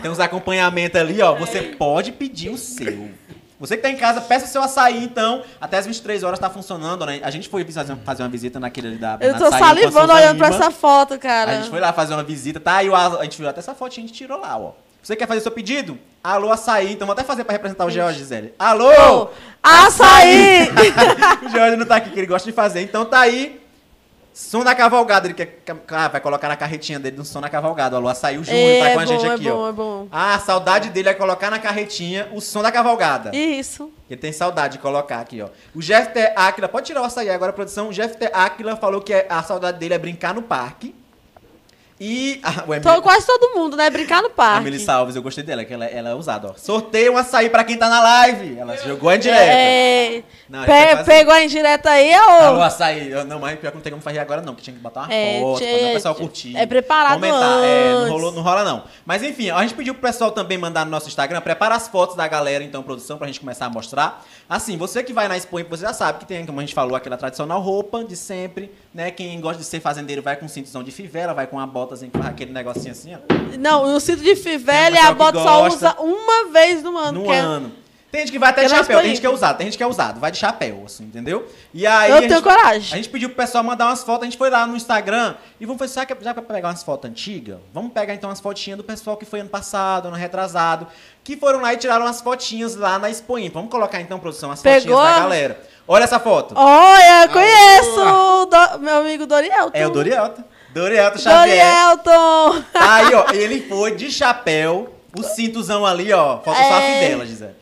Tem 0.00 0.10
uns 0.10 0.20
acompanhamentos 0.20 1.00
ali, 1.00 1.20
ó. 1.20 1.34
Você 1.34 1.62
pode 1.62 2.12
pedir 2.12 2.50
o 2.50 2.56
seu. 2.56 3.10
Você 3.58 3.76
que 3.76 3.82
tá 3.82 3.90
em 3.90 3.96
casa, 3.96 4.20
peça 4.20 4.44
o 4.44 4.48
seu 4.48 4.62
açaí, 4.62 5.02
então. 5.02 5.42
Até 5.60 5.78
as 5.78 5.86
23 5.86 6.22
horas 6.22 6.38
tá 6.38 6.48
funcionando, 6.50 7.04
né? 7.06 7.20
A 7.22 7.30
gente 7.30 7.48
foi 7.48 7.64
fazer 7.64 7.96
fazer 8.04 8.22
uma 8.22 8.28
visita 8.28 8.60
naquele 8.60 8.88
ali 8.88 8.98
da 8.98 9.18
Eu 9.20 9.32
na 9.32 9.38
tô 9.38 9.46
açaí 9.46 9.60
salivando 9.60 10.12
olhando 10.12 10.38
pra 10.38 10.48
essa 10.48 10.70
foto, 10.70 11.18
cara. 11.18 11.52
A 11.52 11.54
gente 11.56 11.70
foi 11.70 11.80
lá 11.80 11.92
fazer 11.92 12.14
uma 12.14 12.22
visita, 12.22 12.60
tá? 12.60 12.82
E 12.82 12.88
o, 12.88 12.94
a 12.94 13.24
gente 13.24 13.38
viu 13.38 13.48
até 13.48 13.60
essa 13.60 13.74
fotinha, 13.74 14.04
a 14.04 14.06
gente 14.06 14.16
tirou 14.16 14.38
lá, 14.38 14.58
ó. 14.58 14.72
Você 15.02 15.16
quer 15.16 15.26
fazer 15.26 15.40
seu 15.40 15.52
pedido? 15.52 15.98
Alô, 16.22 16.52
açaí. 16.52 16.92
Então 16.92 17.06
vou 17.06 17.12
até 17.12 17.22
fazer 17.22 17.44
pra 17.44 17.52
representar 17.52 17.86
o 17.86 17.90
George, 17.90 18.18
Gisele. 18.18 18.52
Alô! 18.58 18.90
Ô, 19.22 19.28
açaí! 19.62 20.68
o 21.46 21.48
George 21.48 21.76
não 21.76 21.86
tá 21.86 21.96
aqui, 21.96 22.10
que 22.10 22.18
ele 22.18 22.26
gosta 22.26 22.48
de 22.48 22.54
fazer. 22.54 22.82
Então 22.82 23.04
tá 23.04 23.20
aí. 23.20 23.60
Som 24.38 24.62
da 24.62 24.74
cavalgada. 24.74 25.26
Ele 25.26 25.32
quer, 25.32 25.60
ah, 25.92 26.08
vai 26.08 26.20
colocar 26.20 26.46
na 26.46 26.56
carretinha 26.56 27.00
dele 27.00 27.16
no 27.16 27.24
som 27.24 27.40
da 27.40 27.48
cavalgada. 27.48 27.96
Alô, 27.96 28.06
açaí. 28.06 28.36
O 28.36 28.44
Júnior 28.44 28.82
tá 28.82 28.88
É 28.90 28.92
com 28.92 29.00
a 29.00 29.06
gente 29.06 29.22
bom, 29.24 29.30
é 29.30 29.34
aqui, 29.34 29.44
bom, 29.48 29.56
ó. 29.56 29.68
é 29.70 29.72
bom. 29.72 30.08
Ah, 30.12 30.34
a 30.34 30.38
saudade 30.38 30.90
dele 30.90 31.08
é 31.08 31.14
colocar 31.14 31.50
na 31.50 31.58
carretinha 31.58 32.28
o 32.34 32.40
som 32.42 32.60
da 32.62 32.70
cavalgada. 32.70 33.34
Isso. 33.34 33.90
Ele 34.10 34.20
tem 34.20 34.32
saudade 34.34 34.74
de 34.74 34.78
colocar 34.78 35.20
aqui, 35.20 35.40
ó. 35.40 35.48
O 35.74 35.80
Jeff 35.80 36.12
T. 36.12 36.34
Aquila, 36.36 36.68
pode 36.68 36.84
tirar 36.86 37.00
o 37.00 37.04
açaí 37.06 37.30
agora, 37.30 37.50
produção. 37.50 37.88
O 37.88 37.92
Jeff 37.94 38.14
T. 38.18 38.28
Aquila 38.30 38.76
falou 38.76 39.00
que 39.00 39.14
é- 39.14 39.26
a 39.30 39.42
saudade 39.42 39.78
dele 39.78 39.94
é 39.94 39.98
brincar 39.98 40.34
no 40.34 40.42
parque. 40.42 40.94
E. 41.98 42.40
O 42.66 42.74
Emily- 42.74 42.82
Tô, 42.82 43.00
quase 43.00 43.26
todo 43.26 43.54
mundo, 43.54 43.76
né? 43.76 43.88
Brincar 43.88 44.20
no 44.20 44.28
a 44.28 44.30
parque. 44.30 44.64
Melissa 44.64 44.92
Alves, 44.92 45.16
eu 45.16 45.22
gostei 45.22 45.42
dela, 45.42 45.64
que 45.64 45.72
ela, 45.72 45.86
ela 45.86 46.10
é 46.10 46.14
usada, 46.14 46.48
ó. 46.48 46.54
Sorteio 46.54 47.14
um 47.14 47.16
açaí 47.16 47.48
pra 47.48 47.64
quem 47.64 47.78
tá 47.78 47.88
na 47.88 48.00
live. 48.02 48.58
Ela 48.58 48.76
jogou 48.76 49.10
em 49.12 49.18
direta. 49.18 49.42
É, 49.42 50.22
Não, 50.48 50.62
pe- 50.64 50.66
fazer- 50.70 51.04
pegou 51.04 51.32
a 51.32 51.42
indireta 51.42 51.88
aí, 51.90 52.12
ô. 52.14 52.60
açaí. 52.62 53.10
Eu- 53.10 53.24
Não, 53.24 53.38
mas 53.40 53.58
pior 53.58 53.70
que 53.70 53.76
não 53.76 53.82
tem 53.82 53.90
como 53.92 54.02
fazer 54.02 54.18
agora, 54.18 54.42
não, 54.42 54.54
que 54.54 54.62
tinha 54.62 54.74
que 54.76 54.82
botar 54.82 55.04
uma 55.04 55.14
É, 55.14 55.40
foto, 55.40 55.58
tinha- 55.58 55.72
fazer 55.72 55.90
o 55.90 55.92
pessoal 55.94 56.14
curtir. 56.14 56.56
é 56.56 56.66
preparado 56.66 57.14
comentar. 57.14 57.64
É, 57.64 57.92
não, 57.92 58.08
rolou, 58.10 58.32
não 58.32 58.42
rola, 58.42 58.62
não. 58.62 58.84
Mas 59.06 59.22
enfim, 59.22 59.50
ó, 59.50 59.56
a 59.56 59.62
gente 59.62 59.74
pediu 59.74 59.94
pro 59.94 60.02
pessoal 60.02 60.30
também 60.30 60.58
mandar 60.58 60.84
no 60.84 60.90
nosso 60.90 61.08
Instagram, 61.08 61.40
prepara 61.40 61.74
as 61.74 61.88
fotos 61.88 62.14
da 62.14 62.28
galera, 62.28 62.62
então, 62.62 62.82
produção, 62.82 63.16
pra 63.16 63.26
gente 63.26 63.40
começar 63.40 63.66
a 63.66 63.70
mostrar. 63.70 64.22
Assim, 64.48 64.76
você 64.76 65.02
que 65.02 65.12
vai 65.14 65.28
na 65.28 65.36
Expo, 65.36 65.58
você 65.68 65.82
já 65.86 65.92
sabe 65.94 66.18
que 66.20 66.26
tem, 66.26 66.44
como 66.44 66.60
a 66.60 66.62
gente 66.62 66.74
falou, 66.74 66.94
aquela 66.94 67.16
tradicional 67.16 67.60
roupa 67.60 68.04
de 68.04 68.16
sempre, 68.16 68.70
né? 68.94 69.10
Quem 69.10 69.40
gosta 69.40 69.58
de 69.62 69.64
ser 69.66 69.80
fazendeiro 69.80 70.20
vai 70.22 70.36
com 70.36 70.46
cintzão 70.46 70.82
de 70.82 70.90
fivela, 70.92 71.32
vai 71.32 71.46
com 71.46 71.58
a 71.58 71.66
botazinha, 71.86 72.10
com 72.10 72.26
aquele 72.26 72.52
negocinho 72.52 72.92
assim, 72.92 73.14
ó. 73.14 73.18
Não, 73.58 73.94
o 73.96 74.00
cinto 74.00 74.22
de 74.22 74.30
e 74.30 74.34
um 74.34 75.06
a 75.06 75.12
bota 75.14 75.38
só 75.38 75.66
usa 75.66 75.96
uma 75.98 76.50
vez 76.50 76.82
no 76.82 76.96
ano. 76.98 77.24
no 77.24 77.32
é- 77.32 77.38
ano. 77.38 77.72
Tem 78.10 78.20
gente 78.20 78.32
que 78.32 78.38
vai 78.38 78.48
até 78.50 78.64
de 78.64 78.72
é 78.72 78.76
chapéu, 78.76 78.98
tem 79.00 79.08
gente 79.08 79.20
que 79.20 79.26
é 79.26 79.30
usado, 79.30 79.58
tem 79.58 79.66
gente 79.66 79.76
que 79.76 79.82
é 79.82 79.86
usado, 79.86 80.18
vai 80.20 80.30
de 80.30 80.38
chapéu, 80.38 80.84
assim, 80.86 81.04
entendeu? 81.04 81.46
E 81.74 81.86
aí. 81.86 82.08
Eu 82.10 82.16
a 82.16 82.20
tenho 82.20 82.34
gente- 82.34 82.42
coragem. 82.44 82.92
A 82.94 82.96
gente 82.96 83.08
pediu 83.10 83.28
pro 83.28 83.36
pessoal 83.36 83.62
mandar 83.62 83.86
umas 83.86 84.02
fotos, 84.04 84.22
a 84.22 84.24
gente 84.24 84.38
foi 84.38 84.48
lá 84.48 84.66
no 84.66 84.74
Instagram 84.76 85.34
e 85.60 85.66
vamos 85.66 85.78
fazer, 85.78 85.92
sabe 85.92 86.14
que 86.14 86.24
já 86.24 86.32
pra 86.32 86.42
pegar 86.42 86.68
umas 86.68 86.82
fotos 86.82 87.10
antigas? 87.10 87.58
Vamos 87.74 87.92
pegar 87.92 88.14
então 88.14 88.30
umas 88.30 88.40
fotinhas 88.40 88.78
do 88.78 88.84
pessoal 88.84 89.16
que 89.18 89.26
foi 89.26 89.40
ano 89.40 89.50
passado, 89.50 90.06
ano 90.08 90.16
retrasado, 90.16 90.86
que 91.22 91.36
foram 91.36 91.60
lá 91.60 91.74
e 91.74 91.76
tiraram 91.76 92.06
umas 92.06 92.20
fotinhas 92.22 92.74
lá 92.76 92.98
na 92.98 93.10
Expo 93.10 93.38
Imp. 93.38 93.52
Vamos 93.52 93.70
colocar 93.70 94.00
então, 94.00 94.18
produção, 94.18 94.50
as 94.50 94.62
Pegou? 94.62 94.96
fotinhas 94.96 95.14
da 95.16 95.20
galera. 95.22 95.60
Olha 95.86 96.04
essa 96.04 96.18
foto. 96.18 96.54
Olha, 96.56 97.24
eu 97.24 97.28
conheço 97.28 98.00
o 98.00 98.46
Do- 98.46 98.78
meu 98.78 98.96
amigo 98.98 99.26
Dorielton. 99.26 99.70
É 99.76 99.86
o 99.86 99.90
Dorielta. 99.90 100.44
Dorielta 100.80 101.18
Xavier. 101.18 101.64
Dorielton. 101.64 102.62
Aí, 102.74 103.14
ó, 103.14 103.24
ele 103.32 103.62
foi 103.66 103.94
de 103.96 104.10
chapéu, 104.10 104.94
o 105.18 105.22
cintozão 105.22 105.86
ali, 105.86 106.12
ó, 106.12 106.38
falta 106.42 106.62
só 106.64 106.74
a 106.74 106.82
É. 106.82 107.00
fivela, 107.00 107.24
Gisele. 107.26 107.54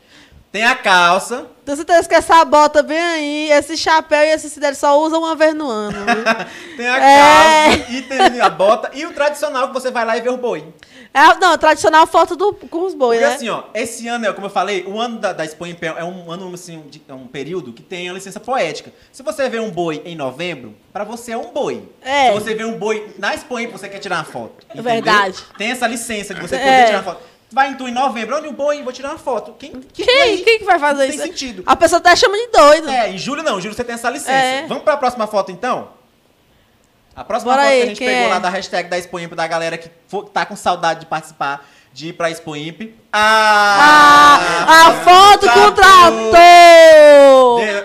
Tem 0.55 0.63
a 0.63 0.73
calça, 0.73 1.47
Tenho 1.65 1.75
certeza 1.75 2.07
que 2.07 2.15
essa 2.15 2.45
bota 2.45 2.81
bem 2.81 2.97
aí, 2.97 3.51
esse 3.51 3.75
chapéu 3.75 4.21
e 4.21 4.29
esse 4.31 4.49
cidade 4.49 4.77
só 4.77 4.97
usam 5.01 5.19
uma 5.19 5.35
vez 5.35 5.53
no 5.53 5.67
ano. 5.69 5.97
Tem 6.77 6.87
a 6.87 6.97
É. 6.97 7.75
calça 7.77 7.91
e 7.91 8.01
tem 8.03 8.39
a 8.39 8.47
bota 8.49 8.89
e 8.93 9.05
o 9.05 9.11
tradicional 9.13 9.67
que 9.67 9.73
você 9.73 9.91
vai 9.91 10.05
lá 10.05 10.15
e 10.15 10.21
vê 10.21 10.29
o 10.29 10.37
boi. 10.37 10.63
é, 11.13 11.35
não, 11.41 11.51
a 11.51 11.57
tradicional 11.57 12.07
foto 12.07 12.37
do, 12.37 12.53
com 12.53 12.85
os 12.85 12.93
bois, 12.93 13.19
Porque 13.19 13.29
né? 13.29 13.35
assim, 13.35 13.49
ó, 13.49 13.63
esse 13.73 14.07
ano, 14.07 14.25
é, 14.27 14.31
como 14.31 14.47
eu 14.47 14.51
falei, 14.51 14.85
o 14.87 14.97
ano 14.97 15.17
da, 15.19 15.33
da 15.33 15.43
Expo 15.43 15.65
Impel 15.67 15.97
é 15.97 16.05
um 16.05 16.31
ano, 16.31 16.53
assim, 16.53 16.81
de- 16.89 17.01
é 17.05 17.13
um 17.13 17.27
período 17.27 17.73
que 17.73 17.81
tem 17.81 18.09
a 18.09 18.13
licença 18.13 18.39
poética. 18.39 18.93
Se 19.11 19.23
você 19.23 19.49
vê 19.49 19.59
um 19.59 19.71
boi 19.71 20.01
em 20.05 20.15
novembro, 20.15 20.73
pra 20.93 21.03
você 21.03 21.33
é 21.33 21.37
um 21.37 21.51
boi. 21.51 21.83
É. 22.01 22.27
Se 22.31 22.39
você 22.39 22.53
vê 22.55 22.63
um 22.63 22.77
boi 22.77 23.13
na 23.19 23.33
Expo 23.33 23.59
Impel, 23.59 23.77
você 23.77 23.89
quer 23.89 23.99
tirar 23.99 24.19
uma 24.19 24.23
foto. 24.23 24.63
entendeu? 24.65 24.83
verdade. 24.83 25.43
Tem 25.57 25.71
essa 25.71 25.85
licença 25.87 26.33
de 26.33 26.39
você 26.39 26.55
É. 26.55 26.59
poder 26.59 26.85
tirar 26.85 26.97
uma 26.99 27.03
foto. 27.03 27.34
Vai 27.55 27.69
em 27.69 27.75
tu 27.75 27.87
em 27.87 27.91
novembro, 27.93 28.35
olha 28.35 28.49
um 28.49 28.53
boi, 28.53 28.83
vou 28.83 28.91
tirar 28.91 29.11
uma 29.11 29.17
foto. 29.17 29.53
Quem, 29.57 29.71
quem, 29.93 30.05
Quem, 30.05 30.43
quem 30.43 30.59
que 30.59 30.65
vai 30.65 30.77
fazer 30.77 31.03
Não 31.03 31.09
isso? 31.09 31.17
tem 31.19 31.27
sentido. 31.27 31.63
A 31.65 31.73
pessoa 31.73 31.99
até 31.99 32.13
chama 32.13 32.35
de 32.37 32.47
doido. 32.47 32.89
É, 32.89 33.09
em 33.11 33.17
julho 33.17 33.41
não, 33.43 33.57
em 33.57 33.61
julho 33.61 33.73
você 33.73 33.81
tem 33.85 33.95
essa 33.95 34.09
licença. 34.09 34.31
É. 34.33 34.65
Vamos 34.67 34.83
pra 34.83 34.97
próxima 34.97 35.25
foto 35.25 35.53
então? 35.53 35.87
A 37.15 37.23
próxima 37.23 37.53
Bora 37.53 37.63
foto 37.63 37.71
aí, 37.71 37.77
que 37.77 37.83
a 37.83 37.87
gente 37.87 37.99
pegou 37.99 38.25
é? 38.25 38.27
lá 38.27 38.39
da 38.39 38.49
hashtag 38.49 38.89
da 38.89 38.97
Expo 38.97 39.17
Imp, 39.17 39.31
da 39.35 39.47
galera 39.47 39.77
que 39.77 39.89
tá 40.33 40.45
com 40.45 40.53
saudade 40.57 40.99
de 40.99 41.05
participar, 41.05 41.65
de 41.93 42.09
ir 42.09 42.13
pra 42.13 42.29
Expo 42.29 42.57
Imp. 42.57 42.93
Ah! 43.13 44.37
Ah, 44.67 44.87
a 44.89 44.93
foto 45.05 45.49
com 45.49 45.59
o 45.61 45.71
Trator! 45.71 46.35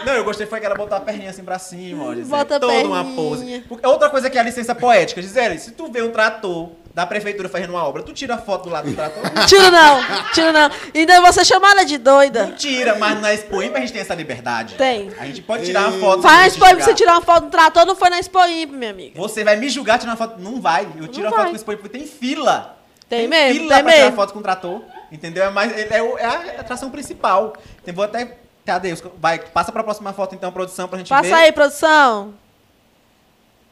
Não, 0.05 0.15
eu 0.15 0.25
gostei 0.25 0.47
foi 0.49 0.59
que 0.59 0.67
ela 0.67 0.75
botou 0.75 0.97
a 0.97 1.01
perninha 1.01 1.31
assim 1.31 1.45
pra 1.45 1.61
cima, 1.61 2.09
Gisele. 2.17 2.29
Bota 2.29 2.57
a 2.57 2.61
Toda 2.61 2.73
uma 2.89 3.05
perninha. 3.05 3.15
pose. 3.15 3.65
Porque- 3.69 3.87
Outra 3.87 4.11
coisa 4.11 4.29
que 4.29 4.37
é 4.37 4.41
a 4.41 4.45
licença 4.45 4.75
poética, 4.75 5.23
Gisele, 5.23 5.61
se 5.61 5.71
tu 5.71 5.91
vê 5.93 6.03
um 6.03 6.11
trator 6.11 6.71
da 7.01 7.07
prefeitura 7.07 7.49
fazendo 7.49 7.71
uma 7.71 7.83
obra, 7.83 8.03
tu 8.03 8.13
tira 8.13 8.35
a 8.35 8.39
foto 8.39 8.65
do 8.65 8.71
lado 8.71 8.91
do 8.91 8.95
trator? 8.95 9.23
Tira 9.49 9.71
não, 9.71 10.01
tira 10.35 10.53
não. 10.53 10.71
Ainda 10.95 11.21
você 11.23 11.43
chamar 11.45 11.71
ela 11.71 11.85
de 11.85 11.97
doida. 11.97 12.47
Não 12.49 12.53
tira, 12.55 12.95
mas 12.97 13.19
na 13.21 13.33
Expo 13.33 13.63
Imp 13.63 13.75
a 13.75 13.81
gente 13.81 13.93
tem 13.93 14.03
essa 14.03 14.15
liberdade. 14.15 14.75
Tem. 14.75 15.11
A 15.19 15.25
gente 15.25 15.41
pode 15.41 15.65
tirar 15.65 15.89
uma 15.89 15.99
foto. 15.99 16.21
Vai 16.21 16.37
na 16.37 16.47
Expo 16.47 16.67
Imp, 16.67 16.79
você 16.79 16.93
tirar 16.93 17.13
uma 17.13 17.23
foto 17.23 17.45
do 17.45 17.51
trator, 17.51 17.87
não 17.87 17.97
foi 17.97 18.11
na 18.11 18.19
Expo 18.19 18.39
Imp, 18.45 18.73
minha 18.73 18.91
amiga. 18.91 19.19
Você 19.19 19.43
vai 19.43 19.57
me 19.57 19.71
julgar 19.71 19.99
tirando 19.99 20.13
uma 20.19 20.27
foto? 20.27 20.39
Não 20.41 20.61
vai. 20.61 20.87
Eu 20.99 21.09
tiro 21.09 21.23
Não 21.23 21.29
a 21.29 21.31
foto 21.31 21.43
vai. 21.43 21.51
com 21.51 21.57
Expo 21.57 21.73
Imp 21.73 21.81
porque 21.81 21.99
tem 21.99 22.07
fila. 22.07 22.77
Tem 23.09 23.27
mesmo, 23.27 23.61
fila 23.63 23.75
tem 23.77 23.83
pra 23.83 23.93
tirar 23.93 24.05
mesmo. 24.05 24.17
foto 24.17 24.33
com 24.35 24.39
o 24.41 24.43
trator. 24.43 24.83
Entendeu? 25.11 25.45
É, 25.45 25.51
mais, 25.51 25.73
é, 25.73 25.89
é 25.97 26.25
a 26.27 26.61
atração 26.61 26.91
principal. 26.91 27.55
Então, 27.83 27.95
vou 27.95 28.05
até. 28.05 28.37
Cadê? 28.67 28.95
Vai, 29.19 29.39
passa 29.39 29.73
pra 29.73 29.83
próxima 29.83 30.13
foto 30.13 30.35
então, 30.35 30.53
produção, 30.53 30.87
pra 30.87 30.99
gente 30.99 31.09
ver. 31.09 31.15
Passa 31.15 31.37
aí, 31.37 31.51
produção. 31.51 32.35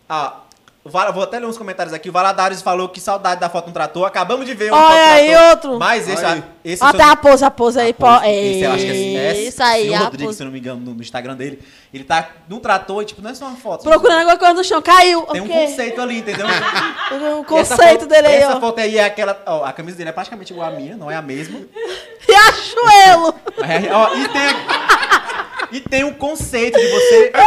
Ah, 0.09 0.39
vou 0.85 1.23
até 1.23 1.39
ler 1.39 1.47
uns 1.47 1.59
comentários 1.59 1.93
aqui. 1.93 2.09
O 2.09 2.13
Valadares 2.13 2.63
falou 2.63 2.89
que 2.89 3.01
saudade 3.01 3.41
da 3.41 3.49
foto 3.51 3.67
no 3.67 3.73
trator. 3.73 4.07
Acabamos 4.07 4.47
de 4.47 4.55
ver 4.55 4.73
um 4.73 4.77
Olha 4.77 5.13
aí, 5.13 5.31
trator. 5.31 5.51
outro. 5.51 5.79
Mas 5.79 6.09
esse, 6.09 6.25
Olha 6.25 6.45
esse 6.65 6.83
Até 6.85 7.03
a 7.03 7.17
pose, 7.17 7.45
a 7.45 7.51
pose 7.51 7.79
aí. 7.79 7.93
pô. 7.93 8.07
Esse, 8.25 8.61
eu 8.61 8.73
acho 8.73 8.85
que 8.85 9.17
é, 9.17 9.27
é 9.27 9.41
Isso 9.43 9.63
aí, 9.63 9.95
a 9.95 9.99
Rodrigues, 9.99 10.27
pose. 10.27 10.37
se 10.37 10.43
eu 10.43 10.47
não 10.47 10.53
me 10.53 10.59
engano, 10.59 10.81
no, 10.95 11.01
Instagram 11.01 11.37
dele. 11.37 11.63
Ele 11.93 12.05
tá 12.05 12.29
num 12.49 12.61
trator 12.61 13.03
e, 13.03 13.07
tipo, 13.07 13.21
não 13.23 13.31
é 13.31 13.35
só 13.35 13.47
uma 13.47 13.57
foto. 13.57 13.83
Procurando 13.83 14.19
alguma 14.21 14.39
coisa 14.39 14.55
no 14.55 14.65
chão, 14.65 14.81
caiu. 14.81 15.23
Tem 15.23 15.41
um 15.41 15.45
ok. 15.45 15.67
conceito 15.67 16.01
ali, 16.01 16.19
entendeu? 16.19 16.47
O 17.39 17.45
conceito 17.45 18.01
foto- 18.01 18.07
dele 18.07 18.27
aí, 18.27 18.37
Essa 18.37 18.57
ó. 18.57 18.61
foto 18.61 18.81
aí 18.81 18.99
é 18.99 19.05
aquela. 19.05 19.41
Ó, 19.47 19.65
a 19.65 19.73
camisa 19.73 19.97
dele 19.97 20.11
é 20.11 20.13
praticamente 20.13 20.53
igual 20.53 20.69
a 20.69 20.73
minha, 20.73 20.97
não 20.97 21.11
é 21.11 21.17
a 21.17 21.23
mesma. 21.23 21.59
Riachuelo. 22.29 23.35
É, 23.63 23.93
ó, 23.95 24.15
e 24.15 24.29
tem. 24.29 24.98
E 25.71 25.81
tem 25.81 26.05
um 26.05 26.13
conceito 26.13 26.79
de 26.79 26.89
você. 26.89 27.33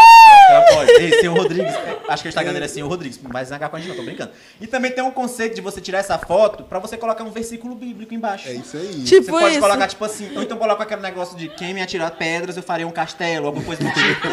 Ela 0.50 0.62
pode. 0.74 0.92
Ei, 0.92 1.20
senhor 1.20 1.38
Rodrigues. 1.38 1.74
é, 1.74 1.98
Acho 2.10 2.24
que 2.24 2.28
o 2.28 2.30
Instagram 2.30 2.54
dele 2.54 2.66
é 2.66 2.68
senhor 2.68 2.88
Rodrigues. 2.88 3.22
Não 3.22 3.32
vai 3.32 3.44
zangar 3.46 3.70
com 3.70 3.76
a 3.76 3.80
gente, 3.80 3.90
não, 3.90 3.96
tô 3.96 4.04
brincando. 4.04 4.32
E 4.60 4.68
também 4.68 4.92
tem 4.92 5.04
um 5.04 5.12
conceito 5.12 5.56
de 5.56 5.62
você 5.62 5.80
tirar 5.80 6.00
essa 6.00 6.18
foto 6.18 6.64
pra 6.64 6.80
você 6.80 6.98
colocar 6.98 7.24
um 7.24 7.32
versículo 7.32 7.74
bíblico 7.76 8.14
embaixo. 8.14 8.48
É 8.50 8.54
isso 8.54 8.76
aí. 8.78 9.04
Tipo 9.04 9.26
Você 9.26 9.32
pode 9.32 9.52
isso. 9.52 9.60
colocar, 9.62 9.88
tipo 9.88 10.04
assim, 10.06 10.36
ou 10.36 10.42
então 10.44 10.58
coloca 10.58 10.84
aquele 10.84 11.02
negócio 11.02 11.38
de 11.38 11.48
quem 11.50 11.74
me 11.74 11.82
atirar 11.82 12.12
pedras, 12.12 12.58
eu 12.58 12.64
farei 12.64 12.86
um 12.86 12.92
castelo, 12.92 13.48
alguma 13.48 13.64
coisa 13.66 13.84
do 13.84 13.90
tipo. 13.94 14.28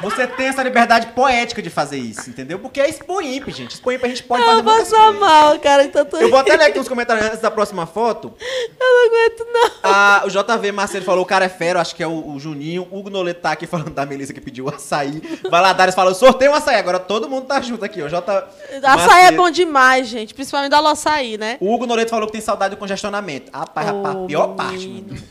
Você 0.00 0.26
tem 0.26 0.46
essa 0.46 0.62
liberdade 0.62 1.08
poética 1.08 1.60
de 1.62 1.70
fazer 1.70 1.98
isso, 1.98 2.28
entendeu? 2.30 2.58
Porque 2.58 2.80
é 2.80 2.88
Expo 2.88 3.20
Imp, 3.20 3.48
gente. 3.50 3.74
Expo 3.74 3.92
Imp 3.92 4.04
a 4.04 4.08
gente 4.08 4.22
pode 4.22 4.42
fazer 4.44 4.58
Eu 4.60 4.64
muitas 4.64 4.88
passo 4.90 4.96
coisas. 5.02 5.20
mal, 5.20 5.58
cara. 5.60 5.84
Então 5.84 6.04
tô... 6.04 6.16
Eu 6.18 6.30
vou 6.30 6.38
até 6.38 6.56
ler 6.56 6.64
aqui 6.64 6.78
uns 6.78 6.88
comentários 6.88 7.26
antes 7.26 7.40
da 7.40 7.50
próxima 7.50 7.86
foto. 7.86 8.32
Eu 8.40 8.86
não 8.86 9.06
aguento, 9.06 9.46
não. 9.52 9.70
Ah, 9.82 10.22
o 10.24 10.28
JV 10.30 10.72
Marcelo 10.72 11.04
falou, 11.04 11.22
o 11.22 11.26
cara 11.26 11.44
é 11.44 11.48
fera, 11.48 11.80
acho 11.80 11.94
que 11.94 12.02
é 12.02 12.06
o, 12.06 12.34
o 12.34 12.40
Juninho. 12.40 12.86
Hugo 12.90 13.10
Noleto 13.12 13.40
tá 13.40 13.52
aqui 13.52 13.66
falando 13.66 13.90
da 13.90 14.04
Melissa 14.04 14.32
que 14.32 14.40
pediu 14.40 14.68
açaí. 14.68 15.22
Valadares 15.50 15.94
falou, 15.94 16.14
sorteio 16.14 16.50
um 16.50 16.54
açaí. 16.54 16.76
Agora 16.76 16.98
todo 16.98 17.28
mundo 17.28 17.46
tá 17.46 17.60
junto 17.60 17.84
aqui, 17.84 18.02
ó. 18.02 18.08
J... 18.08 18.48
Açaí 18.82 19.26
é 19.26 19.32
bom 19.32 19.50
demais, 19.50 20.08
gente. 20.08 20.34
Principalmente 20.34 20.70
da 20.70 20.80
açaí, 20.90 21.38
né? 21.38 21.56
O 21.60 21.72
Hugo 21.72 21.86
Noleto 21.86 22.10
falou 22.10 22.26
que 22.26 22.32
tem 22.32 22.40
saudade 22.40 22.74
do 22.74 22.78
congestionamento. 22.78 23.50
Rapaz, 23.52 23.86
rapaz, 23.86 24.16
Ô, 24.16 24.26
pior 24.26 24.48
parte, 24.48 24.88
mano. 24.88 25.22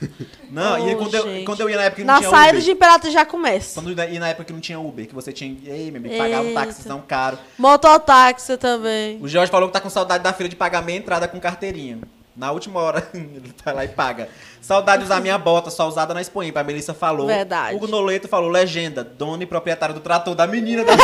Não, 0.50 0.78
e 0.78 0.90
aí 0.90 0.96
Ô, 0.96 0.98
quando 0.98 1.16
eu, 1.16 1.46
quando 1.46 1.62
eu 1.62 1.70
ia 1.70 1.78
na 1.78 1.84
época 1.84 2.02
que 2.02 2.08
não 2.08 2.14
Na 2.14 2.20
tinha 2.20 2.30
saída 2.30 2.50
Uber. 2.52 2.62
de 2.62 2.72
Imperatriz 2.72 3.14
já 3.14 3.26
começa. 3.26 3.82
Quando 3.82 3.92
ia 3.92 4.20
na 4.20 4.30
época 4.30 4.46
que 4.46 4.54
não 4.54 4.60
tinha 4.60 4.80
Uber, 4.80 5.08
que 5.08 5.16
você 5.16 5.32
tinha. 5.32 5.58
Ei, 5.66 5.90
meu 5.92 6.00
amigo, 6.00 6.18
pagava 6.18 6.48
um 6.48 6.54
táxi 6.54 6.84
tão 6.84 7.02
caro. 7.02 7.38
Mototáxi 7.58 8.58
também. 8.58 9.20
O 9.22 9.28
Jorge 9.28 9.52
falou 9.52 9.68
que 9.68 9.74
tá 9.74 9.82
com 9.82 9.90
saudade 9.90 10.24
da 10.24 10.34
fila 10.34 10.50
de 10.50 10.56
pagamento 10.56 10.96
e 10.96 11.00
entrada 11.00 11.28
com 11.28 11.40
carteirinha. 11.40 12.00
Na 12.36 12.52
última 12.52 12.80
hora, 12.80 13.08
ele 13.14 13.54
vai 13.64 13.74
lá 13.74 13.86
e 13.86 13.90
paga. 13.90 14.30
Saudade 14.62 15.00
de 15.00 15.06
usar 15.06 15.20
minha 15.22 15.38
bota, 15.38 15.70
só 15.70 15.88
usada 15.88 16.14
na 16.14 16.22
Expo 16.22 16.42
Imp. 16.44 16.56
A 16.56 16.64
Melissa 16.64 16.94
falou. 16.94 17.28
Verdade. 17.28 17.76
Hugo 17.76 17.88
Noleto 17.88 18.28
falou, 18.28 18.50
legenda, 18.50 19.04
dono 19.04 19.44
e 19.44 19.46
proprietário 19.46 19.94
do 19.96 20.02
trator 20.02 20.36
da 20.36 20.48
menina 20.48 20.84
da 20.84 20.94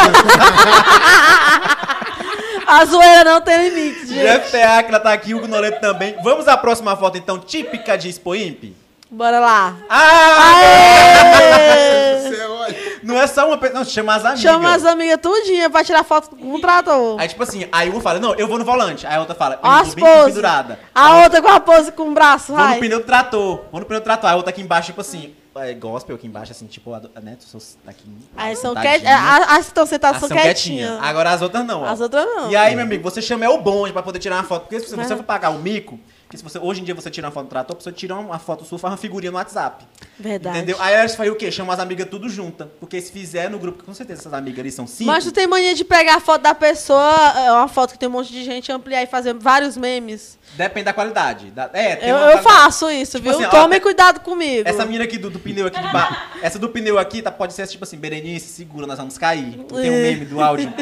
A 2.68 2.84
zoeira 2.86 3.24
não 3.24 3.40
tem 3.42 3.70
limite, 3.70 4.08
gente. 4.08 4.20
Jeff 4.20 4.52
Teacla 4.52 5.00
tá 5.00 5.14
aqui, 5.14 5.34
Hugo 5.34 5.48
Noleto 5.48 5.80
também. 5.80 6.18
Vamos 6.22 6.48
à 6.48 6.58
próxima 6.58 6.96
foto, 6.98 7.18
então, 7.18 7.40
típica 7.40 7.98
de 7.98 8.10
Expo 8.10 8.36
Imp? 8.36 8.76
Bora 9.10 9.40
lá. 9.40 9.78
Ah! 9.90 10.54
Aê! 10.58 11.94
É 13.32 13.34
só 13.34 13.48
uma 13.48 13.58
pessoa, 13.58 13.80
não, 13.80 13.86
chama 13.86 14.16
as 14.16 14.26
amigas. 14.26 14.42
Chama 14.42 14.74
as 14.76 14.86
amigas 14.86 15.20
tudinha 15.22 15.70
pra 15.70 15.84
tirar 15.84 16.04
foto 16.04 16.36
com 16.36 16.56
um 16.56 16.62
trator. 16.62 17.20
Aí, 17.20 17.28
tipo 17.28 17.44
assim, 17.44 17.68
aí 17.72 17.90
uma 17.90 18.02
fala, 18.02 18.20
não, 18.20 18.34
eu 18.36 18.48
vou 18.48 18.58
no 18.58 18.66
volante. 18.66 19.06
Aí 19.06 19.16
a 19.16 19.20
outra 19.20 19.36
fala, 19.36 19.60
eu 19.62 19.70
as 19.70 19.88
vou 19.94 19.96
bem 19.96 20.26
pendurada. 20.26 20.80
A 20.94 21.18
outra 21.24 21.42
com 21.42 21.48
a 21.50 21.60
pose 21.60 21.92
com 21.92 22.10
o 22.10 22.14
braço, 22.14 22.54
Vou 22.54 22.62
no 22.62 22.68
vai. 22.70 22.80
pneu 22.80 23.00
do 23.00 23.06
trator. 23.06 23.62
Vou 23.72 23.80
no 23.80 23.86
pneu 23.86 24.00
do 24.00 24.04
trator. 24.04 24.30
Aí 24.30 24.34
a 24.34 24.38
outra 24.38 24.50
aqui 24.52 24.62
embaixo, 24.62 24.88
tipo 24.88 25.02
assim, 25.02 25.36
é 25.56 25.74
gospel 25.74 26.16
aqui 26.16 26.28
embaixo, 26.28 26.52
assim, 26.52 26.68
tipo, 26.68 26.92
né? 27.22 27.36
Sou 27.40 27.60
aqui. 27.88 28.06
Aí 28.36 28.56
são 28.56 28.74
quietinhas. 28.76 29.20
As 29.50 29.58
que 29.58 29.72
estão 29.72 29.86
sentadas 29.86 30.20
são 30.20 30.28
são 30.30 30.38
quietinhas. 30.38 30.88
quietinhas. 30.90 31.10
Agora 31.10 31.32
as 31.32 31.42
outras 31.42 31.66
não, 31.66 31.82
ó. 31.82 31.86
As 31.86 32.00
outras 32.00 32.26
não. 32.26 32.52
E 32.52 32.56
aí, 32.56 32.76
meu 32.76 32.86
amigo, 32.86 33.04
você 33.04 33.22
chama 33.22 33.46
é 33.46 33.50
o 33.50 33.58
bonde 33.60 33.92
pra 33.92 34.04
poder 34.04 34.20
tirar 34.20 34.36
uma 34.36 34.44
foto. 34.44 34.64
Porque 34.64 34.80
se 34.80 34.88
você 34.90 34.96
Mas- 34.96 35.08
for 35.08 35.24
pagar 35.24 35.50
o 35.50 35.60
mico, 35.60 36.00
que 36.30 36.38
se 36.38 36.44
você, 36.44 36.60
hoje 36.60 36.82
em 36.82 36.84
dia 36.84 36.94
você 36.94 37.10
tira 37.10 37.28
uma 37.28 37.32
foto 37.32 37.46
do 37.46 37.50
trator, 37.50 37.74
a 37.74 37.78
pessoa 37.78 37.94
tira 37.94 38.14
uma 38.16 38.38
foto 38.38 38.66
sua, 38.66 38.78
faz 38.78 38.92
uma 38.92 38.98
figurinha 38.98 39.32
no 39.32 39.38
WhatsApp. 39.38 39.86
Verdade. 40.20 40.58
Entendeu? 40.58 40.76
Aí 40.80 40.94
elas 40.94 41.16
fazem 41.16 41.32
o 41.32 41.36
quê? 41.36 41.50
Chama 41.52 41.74
as 41.74 41.80
amigas 41.80 42.08
tudo 42.10 42.28
junta. 42.28 42.70
Porque 42.80 43.00
se 43.00 43.12
fizer 43.12 43.50
no 43.50 43.58
grupo, 43.58 43.82
com 43.84 43.94
certeza 43.94 44.22
essas 44.22 44.34
amigas 44.34 44.60
ali 44.60 44.72
são 44.72 44.86
cinco. 44.86 45.10
Mas 45.10 45.24
tu 45.24 45.32
tem 45.32 45.48
mania 45.48 45.74
de 45.74 45.86
pegar 45.86 46.16
a 46.16 46.20
foto 46.20 46.42
da 46.42 46.54
pessoa, 46.54 47.16
é 47.38 47.52
uma 47.52 47.68
foto 47.70 47.94
que 47.94 48.00
tem 48.00 48.10
um 48.10 48.12
monte 48.12 48.32
de 48.32 48.44
gente, 48.44 48.70
ampliar 48.72 49.04
e 49.04 49.08
fazer 49.08 49.34
vários 49.36 49.78
memes. 49.78 50.38
Depende 50.56 50.86
da 50.86 50.94
qualidade. 50.94 51.52
Da- 51.52 51.70
é, 51.72 51.96
tem 51.96 52.10
Eu, 52.10 52.18
eu 52.18 52.38
faço 52.40 52.90
isso, 52.90 53.14
Tipo 53.20 53.30
viu? 53.30 53.34
assim, 53.38 53.46
ó, 53.46 53.50
Tome 53.50 53.76
até- 53.76 53.80
cuidado 53.80 54.20
comigo. 54.20 54.68
Essa 54.68 54.86
menina 54.86 55.06
aqui 55.06 55.18
do, 55.18 55.30
do 55.30 55.40
pneu 55.40 55.68
aqui 55.68 55.80
de 55.82 55.92
baixo. 55.94 56.18
essa 56.42 56.60
do 56.60 56.68
pneu 56.70 56.98
aqui 57.00 57.22
tá, 57.22 57.32
pode 57.32 57.54
ser 57.54 57.66
tipo 57.68 57.84
assim, 57.86 57.98
Berenice, 57.98 58.48
segura, 58.48 58.86
nós 58.86 58.98
vamos 58.98 59.18
cair. 59.18 59.64
Tem 59.66 59.90
um 59.90 59.94
É. 59.94 60.02
meme 60.02 60.26
do 60.26 60.42
áudio. 60.42 60.74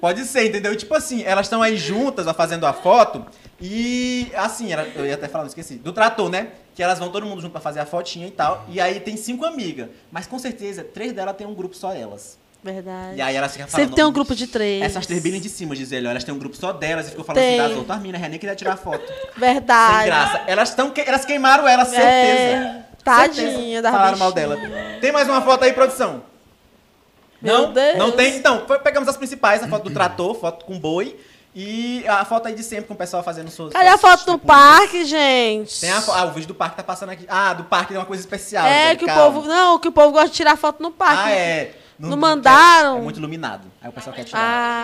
Pode 0.00 0.24
ser, 0.24 0.46
entendeu? 0.46 0.74
Tipo 0.76 0.94
assim, 0.94 1.22
elas 1.24 1.46
estão 1.46 1.62
aí 1.62 1.76
juntas, 1.76 2.26
ó, 2.26 2.34
fazendo 2.34 2.66
a 2.66 2.72
foto. 2.72 3.24
E 3.64 4.32
assim, 4.34 4.72
ela- 4.72 4.84
eu 4.96 5.06
ia 5.06 5.14
até 5.14 5.28
falar, 5.28 5.44
não 5.44 5.48
esqueci. 5.48 5.76
Do 5.76 5.92
trator, 5.92 6.28
né? 6.28 6.48
Que 6.74 6.82
elas 6.82 6.98
vão 6.98 7.10
todo 7.10 7.24
mundo 7.24 7.40
junto 7.40 7.52
pra 7.52 7.60
fazer 7.60 7.78
a 7.78 7.86
fotinha 7.86 8.26
e 8.26 8.30
tal. 8.32 8.64
E 8.68 8.80
aí 8.80 8.98
tem 8.98 9.16
cinco 9.16 9.44
amigas. 9.46 9.88
Mas 10.10 10.26
com 10.26 10.36
certeza, 10.38 10.82
três 10.82 11.12
delas 11.12 11.36
tem 11.36 11.46
um 11.46 11.54
grupo 11.54 11.76
só 11.76 11.94
elas. 11.94 12.36
Verdade. 12.64 13.16
E 13.16 13.20
aí 13.22 13.34
elas 13.36 13.52
ficam 13.52 13.66
falando. 13.68 13.84
Sempre 13.84 13.96
tem 13.96 14.04
um 14.04 14.12
grupo 14.12 14.34
de 14.34 14.46
três. 14.48 14.82
Essas 14.82 15.06
três 15.06 15.22
bem 15.22 15.40
de 15.40 15.48
cima, 15.48 15.74
Gisele, 15.76 16.06
ó, 16.06 16.10
elas 16.10 16.24
têm 16.24 16.34
um 16.34 16.38
grupo 16.38 16.56
só 16.56 16.72
delas 16.72 17.06
e 17.06 17.10
ficam 17.10 17.24
falando 17.24 17.40
Tem. 17.42 17.58
assim 17.60 17.68
das 17.68 17.76
outras. 17.78 17.96
As 17.96 18.02
meninas 18.02 18.28
nem 18.30 18.38
queria 18.38 18.54
tirar 18.56 18.76
foto. 18.76 19.12
Verdade. 19.36 19.96
Sem 19.98 20.06
graça. 20.06 20.40
Elas, 20.46 20.74
tão, 20.74 20.90
que- 20.90 21.00
elas 21.00 21.24
queimaram 21.24 21.66
ela, 21.68 21.84
certeza. 21.84 22.08
É, 22.08 22.84
tadinha 23.04 23.50
Certeza. 23.50 23.82
da 23.82 23.90
Falaram 23.92 24.18
mal 24.18 24.32
dela. 24.32 24.56
Tem 25.00 25.12
mais 25.12 25.28
uma 25.28 25.40
foto 25.42 25.64
aí, 25.64 25.72
produção? 25.72 26.22
Meu 27.40 27.62
não? 27.62 27.72
Deus. 27.72 27.98
Não 27.98 28.12
tem? 28.12 28.36
Então, 28.36 28.64
pegamos 28.82 29.08
as 29.08 29.16
principais, 29.16 29.62
a 29.62 29.68
foto 29.68 29.84
do 29.88 29.90
trator, 29.90 30.34
foto 30.36 30.64
com 30.64 30.78
boi 30.78 31.16
e 31.54 32.04
a 32.08 32.24
foto 32.24 32.48
aí 32.48 32.54
de 32.54 32.62
sempre 32.62 32.86
com 32.86 32.94
o 32.94 32.96
pessoal 32.96 33.22
fazendo 33.22 33.50
suas... 33.50 33.72
Cadê 33.72 33.88
a 33.88 33.98
foto 33.98 34.24
do 34.24 34.38
parque, 34.38 35.04
gente? 35.04 35.80
Tem 35.80 35.90
a 35.90 36.02
Ah, 36.08 36.24
o 36.24 36.32
vídeo 36.32 36.48
do 36.48 36.54
parque 36.54 36.76
tá 36.76 36.82
passando 36.82 37.10
aqui. 37.10 37.26
Ah, 37.28 37.52
do 37.52 37.64
parque 37.64 37.94
é 37.94 37.98
uma 37.98 38.06
coisa 38.06 38.22
especial. 38.22 38.66
É 38.66 38.82
Gisele, 38.82 38.98
que 38.98 39.04
o 39.04 39.08
calma. 39.08 39.22
povo. 39.34 39.48
Não, 39.48 39.78
que 39.78 39.88
o 39.88 39.92
povo 39.92 40.12
gosta 40.12 40.28
de 40.28 40.34
tirar 40.34 40.56
foto 40.56 40.82
no 40.82 40.90
parque. 40.90 41.28
Ah, 41.28 41.30
é. 41.30 41.74
Não 41.98 42.16
mandaram? 42.16 42.98
É, 42.98 43.00
muito 43.00 43.18
iluminado. 43.18 43.62
Aí 43.80 43.88
o 43.88 43.92
pessoal 43.92 44.14
quer 44.14 44.24
tirar. 44.24 44.40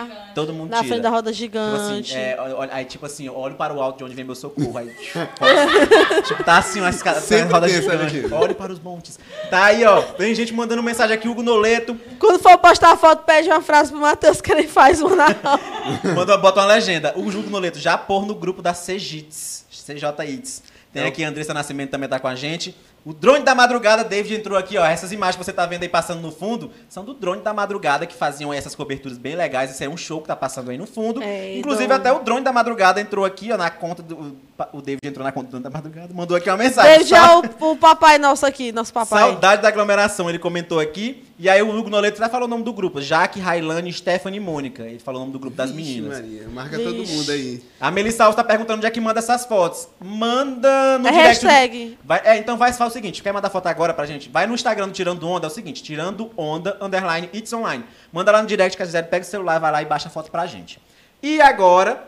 Ah, 0.09 0.31
Todo 0.33 0.53
mundo 0.53 0.69
na 0.69 0.77
tira. 0.77 0.87
frente 0.89 1.01
da 1.01 1.09
roda 1.09 1.33
Tipo 1.33 1.57
assim, 1.57 2.03
gigante. 2.03 2.15
é, 2.15 2.37
aí 2.71 2.85
tipo 2.85 3.05
assim, 3.05 3.25
eu 3.27 3.35
olho 3.35 3.55
para 3.55 3.73
o 3.73 3.81
alto 3.81 3.97
de 3.97 4.03
onde 4.05 4.15
vem 4.15 4.23
meu 4.23 4.35
socorro. 4.35 4.77
Aí, 4.77 4.87
tipo, 4.93 5.19
tipo, 6.27 6.43
tá 6.43 6.57
assim, 6.57 6.79
uma 6.79 6.89
escada, 6.89 7.19
roda 7.51 7.67
gigante. 7.67 8.33
Olho 8.33 8.55
para 8.55 8.71
os 8.71 8.79
montes. 8.79 9.19
Tá 9.49 9.65
aí, 9.65 9.83
ó. 9.85 10.01
Tem 10.01 10.33
gente 10.33 10.53
mandando 10.53 10.81
mensagem 10.81 11.15
aqui, 11.15 11.27
Hugo 11.27 11.43
Noleto. 11.43 11.97
Quando 12.19 12.39
for 12.41 12.57
postar 12.57 12.95
foto, 12.97 13.23
pede 13.25 13.49
uma 13.49 13.61
frase 13.61 13.91
pro 13.91 13.99
Matheus 13.99 14.39
que 14.41 14.51
ele 14.51 14.67
faz 14.67 15.01
uma 15.01 15.15
na 15.15 15.25
hora. 15.43 16.13
Mandou, 16.15 16.37
bota 16.37 16.61
uma 16.61 16.67
legenda. 16.67 17.13
O 17.17 17.27
Hugo 17.27 17.49
Noleto 17.49 17.79
já 17.79 17.97
pôr 17.97 18.25
no 18.25 18.35
grupo 18.35 18.61
da 18.61 18.73
CJITS. 18.73 19.65
CJITS. 19.69 20.63
Tem 20.91 21.03
aqui 21.05 21.23
a 21.23 21.29
Andressa 21.29 21.53
Nascimento 21.53 21.91
também 21.91 22.09
tá 22.09 22.19
com 22.19 22.27
a 22.27 22.35
gente. 22.35 22.75
O 23.05 23.13
drone 23.13 23.43
da 23.45 23.55
madrugada, 23.55 24.03
David 24.03 24.35
entrou 24.35 24.57
aqui, 24.57 24.77
ó. 24.77 24.85
Essas 24.85 25.11
imagens 25.11 25.37
que 25.37 25.45
você 25.45 25.53
tá 25.53 25.65
vendo 25.65 25.83
aí 25.83 25.89
passando 25.89 26.19
no 26.19 26.31
fundo 26.31 26.71
são 26.89 27.05
do 27.05 27.13
drone 27.13 27.41
da 27.41 27.53
madrugada 27.53 28.05
que 28.05 28.13
faziam 28.13 28.51
essas 28.53 28.75
coberturas 28.75 29.17
bem 29.17 29.35
legais. 29.35 29.71
Esse 29.71 29.83
é 29.85 29.89
um 29.89 29.95
show 29.95 30.19
que 30.21 30.27
tá 30.27 30.35
passando 30.35 30.69
aí 30.71 30.77
no 30.77 30.85
fundo. 30.87 31.21
É, 31.23 31.57
Inclusive, 31.57 31.87
drone. 31.87 31.99
até 32.01 32.11
o 32.11 32.19
drone 32.23 32.43
da 32.43 32.51
madrugada 32.51 32.99
entrou 32.99 33.23
aqui, 33.23 33.51
ó, 33.51 33.57
na 33.57 33.69
conta 33.69 34.01
do. 34.03 34.35
O 34.73 34.81
David 34.81 34.99
entrou 35.05 35.23
na 35.23 35.31
conta 35.31 35.45
do 35.47 35.51
drone 35.51 35.63
da 35.63 35.69
madrugada, 35.69 36.13
mandou 36.13 36.35
aqui 36.35 36.49
uma 36.49 36.57
mensagem. 36.57 36.91
É 36.91 37.05
Sa- 37.05 37.37
o, 37.37 37.71
o 37.71 37.77
papai 37.77 38.17
nosso 38.17 38.45
aqui, 38.45 38.71
nosso 38.71 38.91
papai. 38.91 39.19
Saudade 39.21 39.61
da 39.61 39.67
aglomeração, 39.69 40.27
ele 40.29 40.39
comentou 40.39 40.79
aqui. 40.79 41.23
E 41.41 41.47
aí 41.47 41.61
o 41.61 41.73
Hugo 41.73 41.89
Noleto 41.89 42.19
já 42.19 42.27
falou 42.27 42.47
o 42.47 42.49
nome 42.49 42.65
do 42.65 42.73
grupo. 42.73 42.99
Jaque, 43.01 43.39
Railane, 43.39 43.93
Stephanie 43.93 44.39
e 44.39 44.43
Mônica. 44.43 44.83
Ele 44.83 44.99
falou 44.99 45.21
o 45.21 45.23
nome 45.23 45.31
do 45.31 45.39
grupo 45.39 45.55
das 45.55 45.71
Vixe, 45.71 46.01
meninas. 46.01 46.19
Maria, 46.19 46.47
marca 46.49 46.77
todo 46.77 46.97
Vixe. 46.97 47.13
mundo 47.13 47.31
aí. 47.31 47.63
A 47.79 47.89
Melissa 47.89 48.25
Alves 48.25 48.35
tá 48.35 48.43
perguntando 48.43 48.79
onde 48.79 48.85
é 48.87 48.91
que 48.91 48.99
manda 48.99 49.19
essas 49.19 49.45
fotos. 49.45 49.87
Manda 50.01 50.99
no 50.99 51.07
É 51.07 51.11
direct. 51.11 51.45
hashtag. 51.45 51.97
Vai, 52.03 52.21
é, 52.25 52.37
então 52.37 52.57
vai, 52.57 52.73
faz 52.73 52.91
o 52.91 52.93
seguinte, 52.93 53.23
quer 53.23 53.31
mandar 53.31 53.49
foto 53.49 53.67
agora 53.67 53.93
pra 53.93 54.05
gente? 54.05 54.27
Vai 54.27 54.45
no 54.47 54.53
Instagram 54.53 54.87
do 54.87 54.93
Tirando 54.93 55.25
Onda, 55.25 55.47
é 55.47 55.49
o 55.49 55.49
seguinte, 55.49 55.81
Tirando 55.81 56.29
Onda, 56.35 56.77
underline, 56.81 57.29
it's 57.33 57.53
online. 57.53 57.85
Manda 58.11 58.33
lá 58.33 58.41
no 58.41 58.47
direct 58.47 58.75
que 58.75 58.83
a 58.83 58.85
Gisele 58.85 59.07
pega 59.07 59.23
o 59.25 59.27
celular, 59.27 59.59
vai 59.59 59.71
lá 59.71 59.81
e 59.81 59.85
baixa 59.85 60.09
a 60.09 60.11
foto 60.11 60.29
pra 60.29 60.45
gente. 60.45 60.77
E 61.23 61.39
agora, 61.39 62.03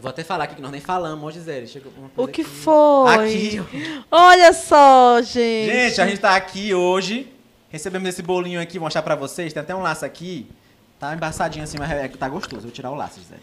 vou 0.00 0.10
até 0.10 0.22
falar 0.22 0.44
aqui 0.44 0.54
que 0.54 0.62
nós 0.62 0.70
nem 0.70 0.80
falamos, 0.80 1.24
ô 1.24 1.30
Gisele. 1.32 1.66
Chegou 1.66 1.90
uma 1.98 2.08
O 2.16 2.28
que 2.28 2.42
aqui. 2.42 2.50
foi? 2.50 3.14
Aqui. 3.14 3.62
Olha 4.12 4.52
só, 4.52 5.20
gente. 5.22 5.72
Gente, 5.72 6.00
a 6.00 6.06
gente 6.06 6.20
tá 6.20 6.36
aqui 6.36 6.72
hoje, 6.72 7.32
recebemos 7.74 8.08
esse 8.08 8.22
bolinho 8.22 8.60
aqui, 8.60 8.78
vou 8.78 8.86
mostrar 8.86 9.02
pra 9.02 9.14
vocês, 9.14 9.52
tem 9.52 9.60
até 9.60 9.74
um 9.74 9.82
laço 9.82 10.04
aqui, 10.04 10.48
tá 10.98 11.14
embaçadinho 11.14 11.64
assim, 11.64 11.76
mas 11.78 11.90
é 11.90 12.08
que 12.08 12.16
tá 12.16 12.28
gostoso, 12.28 12.62
vou 12.62 12.70
tirar 12.70 12.90
o 12.90 12.94
laço, 12.94 13.20
Gisele. 13.20 13.40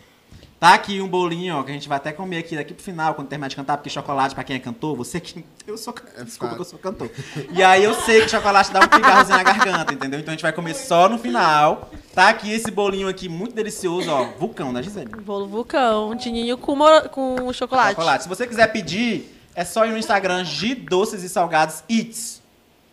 Tá 0.59 0.75
aqui 0.75 1.01
um 1.01 1.07
bolinho, 1.07 1.57
ó, 1.57 1.63
que 1.63 1.71
a 1.71 1.73
gente 1.73 1.89
vai 1.89 1.97
até 1.97 2.11
comer 2.11 2.37
aqui 2.37 2.55
daqui 2.55 2.71
pro 2.73 2.83
final, 2.83 3.15
quando 3.15 3.27
terminar 3.27 3.47
de 3.47 3.55
cantar, 3.55 3.77
porque 3.77 3.89
chocolate, 3.89 4.35
pra 4.35 4.43
quem 4.43 4.55
é 4.55 4.59
cantor, 4.59 4.95
você 4.95 5.19
que... 5.19 5.43
Eu 5.65 5.75
sou... 5.75 5.93
É 6.15 6.23
Desculpa 6.23 6.53
que 6.53 6.61
eu 6.61 6.65
sou 6.65 6.77
cantor. 6.77 7.09
E 7.51 7.63
aí 7.63 7.83
eu 7.83 7.93
sei 7.95 8.21
que 8.21 8.29
chocolate 8.29 8.71
dá 8.71 8.79
um 8.79 8.87
pigarrozinho 8.87 9.37
na 9.37 9.43
garganta, 9.43 9.91
entendeu? 9.93 10.19
Então 10.19 10.31
a 10.31 10.35
gente 10.35 10.43
vai 10.43 10.53
comer 10.53 10.75
só 10.75 11.09
no 11.09 11.17
final. 11.17 11.89
Tá 12.13 12.29
aqui 12.29 12.51
esse 12.51 12.69
bolinho 12.69 13.07
aqui, 13.07 13.27
muito 13.27 13.55
delicioso, 13.55 14.09
ó, 14.11 14.25
vulcão, 14.37 14.71
né, 14.71 14.83
Gisele? 14.83 15.07
Bolo 15.21 15.47
vulcão, 15.47 16.13
de 16.15 16.29
ninho 16.31 16.55
com, 16.57 16.75
mor- 16.75 17.09
com 17.09 17.51
chocolate. 17.53 17.95
Chocolate. 17.95 18.23
Se 18.23 18.29
você 18.29 18.45
quiser 18.45 18.67
pedir, 18.71 19.35
é 19.55 19.65
só 19.65 19.85
ir 19.85 19.89
no 19.91 19.97
Instagram 19.97 20.43
G 20.45 20.75
Doces 20.75 21.23
e 21.23 21.29
Salgados 21.29 21.83
Eats. 21.89 22.39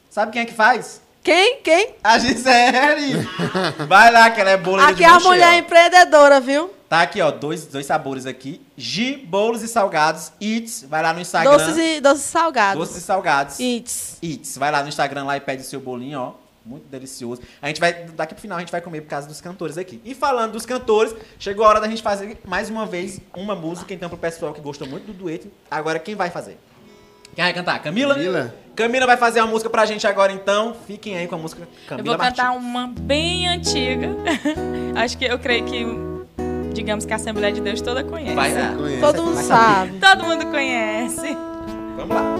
Sabe 0.09 0.33
quem 0.33 0.41
é 0.41 0.47
que 0.47 0.55
faz? 0.55 1.03
Quem? 1.29 1.61
Quem? 1.61 1.95
A 2.03 2.19
Gisele! 2.19 3.29
Vai 3.87 4.11
lá, 4.11 4.31
que 4.31 4.41
ela 4.41 4.49
é 4.49 4.57
boleira 4.57 4.91
Aqui 4.91 5.01
de 5.01 5.05
é 5.05 5.09
a 5.09 5.21
mulher 5.21 5.57
ó. 5.57 5.59
empreendedora, 5.59 6.41
viu? 6.41 6.71
Tá 6.89 7.03
aqui, 7.03 7.21
ó, 7.21 7.31
dois, 7.31 7.67
dois 7.67 7.85
sabores 7.85 8.25
aqui. 8.25 8.63
Gi, 8.79 9.15
bolos 9.15 9.63
e 9.63 9.69
salgados, 9.69 10.33
Eats. 10.41 10.87
Vai 10.89 11.03
lá 11.03 11.13
no 11.13 11.21
Instagram. 11.21 11.51
Doces 11.51 11.77
e, 11.77 12.01
doces 12.01 12.25
salgados. 12.25 12.79
Doces 12.79 12.97
e 12.97 13.01
salgados. 13.03 13.61
Eats. 13.61 14.17
Eats. 14.23 14.57
Vai 14.57 14.73
lá 14.73 14.81
no 14.81 14.89
Instagram 14.89 15.25
lá 15.25 15.37
e 15.37 15.41
pede 15.41 15.61
o 15.61 15.67
seu 15.67 15.81
bolinho, 15.81 16.19
ó. 16.19 16.33
Muito 16.65 16.89
delicioso. 16.89 17.43
A 17.61 17.69
gente 17.69 17.79
vai, 17.79 17.93
daqui 17.93 18.33
pro 18.33 18.41
final, 18.41 18.57
a 18.57 18.61
gente 18.61 18.73
vai 18.73 18.81
comer 18.81 19.03
por 19.03 19.11
causa 19.11 19.29
dos 19.29 19.43
cantores 19.43 19.77
aqui. 19.77 20.01
E 20.07 20.15
falando 20.15 20.53
dos 20.53 20.65
cantores, 20.65 21.15
chegou 21.39 21.67
a 21.67 21.69
hora 21.69 21.81
da 21.83 21.89
gente 21.89 22.01
fazer 22.01 22.39
mais 22.47 22.71
uma 22.71 22.87
vez 22.87 23.21
uma 23.37 23.55
música, 23.55 23.93
então, 23.93 24.09
pro 24.09 24.17
pessoal 24.17 24.55
que 24.55 24.63
gostou 24.63 24.89
muito 24.89 25.09
do 25.09 25.13
dueto. 25.13 25.53
Agora, 25.71 25.99
quem 25.99 26.15
vai 26.15 26.31
fazer? 26.31 26.59
Quem 27.39 27.45
vai 27.45 27.55
cantar? 27.55 27.79
Camila? 27.81 28.15
Camila? 28.15 28.53
Camila 28.75 29.07
vai 29.07 29.17
fazer 29.17 29.39
uma 29.41 29.47
música 29.47 29.71
pra 29.71 29.87
gente 29.87 30.05
agora, 30.09 30.33
então. 30.33 30.75
Fiquem 30.89 31.17
aí 31.17 31.29
com 31.29 31.37
a 31.37 31.39
música 31.39 31.63
Eu 31.63 31.69
Camila 31.87 32.17
vou 32.17 32.27
cantar 32.27 32.47
Martins. 32.47 32.65
uma 32.65 32.89
bem 32.89 33.47
antiga. 33.47 34.09
Acho 35.01 35.17
que 35.17 35.25
eu 35.25 35.39
creio 35.39 35.65
que, 35.65 35.87
digamos 36.75 37.05
que 37.05 37.13
a 37.13 37.17
Assembleia 37.17 37.53
de 37.53 37.61
Deus 37.61 37.81
toda 37.81 38.03
conhece. 38.03 38.35
Vai, 38.35 38.51
é. 38.51 38.75
Conhece. 38.77 39.01
Todo 39.01 39.23
mundo 39.23 39.35
vai 39.37 39.45
sabe. 39.45 40.01
Todo 40.01 40.25
mundo 40.25 40.47
conhece. 40.47 41.39
Vamos 41.97 42.17
lá. 42.17 42.35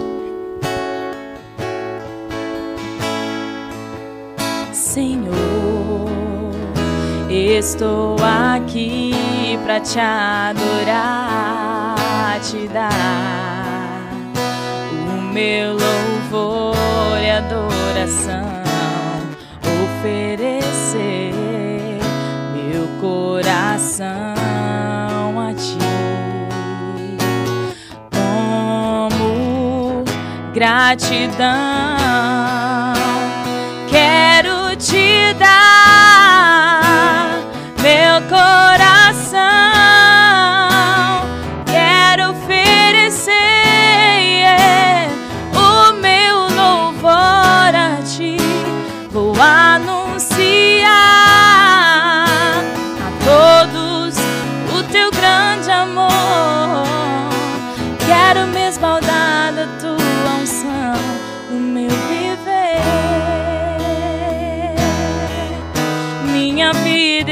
Senhor, 4.73 6.09
estou 7.29 8.17
aqui 8.21 9.57
pra 9.63 9.79
te 9.79 9.97
adorar, 9.97 11.95
te 12.41 12.67
dar 12.67 13.58
meu 15.39 15.71
louvor 15.71 17.17
e 17.17 17.31
adoração, 17.31 18.43
oferecer 19.85 21.33
meu 22.53 22.85
coração 22.99 24.05
a 25.39 25.53
ti 25.53 25.77
como 28.11 30.03
gratidão. 30.53 31.39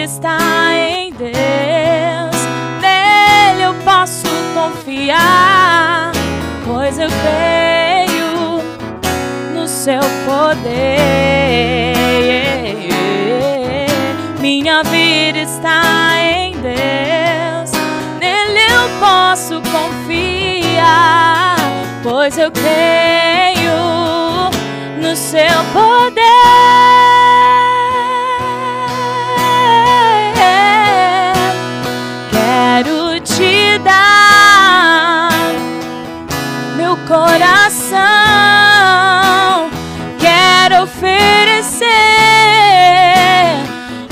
Está 0.07 0.37
em 0.73 1.11
Deus, 1.11 1.33
nele 2.81 3.63
eu 3.63 3.73
posso 3.83 4.25
confiar, 4.53 6.13
pois 6.65 6.97
eu 6.97 7.09
creio 7.09 8.63
no 9.53 9.67
seu 9.67 9.99
poder. 10.25 10.63
Minha 14.39 14.81
vida 14.83 15.39
está 15.39 16.15
em 16.21 16.53
Deus, 16.53 17.71
nele 18.17 18.61
eu 18.61 18.89
posso 19.01 19.61
confiar, 19.69 21.57
pois 22.01 22.37
eu 22.37 22.49
creio 22.49 23.73
no 25.01 25.13
seu 25.17 25.65
poder. 25.73 26.96
Te 33.27 33.77
dar 33.79 35.29
meu 36.77 36.95
coração. 37.05 37.97
Quero 40.17 40.83
oferecer 40.83 41.87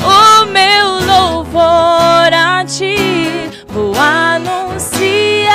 o 0.03 0.45
meu 0.47 0.99
louvor 1.05 2.33
a 2.33 2.65
ti. 2.65 3.49
Vou 3.69 3.93
anunciar 3.97 5.49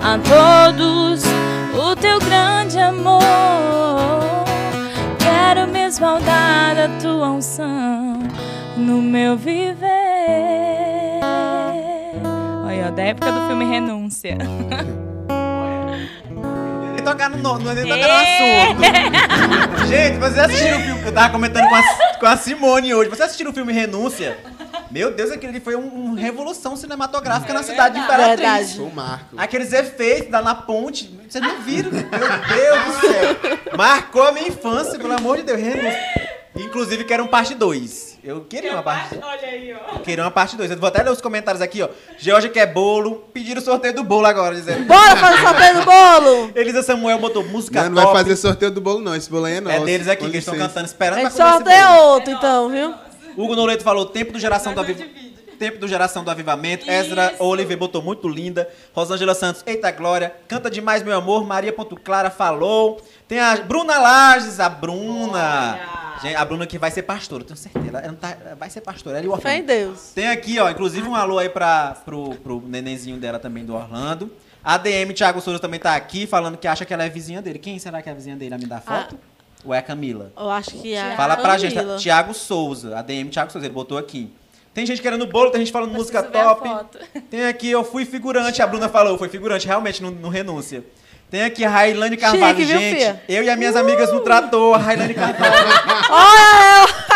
a 0.00 0.18
todos 0.18 1.22
o 1.74 1.94
teu 1.96 2.18
grande 2.20 2.78
amor. 2.78 3.22
Quero 5.18 5.66
me 5.68 5.86
esbaldar 5.86 6.74
da 6.76 6.88
tua 7.00 7.30
unção 7.30 8.18
no 8.76 9.02
meu 9.02 9.36
viver. 9.36 9.91
Da 13.02 13.08
época 13.08 13.32
do 13.32 13.46
filme 13.48 13.64
Renúncia. 13.64 14.36
Nem 16.94 17.04
tocar 17.04 17.28
no, 17.30 17.36
no, 17.38 17.58
nem 17.74 17.82
tocar 17.84 18.08
no 18.08 18.14
assunto. 18.14 19.88
Gente, 19.88 20.18
vocês 20.18 20.38
assistiram 20.38 20.78
o 20.78 20.82
filme? 20.82 21.02
Eu 21.06 21.12
tava 21.12 21.30
comentando 21.30 21.68
com 21.68 21.74
a, 21.74 21.82
com 22.20 22.26
a 22.26 22.36
Simone 22.36 22.94
hoje. 22.94 23.10
Vocês 23.10 23.22
assistiram 23.22 23.50
o 23.50 23.54
filme 23.54 23.72
Renúncia? 23.72 24.38
Meu 24.88 25.10
Deus, 25.12 25.30
ali 25.32 25.58
foi 25.58 25.74
um- 25.74 25.88
uma 25.88 26.20
revolução 26.20 26.76
cinematográfica 26.76 27.52
na 27.52 27.62
cidade 27.62 27.94
de 27.96 28.00
Imperatriz. 28.02 28.38
Verdade. 28.40 28.68
Sou 28.76 28.86
o 28.88 28.94
Marco. 28.94 29.34
Aqueles 29.36 29.72
efeitos 29.72 30.30
da 30.30 30.40
na 30.42 30.54
ponte, 30.54 31.18
vocês 31.28 31.42
não 31.42 31.60
viram? 31.62 31.90
Meu 31.90 32.02
Deus 32.04 32.84
do 32.84 33.00
céu. 33.00 33.76
Marcou 33.76 34.22
a 34.22 34.32
minha 34.32 34.48
infância, 34.48 34.98
pelo 34.98 35.14
amor 35.14 35.38
de 35.38 35.42
Deus. 35.44 35.58
Renúncia. 35.60 36.31
Inclusive, 36.54 37.04
quero 37.04 37.24
um 37.24 37.26
parte 37.26 37.54
2. 37.54 38.18
Eu 38.22 38.42
queria 38.42 38.72
uma 38.72 38.82
parte 38.82 39.18
Olha 39.20 39.48
aí, 39.48 39.74
ó. 39.74 39.94
Eu 39.96 40.00
queria 40.00 40.22
uma 40.22 40.30
parte 40.30 40.56
2. 40.56 40.70
Eu 40.70 40.76
vou 40.78 40.86
até 40.88 41.02
ler 41.02 41.10
os 41.10 41.20
comentários 41.20 41.62
aqui, 41.62 41.82
ó. 41.82 41.88
Georgia 42.18 42.50
quer 42.50 42.66
bolo. 42.66 43.24
Pediram 43.32 43.60
o 43.60 43.64
sorteio 43.64 43.94
do 43.94 44.04
bolo 44.04 44.26
agora, 44.26 44.54
dizendo. 44.54 44.84
Bora 44.84 45.16
fazer 45.16 45.40
sorteio 45.40 45.74
do 45.76 45.84
bolo! 45.84 46.52
Elisa 46.54 46.82
Samuel 46.82 47.18
botou 47.18 47.42
música 47.44 47.82
Não, 47.84 47.90
não 47.90 48.04
vai 48.04 48.22
fazer 48.22 48.36
sorteio 48.36 48.70
do 48.70 48.80
bolo, 48.80 49.00
não. 49.00 49.16
Esse 49.16 49.30
bolo 49.30 49.46
aí 49.46 49.54
é 49.54 49.60
nosso. 49.60 49.76
É 49.76 49.80
deles 49.84 50.06
aqui 50.08 50.24
Com 50.24 50.30
que 50.30 50.36
eles 50.36 50.46
estão 50.46 50.58
cantando, 50.58 50.86
esperando 50.86 51.18
A 51.18 51.20
pra 51.22 51.30
gente 51.30 51.38
comer 51.38 51.48
esse 51.48 51.56
sorteia 51.58 51.88
bolo. 51.88 52.08
outro, 52.12 52.30
então, 52.32 52.68
viu? 52.68 52.94
Hugo 53.36 53.56
Noleto 53.56 53.82
falou 53.82 54.04
tempo 54.06 54.32
do 54.32 54.38
geração 54.38 54.74
do 54.74 54.80
avivamento. 54.80 55.31
Tempo 55.62 55.78
do 55.78 55.86
geração 55.86 56.24
do 56.24 56.30
avivamento. 56.32 56.90
Ezra 56.90 57.36
Oliver 57.38 57.78
botou 57.78 58.02
muito 58.02 58.28
linda. 58.28 58.68
Rosângela 58.92 59.32
Santos, 59.32 59.62
eita 59.64 59.92
glória. 59.92 60.34
Canta 60.48 60.68
demais, 60.68 61.04
meu 61.04 61.16
amor. 61.16 61.46
Maria 61.46 61.72
Ponto 61.72 61.94
Clara 61.94 62.30
falou. 62.30 63.00
Tem 63.28 63.38
a 63.38 63.54
Bruna 63.58 63.96
Lages, 63.96 64.58
a 64.58 64.68
Bruna. 64.68 65.78
Gente, 66.20 66.34
a 66.34 66.44
Bruna 66.44 66.66
que 66.66 66.78
vai 66.78 66.90
ser 66.90 67.02
pastora, 67.02 67.44
tenho 67.44 67.56
certeza. 67.56 67.98
Ela 67.98 68.08
não 68.08 68.16
tá, 68.16 68.36
ela 68.44 68.56
vai 68.56 68.68
ser 68.70 68.80
pastora. 68.80 69.18
Ela 69.18 69.26
e 69.26 69.28
o 69.28 69.36
Fé 69.36 69.58
em 69.58 69.60
Orlando. 69.60 69.66
Deus. 69.68 70.10
Tem 70.12 70.30
aqui, 70.30 70.58
ó, 70.58 70.68
inclusive 70.68 71.06
um 71.06 71.14
alô 71.14 71.38
aí 71.38 71.48
pra, 71.48 71.96
pro, 72.04 72.34
pro 72.42 72.60
nenenzinho 72.66 73.16
dela 73.18 73.38
também, 73.38 73.64
do 73.64 73.76
Orlando. 73.76 74.32
A 74.64 74.76
DM 74.76 75.14
Thiago 75.14 75.40
Souza 75.40 75.60
também 75.60 75.78
tá 75.78 75.94
aqui, 75.94 76.26
falando 76.26 76.58
que 76.58 76.66
acha 76.66 76.84
que 76.84 76.92
ela 76.92 77.04
é 77.04 77.08
vizinha 77.08 77.40
dele. 77.40 77.60
Quem 77.60 77.78
será 77.78 78.02
que 78.02 78.08
é 78.08 78.12
a 78.12 78.16
vizinha 78.16 78.34
dele? 78.34 78.56
A 78.56 78.58
me 78.58 78.66
dá 78.66 78.80
foto? 78.80 79.16
Ou 79.64 79.72
é 79.72 79.78
a 79.78 79.82
Camila? 79.82 80.32
Eu 80.36 80.50
acho 80.50 80.72
que 80.72 80.92
é. 80.92 81.14
Fala 81.14 81.36
pra 81.36 81.56
gente, 81.56 81.76
Camila. 81.76 81.94
tá? 81.94 82.00
Tiago 82.00 82.34
Souza, 82.34 82.98
ADM 82.98 83.28
Tiago 83.28 83.52
Souza, 83.52 83.64
ele 83.64 83.72
botou 83.72 83.96
aqui. 83.96 84.28
Tem 84.74 84.86
gente 84.86 85.02
querendo 85.02 85.26
bolo, 85.26 85.50
tem 85.50 85.60
gente 85.60 85.72
falando 85.72 85.92
música 85.92 86.22
Preciso 86.22 86.44
top. 86.44 86.68
Tem 87.30 87.46
aqui, 87.46 87.70
eu 87.70 87.84
fui 87.84 88.06
figurante, 88.06 88.62
a 88.62 88.66
Bruna 88.66 88.88
falou, 88.88 89.18
foi 89.18 89.28
figurante, 89.28 89.66
realmente, 89.66 90.02
não, 90.02 90.10
não 90.10 90.30
renúncia. 90.30 90.82
Tem 91.30 91.42
aqui 91.42 91.64
a 91.64 91.70
Railane 91.70 92.16
Carvalho, 92.16 92.56
Chique, 92.56 92.64
viu, 92.64 92.78
gente. 92.78 92.96
fia? 92.96 93.22
eu 93.28 93.42
e 93.42 93.50
as 93.50 93.58
minhas 93.58 93.76
amigas 93.76 94.12
no 94.12 94.20
trator, 94.20 94.74
a 94.74 94.78
Railane 94.78 95.12
Carvalho. 95.14 95.54
Olha 96.10 97.12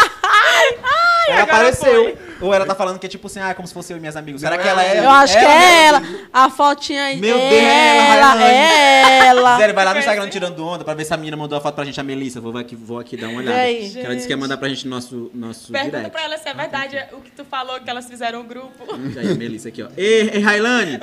ela 1.29 1.43
apareceu. 1.43 2.17
Ou 2.41 2.53
ela 2.53 2.67
tá 2.67 2.75
falando 2.75 2.99
que 2.99 3.07
é 3.07 3.09
tipo 3.09 3.27
assim, 3.29 3.41
ah, 3.41 3.49
é 3.49 3.55
como 3.55 3.67
se 3.67 3.73
fosse 3.73 3.93
eu 3.93 3.97
e 3.97 4.01
minhas 4.01 4.17
amigas. 4.17 4.41
Será 4.43 4.57
Não 4.57 4.63
que 4.63 4.69
é 4.69 4.71
ela 4.71 4.85
é? 4.85 4.99
Eu 4.99 5.11
acho 5.11 5.39
que 5.39 5.45
é 5.45 5.87
ela. 5.87 6.03
A 6.33 6.51
fotinha 6.51 7.05
aí. 7.05 7.17
Meu 7.21 7.37
Deus, 7.37 7.53
ela, 7.53 8.45
é 8.51 9.27
ela. 9.27 9.57
Zé, 9.59 9.73
vai 9.73 9.85
lá 9.85 9.93
no 9.95 9.99
Instagram 10.01 10.29
tirando 10.29 10.67
onda 10.67 10.85
pra 10.85 10.95
ver 10.95 11.05
se 11.05 11.15
a 11.15 11.17
menina 11.17 11.37
mandou 11.37 11.57
a 11.57 11.61
foto 11.61 11.75
pra 11.75 11.85
gente, 11.85 11.99
a 11.99 12.03
Melissa. 12.03 12.41
Vou 12.41 12.57
aqui, 12.57 12.77
vou 12.77 12.99
aqui 12.99 13.17
dar 13.17 13.29
uma 13.29 13.39
olhada. 13.39 13.59
Aí? 13.59 13.91
Que 13.91 14.01
ela 14.01 14.15
disse 14.15 14.27
que 14.27 14.33
ia 14.33 14.37
mandar 14.37 14.57
pra 14.59 14.69
gente 14.69 14.85
no 14.87 14.95
nosso, 14.95 15.31
nosso 15.35 15.73
Pergunta 15.73 15.97
direct. 15.97 16.13
pra 16.13 16.23
ela 16.25 16.37
se 16.39 16.49
é 16.49 16.55
verdade 16.55 17.05
o 17.13 17.21
que 17.21 17.31
tu 17.31 17.45
falou 17.45 17.81
que 17.81 17.89
elas 17.89 18.07
fizeram 18.07 18.41
um 18.41 18.47
grupo. 18.47 18.85
E 19.15 19.19
aí, 19.19 19.35
Melissa 19.35 19.69
aqui, 19.69 19.83
ó. 19.83 19.89
Ei, 19.97 20.31
ei, 20.35 20.41
Railane, 20.41 21.01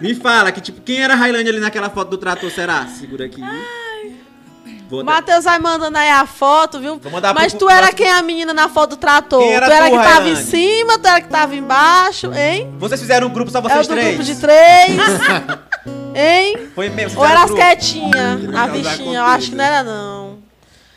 me 0.00 0.14
fala 0.14 0.50
que 0.50 0.60
tipo, 0.60 0.80
quem 0.80 1.02
era 1.02 1.14
a 1.14 1.16
Railane 1.16 1.48
ali 1.48 1.60
naquela 1.60 1.88
foto 1.88 2.10
do 2.10 2.18
trator, 2.18 2.50
será? 2.50 2.86
Segura 2.86 3.26
aqui. 3.26 3.40
Vou 4.88 5.02
Matheus 5.04 5.44
vai 5.44 5.58
mandando 5.58 5.96
aí 5.96 6.10
a 6.10 6.26
foto, 6.26 6.78
viu? 6.78 7.00
Mas 7.34 7.52
pro- 7.52 7.60
tu 7.60 7.70
era 7.70 7.92
quem 7.92 8.10
a 8.10 8.22
menina 8.22 8.52
na 8.52 8.68
foto 8.68 8.90
do 8.90 8.96
trator? 8.96 9.40
Quem 9.40 9.52
era 9.54 9.66
tu 9.66 9.72
era 9.72 9.84
tu, 9.86 9.90
que 9.90 9.96
tava 9.96 10.08
Railane? 10.20 10.30
em 10.32 10.36
cima, 10.44 10.98
tu 10.98 11.06
era 11.08 11.20
que 11.20 11.28
tava 11.28 11.54
embaixo, 11.56 12.32
hein? 12.34 12.74
Vocês 12.78 13.00
fizeram 13.00 13.26
um 13.28 13.30
grupo 13.30 13.50
só 13.50 13.58
É 13.58 13.62
vocês 13.62 13.86
três? 13.86 14.06
grupo 14.08 14.22
de 14.24 14.36
três. 14.36 14.96
hein? 16.14 16.68
Foi 16.74 16.88
mesmo, 16.90 17.18
Ou 17.20 17.26
era 17.26 17.42
as 17.44 17.50
quietinhas? 17.50 18.54
A 18.54 18.66
bichinha, 18.68 19.18
eu 19.20 19.24
acho 19.24 19.50
que 19.50 19.56
não 19.56 19.64
era, 19.64 19.82
não. 19.82 20.38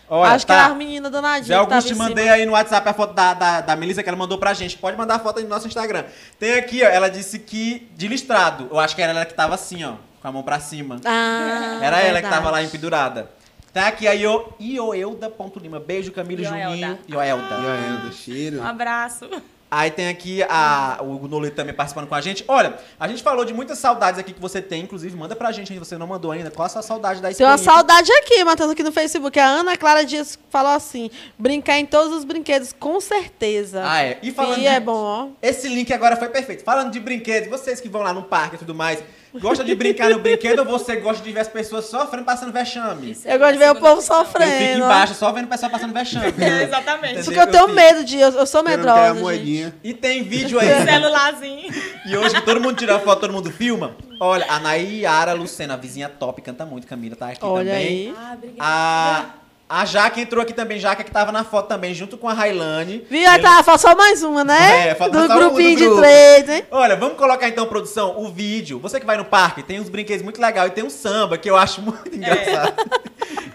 Olha, 0.10 0.32
acho 0.36 0.46
que 0.46 0.54
tá. 0.54 0.60
era 0.60 0.68
as 0.72 0.78
meninas 0.78 1.12
danadinhas. 1.12 1.48
Que 1.48 1.54
Augusto, 1.54 1.88
te 1.90 1.94
tava 1.98 2.10
mandei 2.10 2.30
aí 2.30 2.46
no 2.46 2.54
WhatsApp 2.54 2.88
a 2.88 2.94
foto 2.94 3.14
da, 3.14 3.34
da, 3.34 3.60
da 3.62 3.76
Melissa 3.76 4.02
que 4.02 4.08
ela 4.08 4.18
mandou 4.18 4.38
pra 4.38 4.54
gente. 4.54 4.78
Pode 4.78 4.96
mandar 4.96 5.16
a 5.16 5.20
foto 5.20 5.40
aí 5.40 5.44
no 5.44 5.50
nosso 5.50 5.68
Instagram. 5.68 6.06
Tem 6.40 6.54
aqui, 6.54 6.82
ó, 6.82 6.88
ela 6.88 7.10
disse 7.10 7.38
que 7.40 7.90
de 7.96 8.08
listrado. 8.08 8.70
Eu 8.72 8.80
acho 8.80 8.96
que 8.96 9.02
era 9.02 9.12
ela 9.12 9.26
que 9.26 9.34
tava 9.34 9.56
assim, 9.56 9.84
ó, 9.84 9.94
com 10.22 10.28
a 10.30 10.32
mão 10.32 10.44
pra 10.44 10.62
cima. 10.62 10.96
Ah, 11.04 11.80
Era 11.82 11.98
ela 12.00 12.06
que 12.08 12.22
verdade. 12.22 12.36
tava 12.36 12.50
lá 12.52 12.64
empedurada. 12.64 13.30
Tá 13.78 13.90
aqui 13.90 14.08
a 14.08 14.16
Io, 14.16 14.54
Ioelda.lima. 14.60 15.80
Beijo, 15.80 16.12
Camila 16.12 16.42
e 16.42 16.46
Ioelda. 16.46 16.76
Juninho. 16.76 17.00
Ioelda. 17.08 17.56
Aí, 17.58 18.10
do 18.10 18.12
cheiro. 18.12 18.60
Um 18.60 18.66
abraço. 18.66 19.30
Aí 19.70 19.92
tem 19.92 20.08
aqui 20.08 20.42
a, 20.50 20.98
o 21.02 21.28
Nolito 21.28 21.56
também 21.58 21.76
participando 21.76 22.08
com 22.08 22.16
a 22.16 22.22
gente. 22.22 22.44
Olha, 22.48 22.76
a 23.00 23.08
gente 23.08 23.22
falou 23.22 23.46
de 23.46 23.54
muitas 23.54 23.78
saudades 23.78 24.20
aqui 24.20 24.34
que 24.34 24.40
você 24.40 24.62
tem, 24.64 24.82
inclusive, 24.82 25.16
manda 25.16 25.36
pra 25.36 25.52
gente, 25.52 25.72
se 25.72 25.78
você 25.78 25.96
não 25.96 26.08
mandou 26.08 26.32
ainda. 26.32 26.50
Qual 26.50 26.66
a 26.66 26.70
sua 26.70 26.82
saudade 26.82 27.22
da 27.22 27.32
Tem 27.32 27.46
uma 27.46 27.58
saudade 27.58 28.12
aqui, 28.14 28.44
Matheus, 28.44 28.72
aqui 28.72 28.82
no 28.82 28.92
Facebook. 28.92 29.38
A 29.40 29.46
Ana 29.46 29.78
Clara 29.78 30.04
Dias 30.06 30.40
falou 30.50 30.72
assim: 30.72 31.12
brincar 31.38 31.78
em 31.78 31.86
todos 31.86 32.18
os 32.18 32.24
brinquedos, 32.24 32.74
com 32.74 33.00
certeza. 33.00 33.84
Ah, 33.86 34.02
é. 34.02 34.18
E 34.24 34.32
falando 34.32 34.58
E 34.58 34.62
de- 34.62 34.68
é 34.68 34.80
bom, 34.80 34.96
ó. 34.96 35.28
Esse 35.40 35.68
link 35.68 35.94
agora 35.94 36.16
foi 36.16 36.30
perfeito. 36.30 36.64
Falando 36.64 36.90
de 36.92 37.00
brinquedos, 37.00 37.48
vocês 37.50 37.80
que 37.80 37.90
vão 37.90 38.02
lá 38.02 38.12
no 38.14 38.24
parque 38.24 38.56
e 38.56 38.60
tudo 38.60 38.74
mais, 38.74 39.04
gostam 39.36 39.66
de 39.66 39.76
brincar 39.76 40.10
no 40.10 40.20
brinquedo 40.20 40.60
ou 40.60 40.66
você 40.66 40.96
gosta 40.98 41.24
de 41.24 41.32
ver 41.32 41.42
as 41.42 41.48
pessoas 41.48 41.86
sofrendo, 41.86 42.26
passando 42.26 42.52
vexame? 42.52 43.18
Eu 43.26 43.38
gosto 43.40 43.54
de 43.54 43.58
ver 43.60 43.72
o 43.72 43.76
povo 43.76 44.00
Eu 44.00 44.02
fico 44.02 44.16
sofrendo. 44.16 44.84
embaixo 44.86 45.14
só 45.14 45.32
vendo 45.32 45.46
o 45.46 45.48
pessoal 45.48 45.72
passando 45.72 45.94
vexame. 45.94 46.34
É, 46.40 46.64
exatamente. 46.64 47.24
Porque 47.24 47.40
eu 47.40 47.48
tenho 47.48 47.68
medo 47.70 48.04
de. 48.04 48.20
Eu, 48.20 48.30
eu 48.32 48.46
sou 48.46 48.64
medrosa. 48.64 49.14
moedinha. 49.16 49.74
E 49.84 49.94
tem 49.94 50.24
vídeo 50.24 50.58
aí. 50.62 50.68
Celularzinho. 50.86 51.74
E 52.06 52.18
hoje 52.18 52.36
que 52.36 52.42
todo 52.42 52.60
mundo 52.62 52.76
tira 52.78 53.00
foto, 53.00 53.22
todo 53.22 53.34
mundo 53.34 53.52
filma. 53.52 53.96
Olha, 54.20 54.46
a 54.50 54.60
Nayara 54.60 55.34
Lucena, 55.34 55.76
a 55.76 55.78
vizinha 55.78 56.10
top, 56.10 56.42
canta 56.42 56.66
muito. 56.66 56.88
Camila 56.88 57.16
tá 57.16 57.28
aqui 57.30 57.40
Olha 57.44 57.72
também. 57.72 57.88
aí. 57.88 58.14
Ah, 58.18 58.34
obrigada. 58.34 58.58
A, 58.60 59.26
a 59.70 59.84
Jaque 59.86 60.22
entrou 60.22 60.42
aqui 60.42 60.54
também, 60.54 60.80
Jaque 60.80 61.04
que 61.04 61.12
tava 61.12 61.32
na 61.32 61.44
foto 61.44 61.68
também, 61.68 61.94
junto 61.94 62.18
com 62.18 62.30
a 62.30 62.34
Railane. 62.34 63.06
Viu? 63.10 63.30
Aí 63.30 63.42
tá, 63.42 63.62
falta 63.64 63.82
só 63.82 63.96
mais 63.96 64.24
uma, 64.24 64.44
né? 64.44 64.90
É, 64.90 64.96
falta 64.96 65.20
do 65.20 65.28
só 65.28 65.34
uma 65.34 65.44
do 65.44 65.50
grupinho 65.50 65.78
grupo. 65.78 65.96
de 65.96 66.02
três, 66.02 66.50
hein? 66.50 66.64
Olha, 66.72 66.96
vamos 66.96 67.18
colocar 67.18 67.48
então, 67.50 67.66
produção, 67.68 68.18
o 68.18 68.30
vídeo. 68.32 68.80
Você 68.80 69.00
que 69.00 69.06
vai 69.06 69.18
no 69.18 69.26
parque, 69.26 69.62
tem 69.64 69.80
uns 69.80 69.90
brinquedos 69.90 70.24
muito 70.24 70.40
legais 70.42 70.72
e 70.72 70.74
tem 70.74 70.84
um 70.86 70.90
samba 70.90 71.38
que 71.38 71.50
eu 71.50 71.58
acho 71.58 71.82
muito 71.84 72.08
engraçado. 72.16 72.74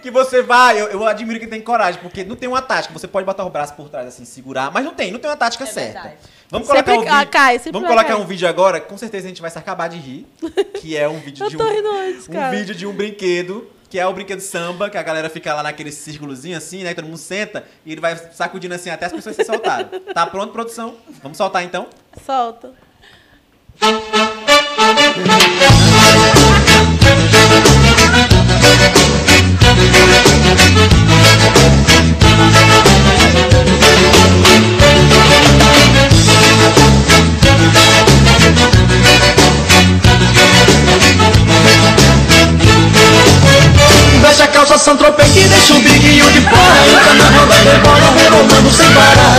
que 0.03 0.11
você 0.11 0.43
vai, 0.43 0.81
eu, 0.81 0.89
eu 0.89 1.07
admiro 1.07 1.39
que 1.41 1.47
tem 1.47 1.61
coragem, 1.63 2.01
porque 2.03 2.25
não 2.25 2.37
tem 2.37 2.49
uma 2.49 2.61
tática. 2.61 2.93
Você 2.93 3.07
pode 3.09 3.25
botar 3.25 3.45
o 3.45 3.51
braço 3.51 3.73
por 3.75 3.89
trás 3.89 4.07
assim, 4.07 4.25
segurar, 4.25 4.71
mas 4.71 4.85
não 4.85 4.93
tem, 4.93 5.11
não 5.13 5.19
tem 5.19 5.31
uma 5.31 5.37
tática 5.37 5.65
certa. 5.65 5.93
verdade. 6.01 6.17
Vamos 6.51 6.69
Sempre 6.69 6.83
colocar 6.93 7.01
um 7.01 7.05
ca- 7.11 7.19
vídeo. 7.21 7.31
cai, 7.31 7.55
sempre 7.59 7.73
vamos 7.73 7.89
colocar 7.89 8.17
um 8.17 8.27
vídeo 8.27 8.47
agora, 8.47 8.79
com 8.79 8.99
certeza 8.99 9.25
a 9.25 9.29
gente 9.29 9.41
vai 9.41 9.51
se 9.51 9.57
acabar 9.59 9.89
de 9.89 9.97
rir, 9.97 10.27
que 10.79 10.95
é 10.95 11.09
um 11.09 11.17
vídeo 11.21 11.47
Eu 11.47 11.49
de 11.49 11.57
tô 11.57 11.65
um 11.65 11.71
rindo 11.73 11.89
antes, 11.91 12.29
um 12.29 12.51
vídeo 12.51 12.75
de 12.75 12.87
um 12.87 12.93
brinquedo, 12.93 13.67
que 13.93 13.99
é 13.99 14.07
o 14.07 14.13
brinquedo 14.15 14.41
samba, 14.41 14.89
que 14.89 14.97
a 14.97 15.03
galera 15.03 15.29
fica 15.29 15.53
lá 15.53 15.63
naquele 15.63 15.93
círculozinho 15.93 16.57
assim, 16.57 16.83
né? 16.83 16.95
Todo 16.95 17.05
mundo 17.05 17.19
senta 17.19 17.63
e 17.85 17.93
ele 17.93 18.01
vai 18.01 18.17
sacudindo 18.17 18.75
assim 18.75 18.89
até 18.89 19.05
as 19.05 19.13
pessoas 19.13 19.37
se 19.37 19.45
soltarem. 19.45 19.87
Tá 20.15 20.27
pronto, 20.27 20.51
produção? 20.51 20.97
Vamos 21.23 21.37
soltar 21.37 21.63
então? 21.63 21.87
Solta. 22.25 22.73
Santropê 44.83 45.23
que 45.23 45.47
deixa 45.47 45.75
o 45.75 45.79
biguinho 45.79 46.29
de 46.33 46.41
fora. 46.41 46.83
Entra 46.91 47.15
na 47.15 47.39
roda 47.39 47.55
rebola, 47.55 48.13
rebolando 48.19 48.69
sem 48.69 48.91
parar. 48.91 49.39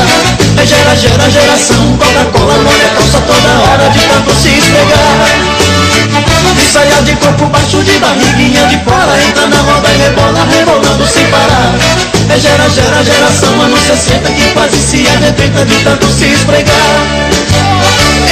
É 0.55 0.65
gera, 0.65 0.95
gera, 0.95 1.29
geração 1.29 1.97
Coca-Cola 1.97 2.53
molha 2.59 2.85
a 2.85 2.95
calça 2.95 3.19
toda 3.19 3.49
hora 3.49 3.89
De 3.89 3.99
tanto 4.07 4.33
se 4.35 4.47
esfregar. 4.47 5.19
De 6.55 6.65
saia 6.71 7.01
de 7.01 7.13
corpo 7.17 7.47
baixo, 7.47 7.83
de 7.83 7.99
barriguinha 7.99 8.67
de 8.67 8.77
fora. 8.85 9.21
Entra 9.21 9.47
na 9.47 9.57
roda 9.57 9.89
e 9.89 9.97
rebola, 9.97 10.47
rebolando 10.49 11.05
sem 11.05 11.25
parar. 11.25 11.75
É 12.29 12.39
gera, 12.39 12.69
gera, 12.69 13.03
geração 13.03 13.61
Anos 13.61 13.81
60 13.81 14.31
que 14.31 14.49
quase 14.53 14.77
se 14.77 15.05
arrebenta 15.09 15.65
De 15.65 15.75
tanto 15.83 16.07
se 16.07 16.25
esfregar 16.25 17.42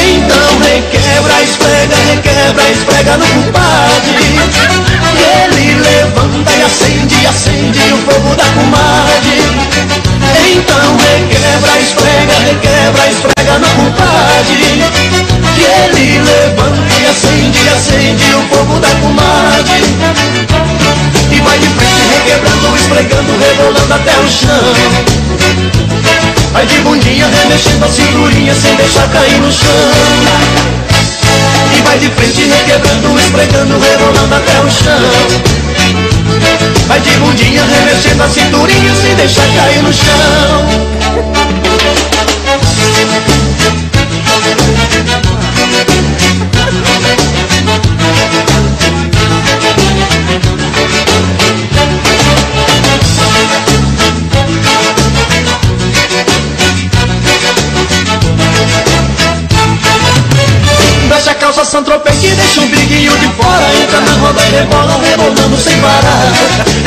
então 0.01 0.59
requebra, 0.59 1.41
esfrega, 1.43 1.95
requebra, 2.09 2.71
esfrega 2.71 3.17
no 3.17 3.25
compadre 3.27 4.39
E 5.13 5.23
ele 5.43 5.75
levanta 5.81 6.51
e 6.51 6.63
acende, 6.63 7.27
acende 7.27 7.93
o 7.93 7.97
fogo 7.97 8.35
da 8.35 8.45
comadre. 8.45 9.41
Então 10.53 10.97
requebra, 10.97 11.79
esfrega, 11.79 12.33
requebra, 12.45 13.09
esfrega 13.09 13.59
no 13.59 13.69
compadre 13.69 14.83
E 15.57 15.63
ele 15.63 16.19
levanta 16.19 16.93
e 16.99 17.05
acende, 17.05 17.69
acende 17.69 18.33
o 18.33 18.41
fogo 18.43 18.50
esfregando, 23.01 23.37
rebolando 23.37 23.93
até 23.93 24.11
o 24.19 24.29
chão. 24.29 24.73
Vai 26.53 26.65
de 26.65 26.79
bundinha 26.79 27.27
remexendo 27.27 27.85
a 27.85 27.87
cinturinha 27.87 28.53
sem 28.53 28.75
deixar 28.75 29.07
cair 29.09 29.39
no 29.39 29.51
chão. 29.51 29.91
E 31.75 31.81
vai 31.81 31.97
de 31.97 32.09
frente 32.09 32.43
requebrando, 32.43 33.19
esfregando, 33.19 33.79
rebolando 33.79 34.35
até 34.35 34.59
o 34.59 34.69
chão. 34.69 34.99
Vai 36.87 36.99
de 36.99 37.11
bundinha 37.17 37.63
remexendo 37.65 38.23
a 38.23 38.29
cinturinha 38.29 38.95
sem 38.95 39.15
deixar 39.15 39.47
cair 39.55 39.81
no 39.81 39.91
chão 39.93 40.91
Veste 61.61 61.77
a 61.77 61.77
calça 61.77 61.77
Santropê 61.77 62.11
que 62.13 62.27
deixa 62.31 62.61
o 62.61 62.65
biguinho 62.65 63.15
de 63.19 63.27
fora. 63.35 63.73
Entra 63.75 64.01
na 64.01 64.13
roda 64.13 64.41
e 64.41 64.49
rebola, 64.49 64.99
rebolando 65.03 65.57
sem 65.57 65.79
parar. 65.79 66.25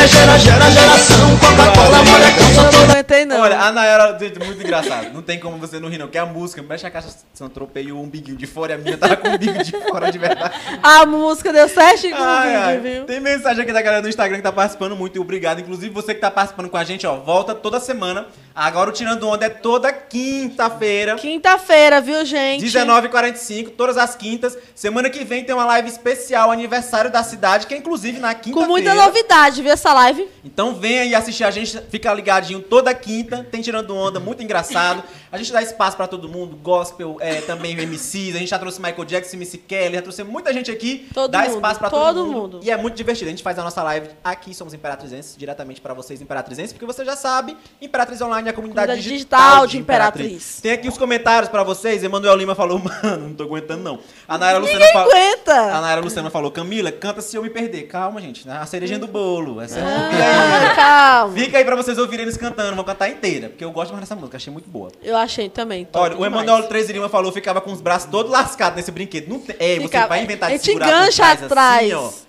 É 0.02 0.08
gera, 0.08 0.36
gera, 0.36 0.68
geração. 0.70 1.36
Coca-Cola 1.36 1.98
a 1.98 2.32
calça 2.32 2.64
toda 2.64 3.03
sei 3.24 3.38
não. 3.38 3.40
Olha, 3.40 3.58
a 3.60 3.72
Nayara, 3.72 4.18
gente, 4.18 4.38
muito 4.38 4.62
engraçado. 4.62 5.12
Não 5.12 5.22
tem 5.22 5.38
como 5.38 5.58
você 5.58 5.78
não 5.80 5.88
rir, 5.88 5.98
não. 5.98 6.08
Que 6.08 6.18
a 6.18 6.26
música, 6.26 6.62
mexe 6.62 6.86
a 6.86 6.90
caixa 6.90 7.08
São 7.32 7.48
Tropei 7.48 7.90
o 7.90 8.00
umbiguinho 8.00 8.36
de 8.36 8.46
fora 8.46 8.72
e 8.72 8.74
a 8.74 8.78
minha 8.78 8.96
tava 8.96 9.16
com 9.16 9.28
o 9.28 9.32
umbigo 9.34 9.62
de 9.62 9.72
fora 9.88 10.10
de 10.10 10.18
verdade. 10.18 10.54
A 10.82 11.06
música 11.06 11.52
deu 11.52 11.68
certinho 11.68 12.16
com 12.16 12.22
Ai, 12.22 12.54
ai. 12.54 12.78
viu? 12.78 13.04
Tem 13.04 13.20
mensagem 13.20 13.62
aqui 13.62 13.72
da 13.72 13.82
galera 13.82 14.02
do 14.02 14.08
Instagram 14.08 14.36
que 14.36 14.42
tá 14.42 14.52
participando 14.52 14.96
muito 14.96 15.16
e 15.16 15.20
obrigado. 15.20 15.60
Inclusive 15.60 15.92
você 15.92 16.14
que 16.14 16.20
tá 16.20 16.30
participando 16.30 16.68
com 16.68 16.76
a 16.76 16.84
gente, 16.84 17.06
ó, 17.06 17.16
volta 17.16 17.54
toda 17.54 17.80
semana. 17.80 18.26
Agora 18.54 18.90
o 18.90 18.92
Tirando 18.92 19.28
Onda 19.28 19.46
é 19.46 19.48
toda 19.48 19.92
quinta-feira. 19.92 21.16
Quinta-feira, 21.16 22.00
viu, 22.00 22.24
gente? 22.24 22.64
19h45, 22.64 23.70
todas 23.76 23.96
as 23.96 24.14
quintas. 24.14 24.56
Semana 24.74 25.10
que 25.10 25.24
vem 25.24 25.44
tem 25.44 25.54
uma 25.54 25.64
live 25.66 25.88
especial, 25.88 26.50
aniversário 26.50 27.10
da 27.10 27.22
cidade, 27.22 27.66
que 27.66 27.74
é 27.74 27.76
inclusive 27.76 28.20
na 28.20 28.32
quinta-feira. 28.34 28.66
Com 28.66 28.72
muita 28.72 28.94
novidade, 28.94 29.60
viu, 29.62 29.72
essa 29.72 29.92
live? 29.92 30.28
Então 30.44 30.74
venha 30.74 31.02
aí 31.02 31.14
assistir 31.14 31.44
a 31.44 31.50
gente, 31.50 31.80
fica 31.90 32.12
ligadinho 32.14 32.60
toda 32.60 32.94
quinta, 32.94 33.13
tem 33.22 33.60
Tirando 33.62 33.94
Onda, 33.96 34.18
muito 34.18 34.42
engraçado. 34.42 35.02
A 35.30 35.38
gente 35.38 35.52
dá 35.52 35.62
espaço 35.62 35.96
pra 35.96 36.06
todo 36.06 36.28
mundo, 36.28 36.56
gospel, 36.56 37.16
é, 37.20 37.40
também 37.42 37.76
MCs, 37.76 38.34
a 38.34 38.38
gente 38.38 38.48
já 38.48 38.58
trouxe 38.58 38.80
Michael 38.80 39.04
Jackson, 39.04 39.36
MC 39.36 39.58
Kelly, 39.58 39.94
já 39.94 40.02
trouxe 40.02 40.24
muita 40.24 40.52
gente 40.52 40.70
aqui. 40.70 41.08
Todo 41.14 41.30
dá 41.30 41.42
mundo, 41.42 41.54
espaço 41.54 41.78
pra 41.78 41.90
todo 41.90 42.04
todo, 42.14 42.26
mundo. 42.26 42.40
mundo. 42.56 42.60
E 42.62 42.70
é 42.70 42.76
muito 42.76 42.94
divertido. 42.96 43.28
A 43.28 43.30
gente 43.30 43.42
faz 43.42 43.58
a 43.58 43.62
nossa 43.62 43.82
live 43.82 44.08
aqui, 44.24 44.54
somos 44.54 44.74
Imperatrizenses, 44.74 45.36
diretamente 45.36 45.80
pra 45.80 45.94
vocês, 45.94 46.20
Imperatrizenses, 46.20 46.72
porque 46.72 46.86
você 46.86 47.04
já 47.04 47.14
sabe, 47.16 47.56
Imperatriz 47.80 48.20
Online 48.20 48.48
é 48.48 48.50
a 48.50 48.54
comunidade 48.54 48.86
Comunidade 48.88 49.02
digital, 49.08 49.40
digital 49.40 49.66
de 49.66 49.78
Imperatriz. 49.78 50.26
Imperatriz. 50.26 50.60
Tem 50.62 50.72
aqui 50.72 50.88
os 50.88 50.96
comentários 50.98 51.48
pra 51.50 51.62
vocês. 51.62 52.02
Emanuel 52.02 52.34
Lima 52.36 52.54
falou, 52.54 52.78
mano, 53.02 53.28
não 53.28 53.34
tô 53.34 53.44
aguentando 53.44 53.82
não. 53.82 53.98
A 54.26 54.38
Nayara 54.38 54.58
Luciana 54.58 54.78
Ninguém 54.80 54.92
falou. 54.92 55.12
aguenta. 55.12 55.52
A 55.76 55.80
Nayara 55.80 56.00
Luciana 56.00 56.30
falou, 56.30 56.50
Camila, 56.50 56.90
canta 56.90 57.20
se 57.20 57.36
eu 57.36 57.42
me 57.42 57.50
perder. 57.50 57.82
Calma, 57.84 58.20
gente, 58.20 58.46
né? 58.46 58.58
a 58.60 58.66
cerejinha 58.66 58.98
do 58.98 59.06
bolo. 59.06 59.60
Essa 59.60 59.78
é 59.78 59.82
Ah, 59.82 60.74
calma. 60.74 61.34
Fica 61.36 61.58
aí 61.58 61.64
pra 61.64 61.76
vocês 61.76 61.98
ouvirem 61.98 62.22
eles 62.24 62.36
cantando, 62.36 62.74
vão 62.76 62.84
cantar 62.84 63.03
inteira, 63.08 63.48
porque 63.48 63.64
eu 63.64 63.70
gosto 63.72 63.90
mais 63.92 64.02
dessa 64.02 64.14
música, 64.16 64.36
achei 64.36 64.52
muito 64.52 64.68
boa. 64.68 64.90
Eu 65.02 65.16
achei 65.16 65.48
também. 65.48 65.86
Olha, 65.92 66.16
o. 66.16 66.24
Emanuel 66.24 66.68
13 66.68 66.92
Lima 66.92 67.08
falou 67.08 67.32
ficava 67.32 67.60
com 67.60 67.72
os 67.72 67.80
braços 67.80 68.10
todos 68.10 68.30
lascados 68.30 68.76
nesse 68.76 68.90
brinquedo. 68.90 69.28
Não 69.28 69.40
tem, 69.40 69.56
é, 69.58 69.76
você 69.76 69.82
Ficava- 69.82 70.08
vai 70.08 70.22
inventar 70.22 70.50
de 70.50 70.58
segurar 70.58 70.86
engancha 70.88 71.16
trás, 71.22 71.42
atrás. 71.42 71.92
Assim, 71.92 71.94
ó. 71.94 72.24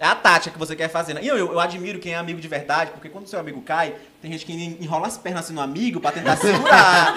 É 0.00 0.06
a 0.06 0.14
tática 0.14 0.52
que 0.52 0.58
você 0.58 0.76
quer 0.76 0.88
fazer. 0.88 1.14
né? 1.14 1.20
E 1.24 1.26
eu, 1.26 1.36
eu, 1.36 1.52
eu 1.52 1.58
admiro 1.58 1.98
quem 1.98 2.12
é 2.12 2.16
amigo 2.16 2.40
de 2.40 2.46
verdade, 2.46 2.92
porque 2.92 3.08
quando 3.08 3.26
seu 3.26 3.40
amigo 3.40 3.60
cai, 3.62 3.94
tem 4.20 4.32
gente 4.32 4.44
que 4.44 4.52
enrola 4.80 5.06
as 5.06 5.16
pernas 5.16 5.44
assim 5.44 5.54
no 5.54 5.60
amigo 5.60 6.00
pra 6.00 6.10
tentar 6.10 6.36
segurar. 6.36 7.14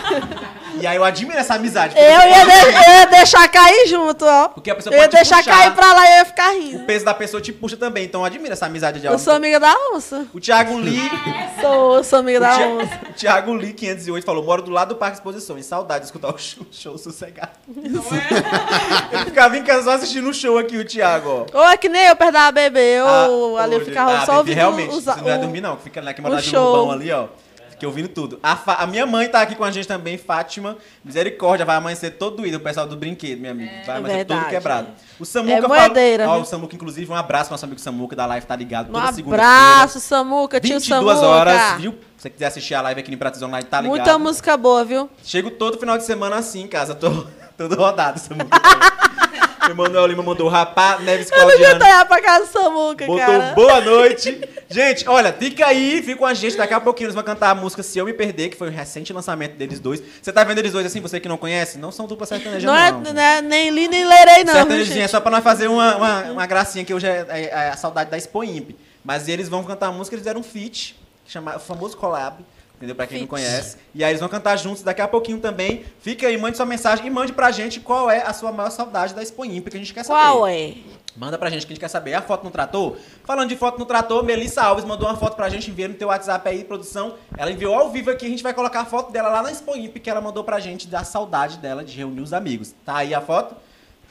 e 0.80 0.86
aí 0.86 0.96
eu 0.96 1.04
admiro 1.04 1.38
essa 1.40 1.56
amizade. 1.56 1.96
Eu 1.98 2.04
ia, 2.04 2.46
de- 2.46 2.90
eu 2.90 2.94
ia 3.00 3.06
deixar 3.08 3.48
cair 3.50 3.88
junto, 3.88 4.24
ó. 4.24 4.50
Porque 4.50 4.70
a 4.70 4.76
pessoa 4.76 4.96
eu 4.96 5.02
ia 5.02 5.08
deixar 5.08 5.38
puxar. 5.38 5.58
cair 5.58 5.72
pra 5.74 5.94
lá 5.94 6.06
e 6.08 6.12
eu 6.12 6.18
ia 6.18 6.26
ficar 6.26 6.52
O 6.54 6.60
rindo. 6.62 6.86
peso 6.86 7.04
da 7.04 7.14
pessoa 7.14 7.42
te 7.42 7.52
puxa 7.52 7.76
também, 7.76 8.06
então 8.06 8.22
eu 8.22 8.26
admiro 8.26 8.54
essa 8.54 8.68
amizade 8.68 9.00
de 9.00 9.08
Eu 9.08 9.18
sou 9.18 9.34
amiga 9.34 9.60
da 9.60 9.74
onça. 9.94 10.28
O 10.34 10.40
Thiago 10.40 10.78
Lee. 10.78 11.02
Sou, 11.62 11.96
eu 11.98 12.04
sou 12.04 12.20
amiga 12.20 12.40
O 12.40 12.42
da 12.42 12.58
onça. 12.68 13.00
o 13.10 13.14
Thiago 13.14 13.54
Lee 13.54 13.74
508 13.74 14.24
falou: 14.26 14.44
moro 14.44 14.62
do 14.64 14.72
lado 14.72 14.90
do 14.90 14.96
Parque 14.96 15.18
Exposições. 15.18 15.66
Saudade 15.66 16.02
de 16.02 16.06
escutar 16.06 16.34
o 16.34 16.38
show, 16.38 16.66
show 16.72 16.98
sossegado. 16.98 17.52
Ele 19.12 19.26
ficava 19.26 19.58
em 19.58 19.64
casa 19.64 19.84
só 19.84 19.92
assistindo 19.92 20.30
o 20.30 20.34
show 20.34 20.58
aqui, 20.58 20.78
o 20.78 20.86
Thiago, 20.86 21.48
ó. 21.54 21.58
Ou 21.60 21.68
é 21.68 21.78
que 21.78 21.88
nem 21.90 22.06
eu 22.08 22.16
perder 22.16 22.38
a 22.40 22.52
bebê, 22.52 23.02
ou 23.02 23.58
Ah, 23.58 23.64
ali 23.64 23.76
eu 23.76 23.86
ficava 23.86 24.20
ah, 24.20 24.26
só 24.26 24.38
ouvindo 24.38 24.56
realmente, 24.56 24.90
os, 24.96 25.04
você 25.04 25.16
não 25.16 25.24
vai 25.24 25.38
o- 25.38 25.42
dormir 25.42 25.62
não, 25.62 25.76
que 25.76 25.84
fica 25.84 26.02
naquele 26.02 26.28
o 26.28 26.30
moradinho 26.32 26.52
show. 26.52 26.91
Ali, 26.92 27.12
ó. 27.12 27.28
Fiquei 27.72 27.88
ouvindo 27.88 28.10
tudo. 28.10 28.40
A, 28.44 28.56
Fa- 28.56 28.76
a 28.76 28.86
minha 28.86 29.08
mãe 29.08 29.28
tá 29.28 29.42
aqui 29.42 29.56
com 29.56 29.64
a 29.64 29.72
gente 29.72 29.88
também, 29.88 30.16
Fátima. 30.16 30.78
Misericórdia, 31.04 31.66
vai 31.66 31.78
amanhecer 31.78 32.12
todo 32.12 32.38
doído 32.38 32.58
o 32.58 32.60
pessoal 32.60 32.86
do 32.86 32.96
brinquedo, 32.96 33.40
minha 33.40 33.54
amiga. 33.54 33.72
Vai 33.88 33.98
amanhecer 33.98 34.26
todo 34.26 34.46
quebrado. 34.46 34.90
O 35.20 35.26
Samuca 35.26 36.00
É 36.00 36.28
Ó, 36.28 36.42
o 36.42 36.46
Samuca, 36.46 36.76
inclusive, 36.76 37.12
um 37.12 37.16
abraço 37.16 37.46
pro 37.46 37.54
nosso 37.56 37.66
amigo 37.66 37.82
Samuca 37.82 38.16
da 38.16 38.28
live, 38.28 38.46
tá 38.46 38.56
ligado? 38.56 38.90
Um 38.90 38.92
Toda 38.94 39.12
segunda-feira. 39.12 39.52
abraço, 39.52 40.00
Samuca, 40.00 40.60
tio 40.60 40.76
22 40.80 41.18
Samuca. 41.18 41.26
horas, 41.28 41.82
viu? 41.82 41.92
Se 41.94 41.98
você 42.24 42.30
quiser 42.30 42.46
assistir 42.46 42.76
a 42.76 42.82
live 42.84 43.00
aqui 43.00 43.10
no 43.10 43.16
Imperatriz 43.16 43.42
Online, 43.42 43.66
tá 43.66 43.82
ligado? 43.82 43.96
Muita 43.98 44.20
música 44.20 44.56
boa, 44.56 44.86
viu? 44.86 45.10
Chego 45.24 45.50
todo 45.50 45.80
final 45.80 45.98
de 45.98 46.04
semana 46.06 46.36
assim 46.36 46.62
em 46.62 46.68
casa, 46.68 46.94
tô 46.94 47.26
todo 47.58 47.76
rodado, 47.76 48.20
Samuca. 48.20 48.46
Emanuel 49.70 50.08
Lima 50.08 50.24
mandou 50.24 50.48
rapá, 50.48 50.98
Neves 51.00 51.30
Eu 51.32 51.38
Claudiano. 51.40 51.74
estar 51.84 52.06
pra 52.06 52.22
casa 52.22 52.46
do 52.46 52.52
Samuca, 52.52 53.06
Botou 53.06 53.26
cara. 53.26 53.54
boa 53.54 53.82
noite. 53.82 54.42
Gente, 54.70 55.08
olha, 55.08 55.32
fica 55.34 55.68
aí, 55.68 56.02
fica 56.02 56.18
com 56.18 56.26
a 56.26 56.34
gente. 56.34 56.56
Daqui 56.58 56.74
a 56.74 56.80
pouquinho 56.80 57.08
eles 57.08 57.16
vão 57.16 57.24
cantar 57.24 57.50
a 57.52 57.56
música 57.56 57.84
Se 57.84 58.00
Eu 58.00 58.06
Me 58.06 58.14
Perder, 58.14 58.50
que 58.50 58.58
foi 58.58 58.70
o 58.70 58.72
recente 58.72 59.12
lançamento 59.14 59.56
deles 59.56 59.80
dois. 59.80 60.02
Você 60.22 60.32
tá 60.32 60.44
vendo 60.44 60.60
eles 60.60 60.72
dois 60.72 60.86
assim, 60.86 61.00
você 61.02 61.20
que 61.20 61.28
não 61.28 61.38
conhece? 61.38 61.78
Não 61.78 61.92
são 61.92 62.08
dupla 62.08 62.26
sertaneja, 62.26 62.66
Não 62.66 62.74
não. 63.02 63.10
é, 63.10 63.14
né, 63.14 63.42
nem 63.42 63.70
li 63.70 63.88
nem 63.88 64.06
lerei, 64.06 64.44
não. 64.44 64.54
é 64.54 64.84
gente? 64.84 65.10
só 65.12 65.20
pra 65.20 65.32
nós 65.32 65.44
fazer 65.44 65.68
uma, 65.68 65.96
uma, 65.98 66.22
uma 66.32 66.46
gracinha, 66.46 66.84
que 66.86 66.94
hoje 66.94 67.08
é, 67.08 67.26
é- 67.30 67.46
é 67.50 67.70
a 67.70 67.78
saudade 67.78 68.10
da 68.10 68.18
Expo 68.18 68.44
Imp. 68.44 68.72
Mas 69.04 69.28
eles 69.28 69.50
vão 69.50 69.64
cantar 69.64 69.88
a 69.88 69.92
música, 69.92 70.16
eles 70.16 70.22
fizeram 70.24 70.40
um 70.42 70.44
feat, 70.44 70.96
chama, 71.28 71.56
o 71.58 71.60
famoso 71.60 71.98
collab. 71.98 72.38
Entendeu? 72.82 72.96
Pra 72.96 73.06
quem 73.06 73.20
não 73.20 73.28
conhece. 73.28 73.78
E 73.94 74.04
aí 74.04 74.10
eles 74.10 74.20
vão 74.20 74.28
cantar 74.28 74.58
juntos 74.58 74.82
daqui 74.82 75.02
a 75.02 75.08
pouquinho 75.08 75.40
também. 75.40 75.86
Fica 76.00 76.26
aí, 76.26 76.36
mande 76.36 76.58
sua 76.58 76.66
mensagem 76.66 77.06
e 77.06 77.10
mande 77.12 77.32
pra 77.32 77.52
gente 77.52 77.80
qual 77.80 78.10
é 78.10 78.24
a 78.24 78.34
sua 78.34 78.52
maior 78.52 78.72
saudade 78.72 79.14
da 79.14 79.22
Expo 79.22 79.46
Imp, 79.46 79.68
que 79.68 79.78
a 79.78 79.80
gente 79.80 79.94
quer 79.94 80.04
saber. 80.04 80.20
Qual 80.20 80.48
é? 80.48 80.74
Manda 81.16 81.38
pra 81.38 81.52
gente 81.52 81.68
que 81.68 81.74
a 81.74 81.76
gente 81.76 81.80
quer 81.80 81.90
saber. 81.90 82.16
A 82.16 82.24
foto 82.24 82.44
no 82.44 82.50
trator? 82.50 82.98
Falando 83.24 83.50
de 83.50 83.56
foto 83.56 83.78
no 83.78 83.86
trator, 83.86 84.24
Melissa 84.24 84.64
Alves 84.64 84.84
mandou 84.84 85.08
uma 85.08 85.16
foto 85.16 85.36
pra 85.36 85.48
gente, 85.48 85.70
enviou 85.70 85.90
no 85.90 85.94
teu 85.96 86.08
WhatsApp 86.08 86.50
aí, 86.50 86.64
produção. 86.64 87.14
Ela 87.38 87.52
enviou 87.52 87.76
ao 87.76 87.92
vivo 87.92 88.10
aqui, 88.10 88.26
a 88.26 88.30
gente 88.30 88.42
vai 88.42 88.54
colocar 88.54 88.82
a 88.82 88.86
foto 88.86 89.12
dela 89.12 89.30
lá 89.30 89.44
na 89.44 89.52
Expo 89.52 89.78
Imp, 89.78 89.98
que 89.98 90.10
ela 90.10 90.20
mandou 90.22 90.44
pra 90.44 90.60
gente, 90.60 90.88
da 90.88 91.04
saudade 91.04 91.60
dela 91.60 91.84
de 91.84 91.96
reunir 91.96 92.22
os 92.22 92.34
amigos. 92.34 92.74
Tá 92.84 92.98
aí 92.98 93.14
a 93.14 93.22
foto? 93.22 93.56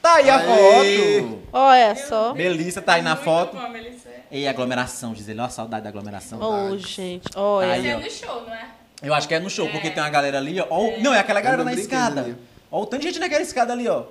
Tá 0.01 0.13
aí 0.15 0.29
a 0.29 0.37
Aê! 0.37 1.21
foto! 1.23 1.39
Olha 1.51 1.95
só. 1.95 2.33
Melissa 2.33 2.81
tá 2.81 2.93
aí 2.93 3.01
na 3.01 3.17
foto. 3.17 3.57
Bom, 3.57 3.67
Melissa. 3.67 4.10
E 4.31 4.47
aglomeração, 4.47 5.13
Gisele, 5.13 5.39
ó 5.41 5.45
a 5.45 5.49
saudade 5.49 5.83
da 5.83 5.89
aglomeração. 5.89 6.39
Ô, 6.39 6.77
gente, 6.77 7.29
Tá 7.29 7.39
olha. 7.41 7.73
aí, 7.73 7.87
É 7.87 7.95
ó. 7.95 7.99
no 7.99 8.09
show, 8.09 8.43
não 8.45 8.53
é? 8.53 8.65
Eu 9.03 9.13
acho 9.13 9.27
que 9.27 9.33
é 9.33 9.39
no 9.39 9.49
show, 9.49 9.67
porque 9.69 9.89
tem 9.89 10.01
uma 10.01 10.09
galera 10.09 10.37
ali, 10.37 10.59
ó. 10.61 10.67
Ó, 10.69 10.97
Não, 10.99 11.13
é 11.13 11.19
aquela 11.19 11.41
galera 11.41 11.63
no 11.63 11.69
na 11.69 11.73
escada. 11.73 12.37
Ó, 12.71 12.81
o 12.81 12.85
tanto 12.85 13.01
de 13.01 13.07
gente 13.09 13.19
naquela 13.19 13.41
escada 13.41 13.73
ali, 13.73 13.87
ó. 13.87 14.03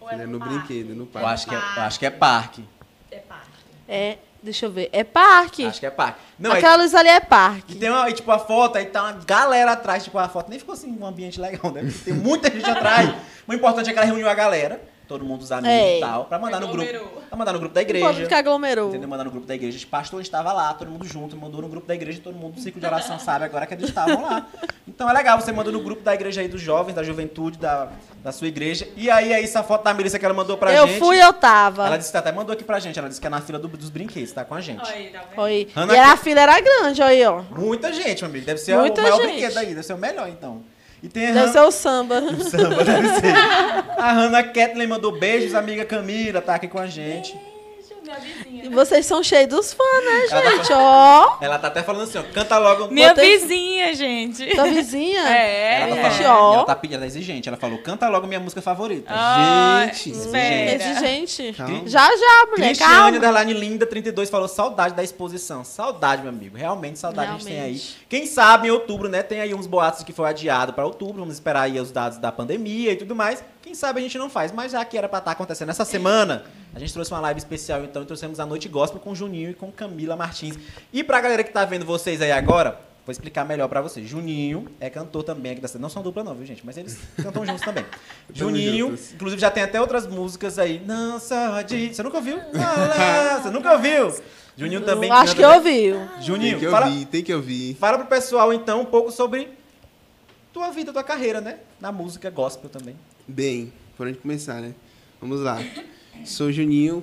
Ou 0.00 0.10
é 0.10 0.14
É 0.22 0.26
no 0.26 0.38
parque? 0.38 0.54
brinquedo, 0.54 0.94
no 0.94 1.02
Eu 1.02 1.06
parque. 1.06 1.28
acho 1.28 1.46
que 1.48 1.54
é, 1.54 1.58
eu 1.58 1.82
acho 1.82 1.98
que 1.98 2.06
é 2.06 2.10
parque. 2.10 2.64
É 3.10 3.16
parque. 3.16 3.46
É, 3.88 4.18
deixa 4.42 4.66
eu 4.66 4.70
ver. 4.70 4.88
É 4.92 5.02
parque. 5.02 5.64
Acho 5.66 5.80
que 5.80 5.86
é 5.86 5.90
parque. 5.90 6.20
Não, 6.38 6.52
é 6.52 6.58
Aquela 6.58 6.76
luz 6.76 6.94
ali 6.94 7.08
é 7.08 7.16
E 7.16 7.20
parque. 7.20 7.74
tem 7.76 7.90
uma, 7.90 8.08
e, 8.08 8.12
tipo, 8.12 8.30
a 8.30 8.38
foto, 8.38 8.76
aí 8.76 8.84
tá 8.86 9.02
uma 9.04 9.12
galera 9.26 9.72
atrás, 9.72 10.04
tipo, 10.04 10.18
a 10.18 10.28
foto 10.28 10.48
nem 10.50 10.58
ficou 10.58 10.74
assim, 10.74 10.94
um 10.96 11.04
ambiente 11.06 11.40
legal, 11.40 11.72
né? 11.72 11.82
Tem 12.04 12.12
muita 12.14 12.50
gente 12.50 12.68
atrás. 12.70 13.12
O 13.48 13.52
importante 13.54 13.88
é 13.90 13.92
que 13.92 13.98
ela 13.98 14.06
reuniu 14.06 14.28
a 14.28 14.34
galera, 14.34 14.80
todo 15.06 15.24
mundo, 15.24 15.42
os 15.42 15.52
amigos 15.52 15.70
É. 15.70 15.96
e 15.98 16.00
tal, 16.00 16.24
pra 16.26 16.38
mandar 16.38 16.60
no 16.60 16.68
grupo. 16.68 16.82
Aglomerou. 16.88 17.22
Pra 17.28 17.36
mandar 17.38 17.52
no 17.52 17.58
grupo 17.58 17.74
da 17.74 17.80
Pode 17.80 17.96
igreja. 17.98 18.22
ficar 18.24 18.38
aglomerou. 18.38 18.88
Entendeu? 18.88 19.08
Mandar 19.08 19.24
no 19.24 19.30
grupo 19.30 19.46
da 19.46 19.54
igreja. 19.54 19.84
O 19.84 19.88
pastor 19.88 20.20
estava 20.20 20.52
lá, 20.52 20.72
todo 20.74 20.90
mundo 20.90 21.04
junto, 21.06 21.36
mandou 21.36 21.60
no 21.62 21.68
grupo 21.68 21.86
da 21.86 21.94
igreja, 21.94 22.20
todo 22.22 22.34
mundo 22.36 22.54
do 22.54 22.60
ciclo 22.60 22.80
de 22.80 22.86
oração 22.86 23.18
sabe 23.18 23.44
agora 23.44 23.66
que 23.66 23.74
eles 23.74 23.88
estavam 23.88 24.22
lá. 24.22 24.46
Então 24.86 25.08
é 25.10 25.12
legal, 25.12 25.40
você 25.40 25.50
manda 25.52 25.70
no 25.72 25.80
grupo 25.80 26.02
da 26.02 26.14
igreja 26.14 26.40
aí 26.40 26.48
dos 26.48 26.60
jovens, 26.60 26.94
da 26.94 27.02
juventude, 27.02 27.58
da, 27.58 27.88
da 28.22 28.32
sua 28.32 28.46
igreja. 28.48 28.88
E 28.96 29.10
aí, 29.10 29.32
aí, 29.34 29.42
essa 29.44 29.62
foto 29.62 29.82
da 29.84 29.92
Melissa 29.92 30.18
que 30.18 30.24
ela 30.24 30.34
mandou 30.34 30.56
pra 30.56 30.72
eu 30.72 30.86
gente. 30.86 30.98
fui, 31.00 31.22
eu 31.22 31.32
tava. 31.32 31.86
Ela 31.86 31.96
disse 31.96 32.10
que 32.12 32.16
até 32.16 32.30
mandou 32.32 32.52
aqui 32.52 32.64
pra 32.64 32.78
gente. 32.78 32.98
Ela 32.98 33.08
disse 33.08 33.20
que 33.20 33.26
é 33.26 33.30
na 33.30 33.40
fila 33.40 33.58
do- 33.58 33.68
dos 33.68 33.90
brinquedos, 33.90 34.32
tá 34.32 34.44
com 34.44 34.54
a 34.54 34.60
gente. 34.60 34.88
Aí, 34.90 35.08
tá 35.10 35.22
vendo? 35.30 35.42
Oi. 35.42 35.68
Ana 35.74 35.92
e 35.94 35.98
a 35.98 36.16
fila 36.16 36.40
era 36.40 36.60
grande, 36.60 37.02
aí, 37.02 37.24
ó. 37.26 37.42
Muita 37.50 37.92
gente, 37.92 38.22
meu 38.22 38.30
amigo. 38.30 38.46
Deve 38.46 38.58
ser 38.60 38.76
Muita 38.76 39.00
o 39.00 39.04
maior 39.04 39.16
gente. 39.20 39.26
brinquedo 39.32 39.56
aí, 39.58 39.66
deve 39.66 39.82
ser 39.82 39.92
o 39.94 39.98
melhor, 39.98 40.28
então. 40.28 40.62
E 41.06 41.08
tem 41.08 41.26
Deve 41.26 41.38
Han- 41.38 41.52
ser 41.52 41.60
o 41.60 41.70
samba. 41.70 42.18
o 42.20 42.42
samba, 42.42 42.82
deve 42.82 43.08
ser. 43.20 43.32
A 43.96 44.12
Hannah 44.12 44.42
Kathleen 44.42 44.88
mandou 44.88 45.12
beijos, 45.16 45.54
amiga 45.54 45.84
Camila 45.84 46.40
tá 46.42 46.56
aqui 46.56 46.66
com 46.66 46.80
a 46.80 46.86
gente. 46.88 47.32
Minha 48.06 48.20
vizinha. 48.20 48.64
E 48.64 48.68
vocês 48.68 49.04
são 49.06 49.22
cheios 49.22 49.48
dos 49.48 49.72
fãs, 49.72 50.04
né, 50.04 50.26
Ela 50.30 50.42
tá 50.42 50.50
gente? 50.50 50.72
Ó. 50.72 51.36
Ela 51.40 51.58
tá 51.58 51.66
até 51.68 51.82
falando 51.82 52.02
assim, 52.04 52.18
ó, 52.18 52.22
canta 52.32 52.56
logo. 52.58 52.88
Minha 52.88 53.08
Botei- 53.10 53.38
vizinha, 53.38 53.94
gente. 53.94 54.46
Tua 54.54 54.64
vizinha? 54.68 55.20
É, 55.28 55.82
Ela 55.82 55.96
tá, 55.96 56.10
Gente, 56.10 56.22
falando, 56.24 56.40
ó. 56.40 56.54
ela 56.54 56.64
tá 56.64 56.76
pedindo, 56.76 56.94
ela 56.96 57.00
tá 57.02 57.06
exigente. 57.06 57.48
Ela 57.48 57.58
falou, 57.58 57.78
canta 57.78 58.08
logo 58.08 58.26
minha 58.26 58.40
música 58.40 58.62
favorita. 58.62 59.12
Ah, 59.12 59.86
Gente, 59.86 60.10
espera. 60.10 60.74
Exigente. 60.74 61.52
Calma. 61.56 61.82
Já, 61.86 62.06
já, 62.16 62.46
mulher. 62.50 62.66
Cristiane, 62.66 63.16
underline 63.18 63.52
linda, 63.54 63.86
32, 63.86 64.30
falou 64.30 64.48
saudade 64.48 64.94
da 64.94 65.02
exposição. 65.02 65.64
Saudade, 65.64 66.22
meu 66.22 66.30
amigo. 66.30 66.56
Realmente, 66.56 66.98
saudade 66.98 67.30
a 67.30 67.32
gente 67.32 67.44
tem 67.44 67.54
aí. 67.54 67.60
Realmente. 67.62 68.06
Quem 68.08 68.26
sabe 68.26 68.68
em 68.68 68.70
outubro, 68.70 69.08
né? 69.08 69.22
Tem 69.22 69.40
aí 69.40 69.52
uns 69.54 69.66
boatos 69.66 70.02
que 70.04 70.12
foi 70.12 70.28
adiado 70.28 70.72
pra 70.72 70.84
outubro. 70.84 71.20
Vamos 71.20 71.34
esperar 71.34 71.62
aí 71.62 71.80
os 71.80 71.90
dados 71.90 72.18
da 72.18 72.30
pandemia 72.30 72.92
e 72.92 72.96
tudo 72.96 73.14
mais. 73.16 73.42
Quem 73.66 73.74
sabe 73.74 73.98
a 73.98 74.02
gente 74.04 74.16
não 74.16 74.30
faz. 74.30 74.52
Mas 74.52 74.70
já 74.70 74.84
que 74.84 74.96
era 74.96 75.08
pra 75.08 75.18
estar 75.18 75.32
acontecendo 75.32 75.70
essa 75.70 75.84
semana, 75.84 76.44
a 76.72 76.78
gente 76.78 76.92
trouxe 76.92 77.10
uma 77.10 77.18
live 77.18 77.38
especial, 77.38 77.82
então, 77.82 78.00
e 78.00 78.06
trouxemos 78.06 78.38
a 78.38 78.46
Noite 78.46 78.68
Gospel 78.68 79.00
com 79.00 79.12
Juninho 79.12 79.50
e 79.50 79.54
com 79.54 79.72
Camila 79.72 80.14
Martins. 80.14 80.56
E 80.92 81.02
pra 81.02 81.20
galera 81.20 81.42
que 81.42 81.50
tá 81.50 81.64
vendo 81.64 81.84
vocês 81.84 82.22
aí 82.22 82.30
agora, 82.30 82.80
vou 83.04 83.10
explicar 83.10 83.44
melhor 83.44 83.66
pra 83.66 83.80
vocês. 83.80 84.08
Juninho 84.08 84.68
é 84.78 84.88
cantor 84.88 85.24
também 85.24 85.50
aqui 85.50 85.60
da 85.60 85.66
cidade. 85.66 85.82
Não 85.82 85.88
são 85.88 86.00
dupla 86.00 86.22
não, 86.22 86.32
viu, 86.32 86.46
gente? 86.46 86.64
Mas 86.64 86.76
eles 86.76 86.96
cantam 87.20 87.44
juntos 87.44 87.60
também. 87.64 87.84
Juninho, 88.32 88.96
inclusive 89.14 89.40
já 89.40 89.50
tem 89.50 89.64
até 89.64 89.80
outras 89.80 90.06
músicas 90.06 90.60
aí. 90.60 90.80
Não 90.86 91.18
só 91.18 91.60
de... 91.62 91.92
Você 91.92 92.04
nunca 92.04 92.18
ouviu? 92.18 92.36
Olá, 92.54 93.40
Você 93.42 93.50
nunca 93.50 93.72
ouviu? 93.72 94.16
Juninho 94.56 94.82
também 94.82 95.10
Acho 95.10 95.34
que 95.34 95.42
né? 95.42 95.48
ouviu. 95.48 96.08
Juninho, 96.20 96.52
Tem 96.52 96.66
que 96.66 96.70
fala, 96.70 96.86
ouvir, 96.86 97.06
tem 97.06 97.24
que 97.24 97.34
ouvir. 97.34 97.74
fala 97.74 97.98
pro 97.98 98.06
pessoal 98.06 98.52
então 98.52 98.82
um 98.82 98.86
pouco 98.86 99.10
sobre 99.10 99.48
tua 100.52 100.70
vida, 100.70 100.92
tua 100.92 101.02
carreira, 101.02 101.40
né? 101.40 101.58
Na 101.80 101.90
música 101.90 102.30
gospel 102.30 102.70
também. 102.70 102.94
Bem, 103.28 103.72
por 103.96 104.06
onde 104.06 104.18
começar, 104.18 104.60
né? 104.60 104.72
Vamos 105.20 105.40
lá. 105.40 105.58
Sou 106.24 106.52
Juninho, 106.52 107.02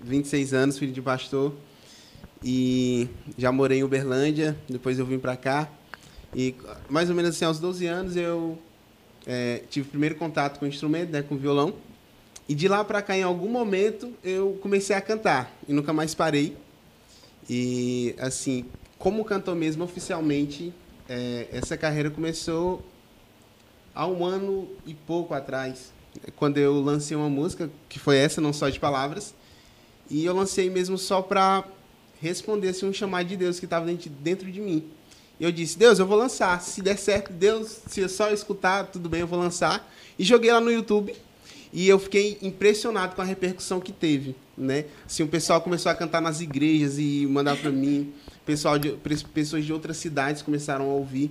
26 0.00 0.54
anos, 0.54 0.78
filho 0.78 0.92
de 0.92 1.02
pastor. 1.02 1.52
E 2.40 3.08
já 3.36 3.50
morei 3.50 3.80
em 3.80 3.82
Uberlândia, 3.82 4.56
depois 4.68 5.00
eu 5.00 5.04
vim 5.04 5.18
pra 5.18 5.36
cá. 5.36 5.68
E 6.36 6.54
mais 6.88 7.10
ou 7.10 7.16
menos 7.16 7.34
assim, 7.34 7.44
aos 7.44 7.58
12 7.58 7.84
anos, 7.84 8.16
eu 8.16 8.56
é, 9.26 9.64
tive 9.68 9.88
o 9.88 9.90
primeiro 9.90 10.14
contato 10.14 10.60
com 10.60 10.66
o 10.66 10.68
instrumento, 10.68 11.10
né, 11.10 11.20
com 11.20 11.34
o 11.34 11.38
violão. 11.38 11.74
E 12.48 12.54
de 12.54 12.68
lá 12.68 12.84
para 12.84 13.02
cá, 13.02 13.18
em 13.18 13.24
algum 13.24 13.48
momento, 13.48 14.12
eu 14.22 14.56
comecei 14.62 14.94
a 14.94 15.00
cantar 15.00 15.52
e 15.68 15.72
nunca 15.72 15.92
mais 15.92 16.14
parei. 16.14 16.56
E, 17.48 18.14
assim, 18.20 18.66
como 18.96 19.24
cantor 19.24 19.56
mesmo, 19.56 19.82
oficialmente, 19.82 20.72
é, 21.08 21.48
essa 21.50 21.76
carreira 21.76 22.08
começou 22.08 22.84
há 24.00 24.06
um 24.06 24.24
ano 24.24 24.66
e 24.86 24.94
pouco 24.94 25.34
atrás, 25.34 25.92
quando 26.36 26.56
eu 26.56 26.80
lancei 26.80 27.14
uma 27.14 27.28
música, 27.28 27.70
que 27.86 27.98
foi 27.98 28.16
essa, 28.16 28.40
Não 28.40 28.50
Só 28.50 28.70
de 28.70 28.80
Palavras. 28.80 29.34
E 30.08 30.24
eu 30.24 30.34
lancei 30.34 30.70
mesmo 30.70 30.96
só 30.96 31.20
para 31.20 31.64
responder 32.18 32.70
assim, 32.70 32.86
um 32.86 32.94
chamado 32.94 33.28
de 33.28 33.36
Deus 33.36 33.58
que 33.58 33.66
estava 33.66 33.84
dentro, 33.84 34.08
dentro 34.08 34.50
de 34.50 34.58
mim. 34.58 34.84
Eu 35.38 35.52
disse, 35.52 35.78
Deus, 35.78 35.98
eu 35.98 36.06
vou 36.06 36.16
lançar. 36.16 36.62
Se 36.62 36.80
der 36.80 36.96
certo, 36.96 37.30
Deus, 37.30 37.78
se 37.88 38.00
eu 38.00 38.08
só 38.08 38.30
escutar, 38.30 38.84
tudo 38.84 39.06
bem, 39.06 39.20
eu 39.20 39.26
vou 39.26 39.38
lançar. 39.38 39.86
E 40.18 40.24
joguei 40.24 40.50
lá 40.50 40.60
no 40.60 40.72
YouTube. 40.72 41.14
E 41.70 41.86
eu 41.86 41.98
fiquei 41.98 42.38
impressionado 42.40 43.14
com 43.14 43.20
a 43.20 43.24
repercussão 43.24 43.80
que 43.80 43.92
teve, 43.92 44.34
né? 44.56 44.86
Assim, 45.04 45.24
o 45.24 45.28
pessoal 45.28 45.60
começou 45.60 45.92
a 45.92 45.94
cantar 45.94 46.22
nas 46.22 46.40
igrejas 46.40 46.98
e 46.98 47.26
mandar 47.30 47.54
para 47.58 47.70
mim. 47.70 48.14
Pessoal 48.46 48.78
de, 48.78 48.92
pessoas 49.34 49.64
de 49.64 49.72
outras 49.74 49.98
cidades 49.98 50.40
começaram 50.40 50.86
a 50.86 50.94
ouvir. 50.94 51.30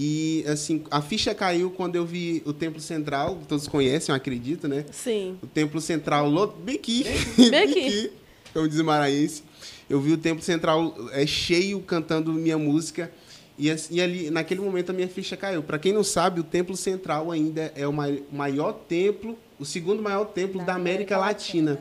E, 0.00 0.44
assim, 0.46 0.84
a 0.92 1.02
ficha 1.02 1.34
caiu 1.34 1.72
quando 1.72 1.96
eu 1.96 2.06
vi 2.06 2.40
o 2.46 2.52
Templo 2.52 2.80
Central, 2.80 3.36
todos 3.48 3.66
conhecem, 3.66 4.12
eu 4.12 4.16
acredito, 4.16 4.68
né? 4.68 4.84
Sim. 4.92 5.36
O 5.42 5.46
Templo 5.48 5.80
Central, 5.80 6.30
lo- 6.30 6.46
bem 6.46 6.76
aqui, 6.76 7.04
Bem 7.50 7.58
aqui. 7.68 8.12
como 8.54 8.68
diz 8.68 8.78
o 8.78 8.84
maranhense. 8.84 9.42
Eu 9.90 10.00
vi 10.00 10.12
o 10.12 10.16
Templo 10.16 10.40
Central 10.44 10.94
é, 11.10 11.26
cheio 11.26 11.80
cantando 11.80 12.32
minha 12.32 12.56
música. 12.56 13.10
E, 13.58 13.74
e 13.90 14.00
ali, 14.00 14.30
naquele 14.30 14.60
momento, 14.60 14.90
a 14.90 14.92
minha 14.92 15.08
ficha 15.08 15.36
caiu. 15.36 15.64
Para 15.64 15.80
quem 15.80 15.92
não 15.92 16.04
sabe, 16.04 16.38
o 16.38 16.44
Templo 16.44 16.76
Central 16.76 17.32
ainda 17.32 17.72
é 17.74 17.84
o 17.84 17.92
mai- 17.92 18.22
maior 18.30 18.74
templo, 18.74 19.36
o 19.58 19.64
segundo 19.64 20.00
maior 20.00 20.26
templo 20.26 20.64
da, 20.64 20.74
América, 20.76 21.18
Latina. 21.18 21.76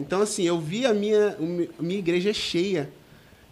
Então, 0.00 0.20
assim, 0.20 0.42
eu 0.42 0.58
vi 0.60 0.84
a 0.84 0.92
minha, 0.92 1.36
a 1.78 1.82
minha 1.82 1.98
igreja 2.00 2.32
cheia 2.32 2.90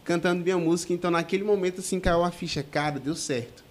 cantando 0.03 0.43
minha 0.43 0.59
música. 0.59 0.93
Então, 0.93 1.13
naquele 1.13 1.45
momento, 1.45 1.79
assim, 1.79 2.01
caiu 2.01 2.25
a 2.25 2.31
ficha. 2.33 2.61
Cara, 2.61 2.99
deu 2.99 3.15
certo. 3.15 3.70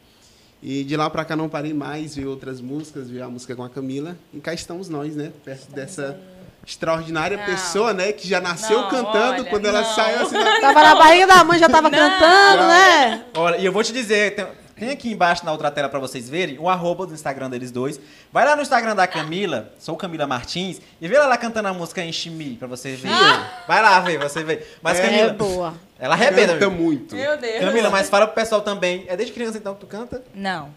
E 0.62 0.84
de 0.84 0.98
lá 0.98 1.10
pra 1.10 1.24
cá 1.24 1.36
não 1.36 1.48
parei 1.48 1.74
mais, 1.74 2.16
vi 2.16 2.26
outras 2.26 2.60
músicas, 2.60 3.10
vi 3.10 3.22
a 3.22 3.28
música 3.30 3.56
com 3.56 3.64
a 3.64 3.70
Camila. 3.70 4.18
E 4.34 4.40
cá 4.40 4.54
estamos 4.54 4.90
nós, 4.90 5.16
né? 5.16 5.32
Perto 5.46 5.72
dessa 5.72 6.20
extraordinária 6.68 7.38
Não. 7.38 7.46
pessoa, 7.46 7.94
né? 7.94 8.12
Que 8.12 8.28
já 8.28 8.42
nasceu 8.42 8.82
Não, 8.82 8.90
cantando 8.90 9.42
olha, 9.42 9.44
quando 9.46 9.66
ela 9.66 9.82
não. 9.82 9.96
saiu 9.96 10.22
assim. 10.24 10.36
na- 10.38 10.60
Tava 10.62 10.84
na 10.84 10.96
barriga 10.96 11.28
da 11.28 11.44
mãe, 11.44 11.58
já 11.60 11.70
tava 11.70 11.90
cantando, 11.90 12.68
né? 12.68 13.24
Olha, 13.36 13.58
e 13.58 13.66
eu 13.66 13.72
vou 13.72 13.82
te 13.84 13.94
dizer, 13.94 14.36
tem, 14.36 14.46
tem 14.76 14.90
aqui 14.92 15.12
embaixo 15.12 15.46
na 15.46 15.52
outra 15.54 15.72
tela 15.72 15.88
pra 15.88 15.98
vocês 16.00 16.30
verem 16.30 16.60
o 16.60 16.68
arroba 16.70 17.06
do 17.08 17.14
Instagram 17.14 17.50
deles 17.50 17.72
dois. 17.72 18.00
Vai 18.32 18.46
lá 18.46 18.56
no 18.56 18.62
Instagram 18.62 18.96
da 18.96 19.08
Camila, 19.08 19.72
sou 19.80 19.96
Camila 19.96 20.28
Martins, 20.28 20.82
e 21.02 21.08
vê 21.08 21.16
ela 21.16 21.26
lá 21.28 21.38
cantando 21.38 21.70
a 21.70 21.74
música 21.74 22.04
Enche-me 22.04 22.56
pra 22.58 22.68
você 22.68 22.96
ver. 22.96 23.10
Vai 23.66 23.82
lá 23.82 24.00
ver, 24.02 24.20
você 24.20 24.44
vê. 24.44 24.62
Mas 24.82 25.00
É 25.00 25.02
Camila, 25.04 25.30
É 25.30 25.34
boa. 25.34 25.74
Ela 26.00 26.16
arrebenta. 26.16 26.54
Canta 26.54 26.70
meu. 26.70 26.72
muito. 26.72 27.16
Meu 27.16 27.38
Deus. 27.38 27.60
Camila, 27.60 27.90
mas 27.90 28.10
fala 28.10 28.26
pro 28.26 28.36
pessoal 28.36 28.62
também. 28.62 29.06
É 29.08 29.18
desde 29.18 29.34
criança 29.34 29.58
então 29.58 29.74
que 29.74 29.82
tu 29.82 29.88
canta? 29.88 30.24
Não. 30.34 30.74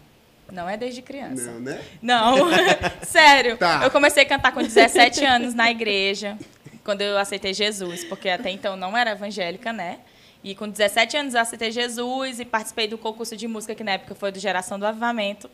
Não 0.51 0.69
é 0.69 0.75
desde 0.75 1.01
criança. 1.01 1.51
Não, 1.51 1.59
né? 1.61 1.81
Não, 2.01 2.35
sério. 3.01 3.57
Tá. 3.57 3.81
Eu 3.83 3.89
comecei 3.89 4.23
a 4.23 4.25
cantar 4.25 4.51
com 4.51 4.61
17 4.61 5.23
anos 5.25 5.53
na 5.53 5.71
igreja, 5.71 6.37
quando 6.83 7.01
eu 7.01 7.17
aceitei 7.17 7.53
Jesus, 7.53 8.03
porque 8.03 8.29
até 8.29 8.51
então 8.51 8.75
não 8.75 8.95
era 8.95 9.11
evangélica, 9.11 9.71
né? 9.71 9.99
E 10.43 10.53
com 10.53 10.67
17 10.67 11.15
anos 11.15 11.33
eu 11.33 11.39
aceitei 11.39 11.71
Jesus 11.71 12.41
e 12.41 12.45
participei 12.45 12.87
do 12.87 12.97
concurso 12.97 13.37
de 13.37 13.47
música, 13.47 13.73
que 13.73 13.83
na 13.83 13.93
época 13.93 14.13
foi 14.13 14.31
do 14.31 14.39
Geração 14.39 14.77
do 14.77 14.85
Avivamento. 14.85 15.49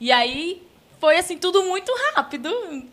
E 0.00 0.10
aí 0.10 0.60
foi 0.98 1.16
assim, 1.16 1.38
tudo 1.38 1.62
muito 1.62 1.92
rápido, 2.12 2.50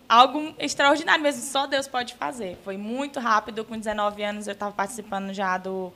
algo 0.08 0.54
extraordinário 0.60 1.24
mesmo, 1.24 1.42
só 1.42 1.66
Deus 1.66 1.88
pode 1.88 2.14
fazer. 2.14 2.60
Foi 2.64 2.78
muito 2.78 3.20
rápido, 3.20 3.66
com 3.66 3.78
19 3.78 4.24
anos 4.24 4.48
eu 4.48 4.54
estava 4.54 4.72
participando 4.72 5.34
já 5.34 5.58
do 5.58 5.92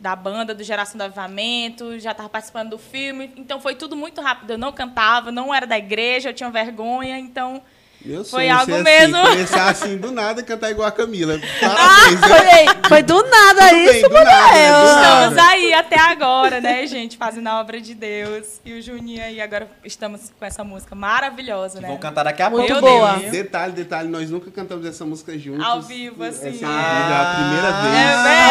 da 0.00 0.16
banda 0.16 0.54
do 0.54 0.64
Geração 0.64 0.96
do 0.96 1.02
Avivamento, 1.02 1.98
já 1.98 2.12
estava 2.12 2.28
participando 2.28 2.70
do 2.70 2.78
filme, 2.78 3.32
então 3.36 3.60
foi 3.60 3.74
tudo 3.74 3.94
muito 3.94 4.22
rápido. 4.22 4.52
Eu 4.52 4.58
não 4.58 4.72
cantava, 4.72 5.30
não 5.30 5.54
era 5.54 5.66
da 5.66 5.76
igreja, 5.76 6.30
eu 6.30 6.34
tinha 6.34 6.50
vergonha, 6.50 7.18
então 7.18 7.62
Meu 8.04 8.24
Foi 8.24 8.46
sonho 8.46 8.54
algo 8.58 8.72
ser 8.72 8.82
mesmo. 8.82 9.16
Assim, 9.16 9.30
começar 9.30 9.68
assim 9.68 9.96
do 9.98 10.10
nada 10.10 10.40
e 10.40 10.44
cantar 10.44 10.70
igual 10.70 10.88
a 10.88 10.92
Camila. 10.92 11.38
Ah, 11.62 11.68
Parabéns. 11.68 12.20
foi, 12.20 12.58
ei, 12.60 12.66
foi 12.88 13.02
do 13.02 13.22
nada 13.22 13.60
Tudo 13.68 13.70
bem, 13.70 13.90
isso, 14.00 14.08
do 14.08 14.14
nada, 14.14 14.30
Manoel. 14.30 14.80
do 14.80 14.86
nada. 14.86 15.26
estamos 15.26 15.38
aí 15.38 15.74
até 15.74 15.98
agora, 16.00 16.60
né, 16.60 16.86
gente, 16.86 17.16
fazendo 17.18 17.46
a 17.48 17.60
obra 17.60 17.80
de 17.80 17.94
Deus. 17.94 18.60
E 18.64 18.72
o 18.72 18.82
Juninho 18.82 19.22
aí 19.22 19.40
agora 19.40 19.68
estamos 19.84 20.32
com 20.38 20.44
essa 20.44 20.64
música 20.64 20.94
maravilhosa, 20.94 21.80
né? 21.80 21.88
Vão 21.88 21.98
cantar 21.98 22.24
daqui 22.24 22.42
a 22.42 22.48
Muito 22.48 22.66
pouco. 22.72 22.80
boa. 22.88 23.12
Deus. 23.16 23.32
Detalhe, 23.32 23.72
detalhe, 23.72 24.08
nós 24.08 24.30
nunca 24.30 24.50
cantamos 24.50 24.86
essa 24.86 25.04
música 25.04 25.38
juntos. 25.38 25.64
Ao 25.64 25.82
vivo, 25.82 26.24
assim. 26.24 26.48
Essa 26.48 26.64
é 26.64 26.68
a 26.68 27.34
primeira 27.36 27.72
vez. 27.82 27.94
É 27.94 28.50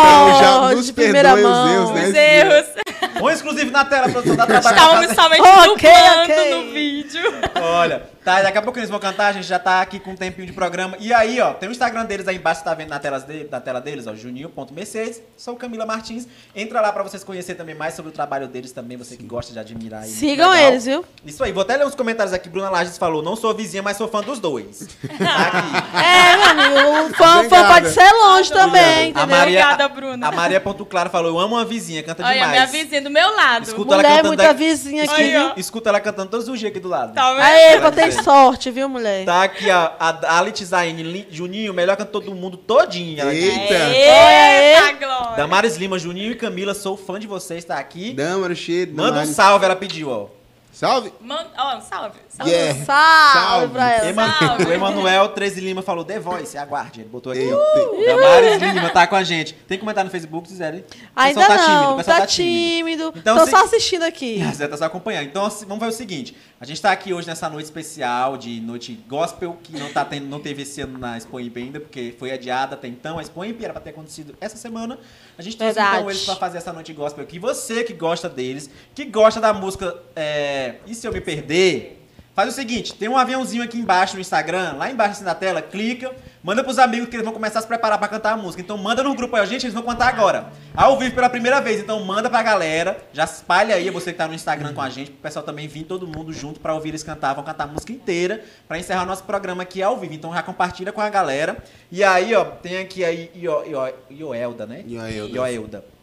Então 0.00 0.24
verdade. 0.24 0.40
já 0.40 0.56
Oh, 0.56 0.74
nos 0.74 0.90
perdoem 0.90 1.34
os 1.36 1.42
mão. 1.42 1.72
erros, 1.72 1.90
né? 1.92 2.08
Os 2.08 2.14
erros. 2.14 2.66
Um 3.22 3.30
exclusivo 3.30 3.70
na 3.70 3.84
tela, 3.84 4.08
produção 4.08 4.36
da 4.36 4.46
trabalho. 4.46 4.74
Estávamos 4.76 5.14
somente 5.14 5.40
Ok, 5.40 5.90
dublando 5.90 6.22
ok. 6.32 6.54
no 6.66 6.72
vídeo. 6.72 7.22
Olha, 7.62 8.02
tá, 8.26 8.42
daqui 8.42 8.58
a 8.58 8.62
pouco 8.62 8.76
eles 8.78 8.90
vão 8.90 8.98
cantar, 8.98 9.28
a 9.28 9.32
gente 9.32 9.46
já 9.46 9.56
tá 9.58 9.80
aqui 9.80 10.00
com 10.00 10.10
um 10.10 10.16
tempinho 10.16 10.48
de 10.48 10.52
programa. 10.52 10.96
E 10.98 11.14
aí, 11.14 11.40
ó, 11.40 11.52
tem 11.54 11.68
o 11.68 11.72
Instagram 11.72 12.04
deles 12.04 12.26
aí 12.26 12.34
embaixo, 12.36 12.64
tá 12.64 12.74
vendo 12.74 12.88
na 12.88 12.98
tela, 12.98 13.20
dele, 13.20 13.48
na 13.48 13.60
tela 13.60 13.80
deles, 13.80 14.08
ó, 14.08 14.14
juninho.mercedes. 14.16 15.22
Sou 15.36 15.54
Camila 15.54 15.86
Martins. 15.86 16.26
Entra 16.54 16.80
lá 16.80 16.92
pra 16.92 17.04
vocês 17.04 17.22
conhecerem 17.22 17.56
também 17.56 17.74
mais 17.76 17.94
sobre 17.94 18.10
o 18.10 18.12
trabalho 18.12 18.48
deles 18.48 18.72
também, 18.72 18.96
você 18.96 19.16
que 19.16 19.22
gosta 19.22 19.52
de 19.52 19.58
admirar 19.60 20.02
aí. 20.02 20.08
Sigam 20.10 20.50
legal. 20.50 20.68
eles, 20.70 20.84
viu? 20.86 21.04
Isso 21.24 21.44
aí, 21.44 21.52
vou 21.52 21.62
até 21.62 21.76
ler 21.76 21.86
uns 21.86 21.94
comentários 21.94 22.32
aqui. 22.34 22.48
Bruna 22.48 22.68
Lages 22.68 22.98
falou, 22.98 23.22
não 23.22 23.36
sou 23.36 23.54
vizinha, 23.54 23.82
mas 23.82 23.96
sou 23.96 24.08
fã 24.08 24.20
dos 24.22 24.40
dois. 24.40 24.88
Tá 25.16 25.48
aqui. 25.48 25.96
É, 26.04 26.32
amigo, 26.50 27.06
o 27.06 27.14
fã, 27.14 27.48
fã 27.48 27.66
pode 27.68 27.88
ser 27.90 28.10
longe 28.12 28.52
também, 28.52 28.82
A 28.82 29.06
entendeu? 29.08 29.26
Maria, 29.26 29.60
Obrigada, 29.60 29.88
Bruna. 29.88 30.28
A 30.28 30.32
Maria 30.32 30.60
Ponto 30.60 30.84
Claro 30.84 31.10
falou, 31.10 31.30
eu 31.30 31.38
amo 31.38 31.54
uma 31.56 31.64
vizinha, 31.64 32.02
canta 32.02 32.22
Olha, 32.24 32.32
demais. 32.34 32.50
minha 32.52 32.66
vizinha 32.66 33.02
do 33.02 33.10
meu 33.10 33.34
lado. 33.34 33.62
Escuta 33.64 33.94
ela 33.94 34.02
Mulher, 34.02 34.08
cantando 34.16 34.28
muita 34.28 34.42
daqui- 34.44 34.58
vizinha 34.58 35.04
aqui, 35.04 35.22
viu? 35.30 35.52
Escuta 35.56 35.88
ela 35.90 36.00
cantando 36.00 36.30
todos 36.30 36.48
os 36.48 36.58
dias 36.58 36.70
aqui 36.70 36.80
do 36.80 36.88
lado. 36.88 37.12
Tá 37.14 37.32
vendo? 37.34 37.90
Dizer. 38.06 38.15
Sorte, 38.22 38.70
viu, 38.70 38.88
mulher? 38.88 39.24
Tá 39.24 39.42
aqui 39.42 39.70
a, 39.70 39.92
a 39.98 40.38
Ali 40.38 40.52
Tizaine, 40.52 41.02
Li- 41.02 41.28
Juninho, 41.30 41.72
melhor 41.74 41.96
cantor 41.96 42.22
do 42.22 42.34
mundo 42.34 42.56
aqui. 43.28 43.44
Eita! 43.44 43.74
Eita, 43.94 44.92
Glória. 45.06 45.36
Damares 45.36 45.76
Lima, 45.76 45.98
Juninho 45.98 46.32
e 46.32 46.34
Camila, 46.34 46.74
sou 46.74 46.96
fã 46.96 47.18
de 47.18 47.26
vocês, 47.26 47.64
tá 47.64 47.76
aqui. 47.78 48.12
Dama, 48.14 48.54
cheiro. 48.54 48.92
Manda 48.92 49.02
um 49.08 49.10
Damares. 49.12 49.30
salve, 49.30 49.64
ela 49.64 49.76
pediu, 49.76 50.10
ó. 50.10 50.35
Salve. 50.76 51.10
Man... 51.22 51.46
Ó, 51.56 51.80
salve. 51.80 52.18
salve. 52.28 52.52
Yeah. 52.52 52.84
Salve, 52.84 53.32
Salve. 53.32 53.72
pra 53.72 53.90
ela. 53.92 54.10
Eman- 54.10 54.38
salve. 54.38 54.64
o 54.66 54.72
Emanuel 54.74 55.28
13 55.30 55.60
Lima 55.62 55.80
falou 55.80 56.04
The 56.04 56.18
Voice, 56.20 56.58
aguarde. 56.58 57.00
Ele 57.00 57.08
botou 57.08 57.32
aqui, 57.32 57.48
ó. 57.50 58.04
Damares 58.04 58.60
Lima 58.60 58.90
tá 58.90 59.06
com 59.06 59.16
a 59.16 59.24
gente. 59.24 59.54
Tem 59.66 59.78
comentário 59.78 60.08
no 60.08 60.12
Facebook, 60.12 60.46
Gisele? 60.46 60.80
O 60.80 60.84
Ainda 61.16 61.40
pessoal 61.40 61.58
tá 61.58 61.64
tímido, 61.64 61.82
o 61.82 61.86
não, 61.88 61.96
pessoal 61.96 62.18
tá 62.18 62.26
tímido. 62.26 63.12
Então, 63.16 63.38
Tô 63.38 63.44
se- 63.46 63.50
só 63.52 63.64
assistindo 63.64 64.02
aqui. 64.02 64.42
A 64.42 64.52
Zé 64.52 64.68
tá 64.68 64.76
só 64.76 64.84
acompanhando. 64.84 65.24
Então, 65.24 65.48
vamos 65.66 65.78
ver 65.82 65.88
o 65.88 65.92
seguinte. 65.92 66.36
A 66.60 66.66
gente 66.66 66.80
tá 66.82 66.90
aqui 66.92 67.12
hoje 67.14 67.26
nessa 67.26 67.48
noite 67.48 67.64
especial 67.64 68.36
de 68.36 68.60
noite 68.60 68.92
gospel, 69.08 69.56
que 69.62 69.78
não, 69.78 69.90
tá 69.90 70.04
tendo, 70.04 70.26
não 70.26 70.40
teve 70.40 70.60
esse 70.62 70.82
ano 70.82 70.98
na 70.98 71.16
Expo 71.16 71.40
Imp 71.40 71.56
ainda, 71.56 71.80
porque 71.80 72.14
foi 72.18 72.32
adiada 72.32 72.74
até 72.74 72.86
então. 72.88 73.18
A 73.18 73.22
Expo 73.22 73.42
Imp 73.44 73.62
era 73.62 73.72
pra 73.72 73.80
ter 73.80 73.90
acontecido 73.90 74.34
essa 74.42 74.56
semana. 74.58 74.98
A 75.38 75.42
gente 75.42 75.56
trouxe 75.56 75.78
então 75.78 76.10
eles 76.10 76.24
pra 76.24 76.36
fazer 76.36 76.58
essa 76.58 76.72
noite 76.72 76.92
gospel 76.92 77.24
aqui. 77.24 77.38
Você 77.38 77.82
que 77.82 77.94
gosta 77.94 78.28
deles, 78.28 78.68
que 78.94 79.04
gosta 79.06 79.38
da 79.40 79.52
música 79.54 79.96
é, 80.14 80.65
E 80.86 80.94
Se 80.94 81.06
Eu 81.06 81.12
Me 81.12 81.20
Perder... 81.20 81.96
Faz 82.36 82.50
o 82.50 82.52
seguinte, 82.52 82.92
tem 82.92 83.08
um 83.08 83.16
aviãozinho 83.16 83.62
aqui 83.62 83.78
embaixo 83.78 84.14
no 84.14 84.20
Instagram, 84.20 84.74
lá 84.74 84.90
embaixo 84.90 85.12
assim 85.12 85.24
na 85.24 85.34
tela, 85.34 85.62
clica, 85.62 86.14
manda 86.42 86.62
pros 86.62 86.78
amigos 86.78 87.08
que 87.08 87.16
eles 87.16 87.24
vão 87.24 87.32
começar 87.32 87.60
a 87.60 87.62
se 87.62 87.66
preparar 87.66 87.96
pra 87.98 88.08
cantar 88.08 88.34
a 88.34 88.36
música. 88.36 88.60
Então 88.60 88.76
manda 88.76 89.02
no 89.02 89.14
grupo 89.14 89.34
aí, 89.36 89.46
gente, 89.46 89.64
eles 89.64 89.72
vão 89.72 89.82
cantar 89.82 90.08
agora. 90.08 90.52
Ao 90.74 90.98
vivo 90.98 91.14
pela 91.14 91.30
primeira 91.30 91.62
vez, 91.62 91.80
então 91.80 91.98
manda 92.04 92.28
pra 92.28 92.42
galera, 92.42 93.02
já 93.10 93.24
espalha 93.24 93.74
aí, 93.74 93.88
você 93.88 94.12
que 94.12 94.18
tá 94.18 94.28
no 94.28 94.34
Instagram 94.34 94.74
com 94.74 94.82
a 94.82 94.90
gente, 94.90 95.12
pro 95.12 95.22
pessoal 95.22 95.42
também 95.46 95.66
vir 95.66 95.84
todo 95.84 96.06
mundo 96.06 96.30
junto 96.30 96.60
pra 96.60 96.74
ouvir 96.74 96.90
eles 96.90 97.02
cantar, 97.02 97.32
vão 97.32 97.42
cantar 97.42 97.64
a 97.64 97.68
música 97.68 97.90
inteira 97.90 98.44
pra 98.68 98.78
encerrar 98.78 99.04
o 99.04 99.06
nosso 99.06 99.24
programa 99.24 99.62
aqui 99.62 99.82
ao 99.82 99.96
vivo. 99.96 100.12
Então 100.12 100.34
já 100.34 100.42
compartilha 100.42 100.92
com 100.92 101.00
a 101.00 101.08
galera. 101.08 101.56
E 101.90 102.04
aí, 102.04 102.34
ó, 102.34 102.44
tem 102.44 102.76
aqui 102.76 103.02
aí 103.02 103.30
Io, 103.34 103.64
Io, 103.64 103.94
Ioelda, 104.10 104.66
né? 104.66 104.84
Ioelda. 104.86 105.34
Ioelda 105.34 105.95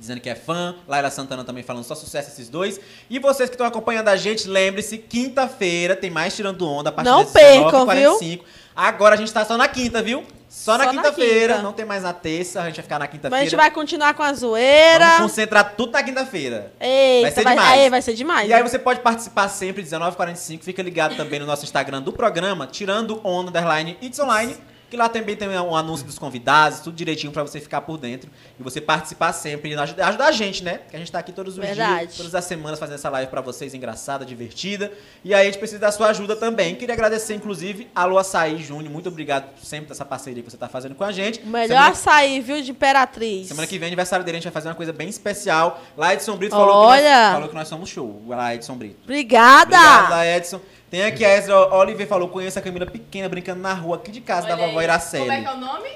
dizendo 0.00 0.20
que 0.20 0.30
é 0.30 0.34
fã. 0.34 0.74
Laila 0.88 1.10
Santana 1.10 1.44
também 1.44 1.62
falando 1.62 1.84
só 1.84 1.94
sucesso 1.94 2.30
esses 2.30 2.48
dois. 2.48 2.80
E 3.08 3.18
vocês 3.18 3.48
que 3.50 3.54
estão 3.54 3.66
acompanhando 3.66 4.08
a 4.08 4.16
gente, 4.16 4.48
lembre-se, 4.48 4.96
quinta-feira 4.98 5.94
tem 5.94 6.10
mais 6.10 6.34
Tirando 6.34 6.66
Onda 6.66 6.88
a 6.88 6.92
partir 6.92 7.10
Não 7.10 7.22
das 7.22 7.32
percam, 7.32 7.86
19h45. 7.86 8.40
Agora 8.74 9.14
a 9.14 9.18
gente 9.18 9.32
tá 9.32 9.44
só 9.44 9.56
na 9.58 9.68
quinta, 9.68 10.02
viu? 10.02 10.24
Só 10.48 10.76
na 10.76 10.84
Só 10.84 10.92
na 10.92 11.02
quinta-feira, 11.02 11.54
quinta. 11.54 11.62
não 11.62 11.72
tem 11.72 11.84
mais 11.84 12.02
na 12.02 12.12
terça, 12.12 12.60
a 12.62 12.66
gente 12.66 12.76
vai 12.76 12.82
ficar 12.82 12.98
na 12.98 13.04
Mas 13.04 13.12
a 13.12 13.16
gente 13.18 13.20
quinta-feira. 13.20 13.56
vai 13.56 13.70
continuar 13.70 14.14
com 14.14 14.22
a 14.22 14.32
zoeira. 14.32 15.04
Vamos 15.06 15.30
concentrar 15.30 15.74
tudo 15.76 15.92
na 15.92 16.02
quinta-feira. 16.02 16.72
Eita, 16.80 17.22
Vai 17.22 17.30
ser 17.32 17.44
vai, 17.44 17.54
demais. 17.54 17.72
aí, 17.78 17.90
vai 17.90 18.02
ser 18.02 18.14
demais. 18.14 18.48
E 18.48 18.52
aí 18.52 18.62
você 18.62 18.78
pode 18.78 18.98
participar 19.00 19.48
sempre, 19.48 19.82
19h45. 19.82 20.62
Fica 20.62 20.82
ligado 20.82 21.14
também 21.16 21.38
no 21.38 21.46
nosso 21.46 21.64
Instagram 21.64 22.02
do 22.02 22.12
programa, 22.12 22.66
tirando 22.66 23.20
onda 23.22 23.50
underline 23.50 23.96
It's 24.02 24.18
Online. 24.18 24.56
Que 24.90 24.96
lá 24.96 25.08
também 25.08 25.36
tem 25.36 25.48
um 25.48 25.76
anúncio 25.76 26.04
dos 26.04 26.18
convidados, 26.18 26.80
tudo 26.80 26.94
direitinho 26.96 27.32
pra 27.32 27.42
você 27.42 27.60
ficar 27.60 27.80
por 27.82 27.96
dentro 27.96 28.28
e 28.58 28.62
você 28.62 28.80
participar 28.80 29.32
sempre 29.32 29.70
e 29.70 29.74
ajudar, 29.74 30.08
ajudar 30.08 30.26
a 30.26 30.32
gente, 30.32 30.64
né? 30.64 30.80
Que 30.90 30.96
a 30.96 30.98
gente 30.98 31.10
tá 31.12 31.18
aqui 31.20 31.32
todos 31.32 31.56
os 31.56 31.64
Verdade. 31.64 32.06
dias, 32.06 32.16
todas 32.16 32.34
as 32.34 32.44
semanas 32.44 32.78
fazendo 32.78 32.96
essa 32.96 33.08
live 33.08 33.30
pra 33.30 33.40
vocês, 33.40 33.72
engraçada, 33.72 34.24
divertida. 34.24 34.92
E 35.24 35.32
aí 35.32 35.42
a 35.42 35.44
gente 35.44 35.58
precisa 35.58 35.78
da 35.80 35.92
sua 35.92 36.08
ajuda 36.08 36.34
também. 36.34 36.74
Queria 36.74 36.94
agradecer, 36.94 37.34
inclusive, 37.34 37.88
a 37.94 38.04
Lu 38.04 38.18
Açaí 38.18 38.58
Júnior. 38.58 38.92
Muito 38.92 39.08
obrigado 39.08 39.46
sempre 39.62 39.88
dessa 39.88 40.04
parceria 40.04 40.42
que 40.42 40.50
você 40.50 40.56
tá 40.56 40.68
fazendo 40.68 40.94
com 40.94 41.04
a 41.04 41.12
gente. 41.12 41.40
Melhor 41.46 41.68
Semana- 41.68 41.88
açaí, 41.90 42.40
viu, 42.40 42.60
de 42.60 42.72
Imperatriz. 42.72 43.46
Semana 43.48 43.66
que 43.66 43.78
vem, 43.78 43.86
aniversário 43.86 44.24
dele, 44.24 44.38
a 44.38 44.40
gente 44.40 44.44
vai 44.44 44.52
fazer 44.52 44.68
uma 44.68 44.74
coisa 44.74 44.92
bem 44.92 45.08
especial. 45.08 45.80
Lá 45.96 46.12
Edson 46.14 46.36
Brito 46.36 46.56
falou, 46.56 46.90
que 46.90 47.02
nós, 47.02 47.32
falou 47.32 47.48
que 47.48 47.54
nós 47.54 47.68
somos 47.68 47.88
show. 47.88 48.22
Lá, 48.26 48.54
Edson 48.54 48.74
Brito. 48.76 48.98
Obrigada! 49.04 49.76
Obrigado, 49.76 50.24
Edson. 50.24 50.60
Tem 50.90 51.04
aqui 51.04 51.24
a 51.24 51.36
Ezra 51.36 51.72
Oliver 51.72 52.06
falou, 52.06 52.28
conheço 52.28 52.58
a 52.58 52.62
Camila 52.62 52.84
pequena 52.84 53.28
brincando 53.28 53.60
na 53.60 53.72
rua 53.72 53.96
aqui 53.96 54.10
de 54.10 54.20
casa 54.20 54.48
da 54.48 54.56
vovó 54.56 54.82
Iraceli. 54.82 55.22
Como 55.24 55.32
é 55.32 55.40
que 55.40 55.46
é 55.46 55.52
o 55.52 55.56
nome? 55.56 55.88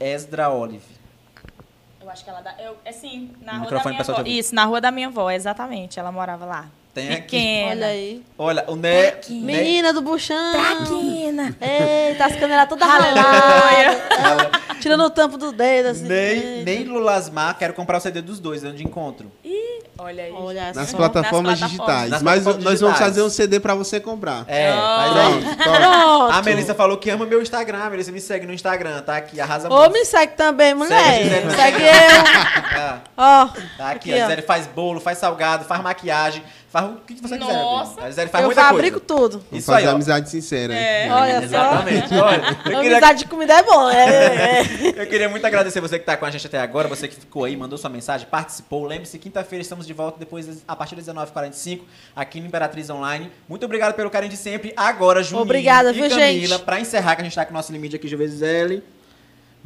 Esdra 0.00 0.50
Olive. 0.50 0.96
Eu 2.00 2.10
acho 2.10 2.24
que 2.24 2.30
ela 2.30 2.40
dá. 2.40 2.54
Eu, 2.58 2.76
é 2.84 2.90
sim, 2.92 3.30
na 3.40 3.54
O 3.54 3.58
rua 3.60 3.70
da 3.70 3.84
minha 3.84 4.00
avó. 4.00 4.22
Isso, 4.26 4.54
na 4.54 4.64
rua 4.64 4.80
da 4.80 4.90
minha 4.90 5.06
avó, 5.08 5.30
exatamente. 5.30 6.00
Ela 6.00 6.10
morava 6.10 6.44
lá. 6.44 6.66
Tem 6.92 7.08
aqui. 7.12 7.20
Pequena. 7.22 7.70
Olha 7.72 7.86
aí. 7.86 8.24
Olha, 8.38 8.64
o 8.68 8.74
Né... 8.74 9.12
Menina 9.28 9.92
do 9.92 10.00
buchão. 10.00 10.52
Traquina. 10.52 11.56
Eita, 11.60 12.24
as 12.24 12.36
canelas 12.36 12.68
todas 12.68 12.88
Aleluia. 12.88 14.06
raladas. 14.08 14.66
Tirando 14.80 15.04
o 15.04 15.10
tampo 15.10 15.36
do 15.36 15.52
dedo, 15.52 15.88
assim. 15.88 16.04
Nem, 16.04 16.64
nem 16.64 16.84
Lulasmar, 16.84 17.58
quero 17.58 17.74
comprar 17.74 17.98
o 17.98 18.00
CD 18.00 18.22
dos 18.22 18.40
dois, 18.40 18.64
onde 18.64 18.82
encontro. 18.82 19.30
Olha 19.98 20.24
aí. 20.24 20.32
Olha 20.32 20.72
Nas 20.74 20.90
só. 20.90 20.96
plataformas 20.96 21.58
Nas 21.60 21.70
digitais. 21.70 22.10
Nas 22.10 22.22
Mas 22.22 22.42
plataformas 22.42 22.64
nós 22.64 22.80
vamos 22.80 22.94
digitais. 22.96 22.98
fazer 23.16 23.22
um 23.26 23.30
CD 23.30 23.60
pra 23.60 23.74
você 23.74 23.98
comprar. 23.98 24.44
É, 24.46 24.72
faz 24.72 25.12
Pronto. 25.12 25.56
Pronto. 25.56 26.32
A 26.32 26.42
Melissa 26.42 26.74
falou 26.74 26.96
que 26.98 27.08
ama 27.10 27.24
meu 27.26 27.40
Instagram. 27.40 27.78
A 27.78 27.90
Melissa 27.90 28.12
me 28.12 28.20
segue 28.20 28.46
no 28.46 28.52
Instagram, 28.52 29.00
tá 29.02 29.16
aqui, 29.16 29.40
arrasa 29.40 29.72
Ô, 29.72 29.88
me 29.90 30.04
segue 30.04 30.34
também, 30.34 30.74
mulher. 30.74 31.22
Gisele. 31.22 31.50
Segue 31.50 31.82
eu. 31.82 32.56
Ah, 32.78 33.00
Ó. 33.16 33.46
tá 33.78 33.90
aqui, 33.90 34.10
Aqui, 34.12 34.12
a 34.12 34.16
ó. 34.16 34.20
Gisele 34.28 34.42
faz 34.42 34.66
bolo, 34.66 35.00
faz 35.00 35.16
salgado, 35.18 35.64
faz 35.64 35.82
maquiagem, 35.82 36.42
faz 36.80 36.90
o 36.90 36.96
que 37.06 37.14
você 37.22 37.38
quiser. 37.38 37.52
Nossa. 37.52 37.92
filho. 37.94 38.04
A 38.04 38.08
Gisele 38.10 38.30
faz 38.30 38.42
Eu 38.42 38.48
muita 38.48 38.62
fabrico 38.62 39.00
coisa. 39.00 39.06
tudo. 39.22 39.38
Vamos 39.38 39.58
Isso 39.62 39.72
aí, 39.72 39.76
fazer 39.78 39.88
ó. 39.88 39.94
amizade 39.94 40.30
sincera. 40.30 40.74
hein? 40.74 41.10
Olha 41.10 41.40
só. 41.40 41.44
Exatamente. 41.44 42.14
Olha, 42.14 42.36
eu 42.48 42.54
queria, 42.64 42.78
Amizade 42.96 43.18
de 43.20 43.24
comida 43.26 43.54
é 43.54 43.62
bom. 43.62 43.90
É, 43.90 44.60
é. 44.60 44.62
eu 45.02 45.06
queria 45.06 45.28
muito 45.28 45.46
agradecer 45.46 45.80
você 45.80 45.98
que 45.98 46.04
tá 46.04 46.16
com 46.16 46.24
a 46.26 46.30
gente 46.30 46.46
até 46.46 46.58
agora, 46.58 46.88
você 46.88 47.08
que 47.08 47.14
ficou 47.16 47.44
aí, 47.44 47.56
mandou 47.56 47.78
sua 47.78 47.90
mensagem, 47.90 48.26
participou. 48.30 48.84
Lembre-se, 48.86 49.18
quinta-feira 49.18 49.62
estamos 49.62 49.86
de 49.86 49.92
volta 49.92 50.18
depois 50.18 50.62
a 50.66 50.76
partir 50.76 50.96
das 50.96 51.06
19h45 51.06 51.80
aqui 52.14 52.40
no 52.40 52.46
Imperatriz 52.46 52.90
Online. 52.90 53.30
Muito 53.48 53.64
obrigado 53.64 53.94
pelo 53.94 54.10
carinho 54.10 54.30
de 54.30 54.36
sempre. 54.36 54.72
Agora, 54.76 55.22
Juninho 55.22 55.42
Obrigada, 55.42 55.90
e 55.90 55.94
viu, 55.94 56.08
Camila, 56.08 56.56
gente? 56.56 56.58
pra 56.64 56.80
encerrar, 56.80 57.14
que 57.16 57.22
a 57.22 57.24
gente 57.24 57.34
tá 57.34 57.44
com 57.44 57.52
o 57.52 57.54
nosso 57.54 57.72
limite 57.72 57.96
aqui, 57.96 58.08
Gisele. 58.08 58.82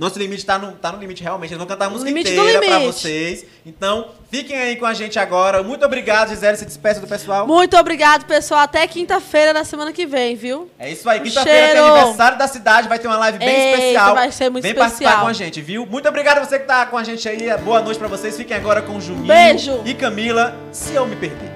Nosso 0.01 0.19
limite 0.19 0.47
tá 0.47 0.59
no, 0.59 0.73
tá 0.73 0.91
no 0.91 0.99
limite 0.99 1.23
realmente. 1.23 1.51
Eles 1.51 1.59
vão 1.59 1.67
cantar 1.67 1.85
a 1.85 1.91
música 1.91 2.09
limite 2.09 2.31
inteira 2.33 2.59
pra 2.59 2.79
vocês. 2.79 3.45
Então, 3.67 4.09
fiquem 4.31 4.57
aí 4.57 4.77
com 4.77 4.87
a 4.87 4.95
gente 4.95 5.19
agora. 5.19 5.63
Muito 5.63 5.85
obrigado, 5.85 6.31
Gisele. 6.31 6.57
Se 6.57 6.65
despeça 6.65 7.01
do 7.01 7.07
pessoal. 7.07 7.47
Muito 7.47 7.77
obrigado, 7.77 8.25
pessoal. 8.25 8.61
Até 8.63 8.87
quinta-feira 8.87 9.53
da 9.53 9.63
semana 9.63 9.93
que 9.93 10.07
vem, 10.07 10.37
viu? 10.37 10.71
É 10.79 10.91
isso 10.91 11.07
aí. 11.07 11.21
Quinta-feira 11.21 11.73
tem 11.83 11.91
aniversário 11.91 12.39
da 12.39 12.49
cidade. 12.49 12.89
Vai 12.89 12.99
ter 12.99 13.09
uma 13.09 13.19
live 13.19 13.39
bem 13.39 13.47
Eita, 13.51 13.77
especial. 13.79 14.15
vai 14.15 14.33
ser 14.33 14.49
muito 14.49 14.63
Vem 14.63 14.71
especial. 14.73 14.89
participar 14.91 15.21
com 15.21 15.27
a 15.29 15.33
gente, 15.35 15.61
viu? 15.61 15.85
Muito 15.85 16.09
obrigado 16.09 16.39
a 16.39 16.45
você 16.47 16.59
que 16.59 16.65
tá 16.65 16.87
com 16.87 16.97
a 16.97 17.05
gente 17.05 17.29
aí. 17.29 17.55
Boa 17.59 17.83
noite 17.83 17.99
pra 17.99 18.09
vocês. 18.09 18.35
Fiquem 18.35 18.57
agora 18.57 18.81
com 18.81 18.97
o 18.97 19.01
Juninho 19.03 19.27
Beijo. 19.27 19.83
e 19.85 19.93
Camila. 19.93 20.57
Se 20.73 20.95
eu 20.95 21.07
me 21.07 21.15
perder. 21.15 21.53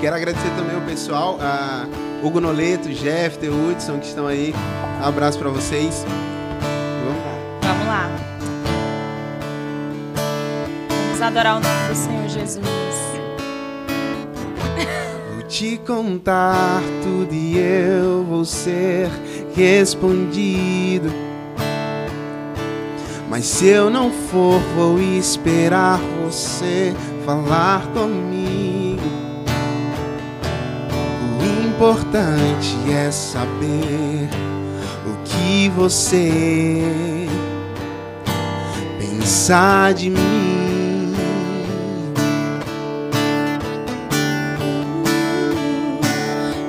Quero 0.00 0.16
agradecer 0.16 0.48
também 0.56 0.78
o 0.78 0.80
pessoal, 0.80 1.38
a 1.42 1.86
Hugo 2.22 2.40
Noleto, 2.40 2.88
Jeff, 2.88 3.36
The 3.36 3.48
Hudson, 3.48 3.98
que 3.98 4.06
estão 4.06 4.26
aí. 4.26 4.54
Um 5.02 5.04
abraço 5.06 5.38
pra 5.38 5.50
vocês. 5.50 6.06
Lá. 7.94 8.10
Vamos 11.06 11.22
adorar 11.22 11.58
o 11.58 11.60
nome 11.60 11.88
do 11.88 11.94
Senhor 11.94 12.28
Jesus. 12.28 12.66
Vou 15.32 15.42
te 15.46 15.76
contar 15.86 16.82
tudo 17.04 17.32
e 17.32 17.56
eu 17.56 18.24
vou 18.24 18.44
ser 18.44 19.08
respondido. 19.54 21.08
Mas 23.30 23.44
se 23.44 23.68
eu 23.68 23.88
não 23.88 24.10
for, 24.10 24.58
vou 24.74 24.98
esperar 24.98 26.00
você 26.24 26.92
falar 27.24 27.86
comigo. 27.92 29.02
O 31.38 31.68
importante 31.68 32.74
é 32.92 33.08
saber 33.12 34.28
o 35.06 35.22
que 35.24 35.68
você 35.68 37.23
pensar 39.24 39.94
de 39.94 40.10
mim. 40.10 41.16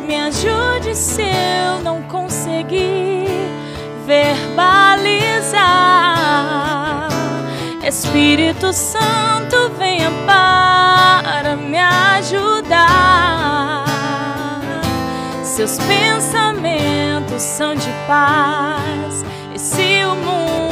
Me 0.08 0.16
ajude 0.22 0.96
se 0.96 1.22
eu 1.22 1.82
não 1.84 2.02
conseguir 2.04 3.28
verbalizar. 4.08 4.70
Espírito 7.86 8.72
Santo, 8.72 9.70
venha 9.78 10.10
para 10.26 11.58
me 11.58 11.78
ajudar. 12.18 13.84
Seus 15.44 15.78
pensamentos 15.80 17.42
são 17.42 17.76
de 17.76 17.92
paz. 18.08 19.26
E 19.54 19.60
se 19.60 20.06
o 20.06 20.16
mundo 20.16 20.65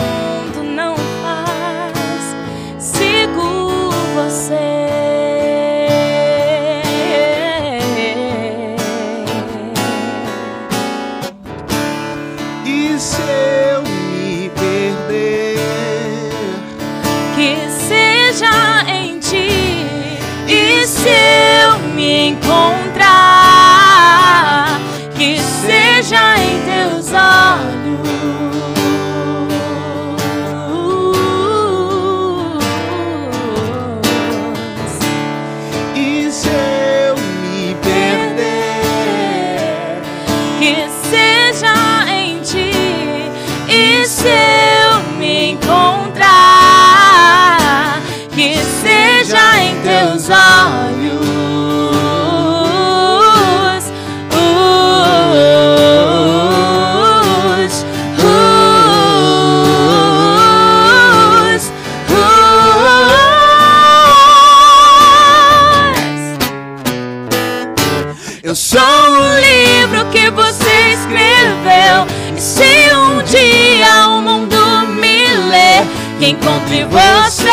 say. 4.33 4.92
Encontre 76.43 76.83
você, 76.83 77.49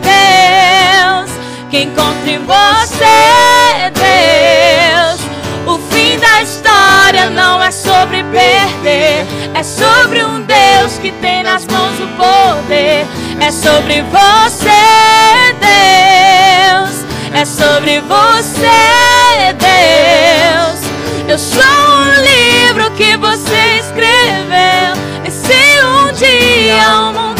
Deus. 0.00 1.30
Que 1.70 1.82
encontre 1.82 2.38
você, 2.38 3.90
Deus. 3.92 5.20
O 5.66 5.78
fim 5.90 6.18
da 6.18 6.42
história 6.42 7.28
não 7.28 7.62
é 7.62 7.70
sobre 7.70 8.24
perder, 8.24 9.26
é 9.54 9.62
sobre 9.62 10.24
um 10.24 10.40
Deus 10.40 10.94
que 11.02 11.12
tem 11.20 11.42
nas 11.42 11.66
mãos 11.66 12.00
o 12.00 12.06
poder. 12.16 13.06
É 13.40 13.50
sobre 13.50 14.02
você, 14.02 14.70
Deus. 15.60 17.04
É 17.34 17.44
sobre 17.44 18.00
você, 18.00 19.52
Deus. 19.58 20.80
Eu 21.28 21.38
sou 21.38 21.60
um 21.60 22.22
livro 22.22 22.90
que 22.92 23.18
você 23.18 23.80
escreveu. 23.80 24.96
E 25.26 25.30
se 25.30 25.84
um 25.84 26.12
dia 26.14 27.00
o 27.00 27.12
mundo 27.12 27.37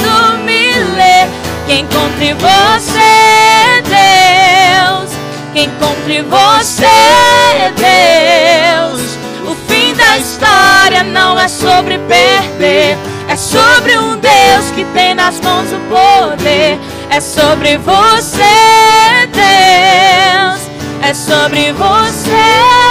ler, 0.79 1.29
que 1.67 1.75
encontre 1.75 2.35
você, 2.35 3.83
Deus. 3.85 5.11
Que 5.53 5.63
encontre 5.63 6.23
você, 6.23 6.87
Deus. 7.77 9.01
O 9.51 9.55
fim 9.71 9.95
da 9.95 10.19
história 10.19 11.03
não 11.03 11.39
é 11.39 11.49
sobre 11.49 11.99
perder. 11.99 12.97
É 13.29 13.37
sobre 13.37 13.99
um 13.99 14.17
Deus 14.17 14.71
que 14.75 14.85
tem 14.95 15.15
nas 15.15 15.41
mãos 15.41 15.69
o 15.73 15.79
poder. 15.89 16.79
É 17.11 17.21
sobre 17.21 17.77
você, 17.79 18.43
Deus. 19.33 20.61
É 21.03 21.15
sobre 21.15 21.73
você. 21.73 22.88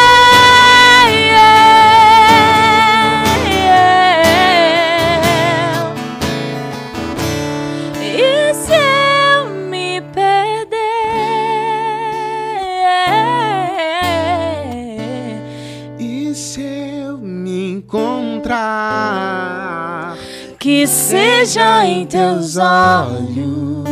Seja 20.88 21.85
em 21.85 22.05
teus 22.05 22.55
olhos. 22.55 23.85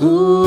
Uh, 0.00 0.38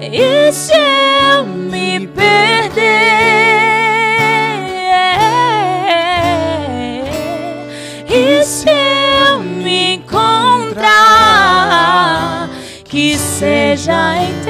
e 0.00 0.50
se 0.50 0.72
eu 0.72 1.44
me 1.44 2.06
perder? 2.06 2.94
E 8.08 8.42
se 8.44 8.70
eu 8.70 9.40
me 9.40 9.96
encontrar? 9.96 10.88
Que 12.84 13.18
seja 13.18 14.16
em 14.22 14.43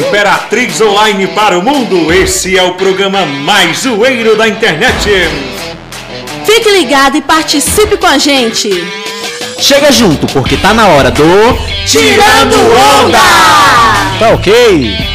Do 0.00 0.06
Imperatriz 0.06 0.80
Online 0.80 1.26
para 1.26 1.58
o 1.58 1.62
Mundo, 1.62 2.10
esse 2.10 2.56
é 2.56 2.62
o 2.62 2.72
programa 2.72 3.26
mais 3.26 3.80
zoeiro 3.80 4.34
da 4.34 4.48
internet. 4.48 5.10
Fique 6.46 6.70
ligado 6.70 7.18
e 7.18 7.20
participe 7.20 7.98
com 7.98 8.06
a 8.06 8.16
gente. 8.16 8.70
Chega 9.58 9.92
junto, 9.92 10.26
porque 10.28 10.56
tá 10.56 10.72
na 10.72 10.88
hora 10.88 11.10
do. 11.10 11.22
Tirando 11.86 12.56
Onda! 13.04 13.18
Tá 14.18 14.30
ok? 14.32 15.09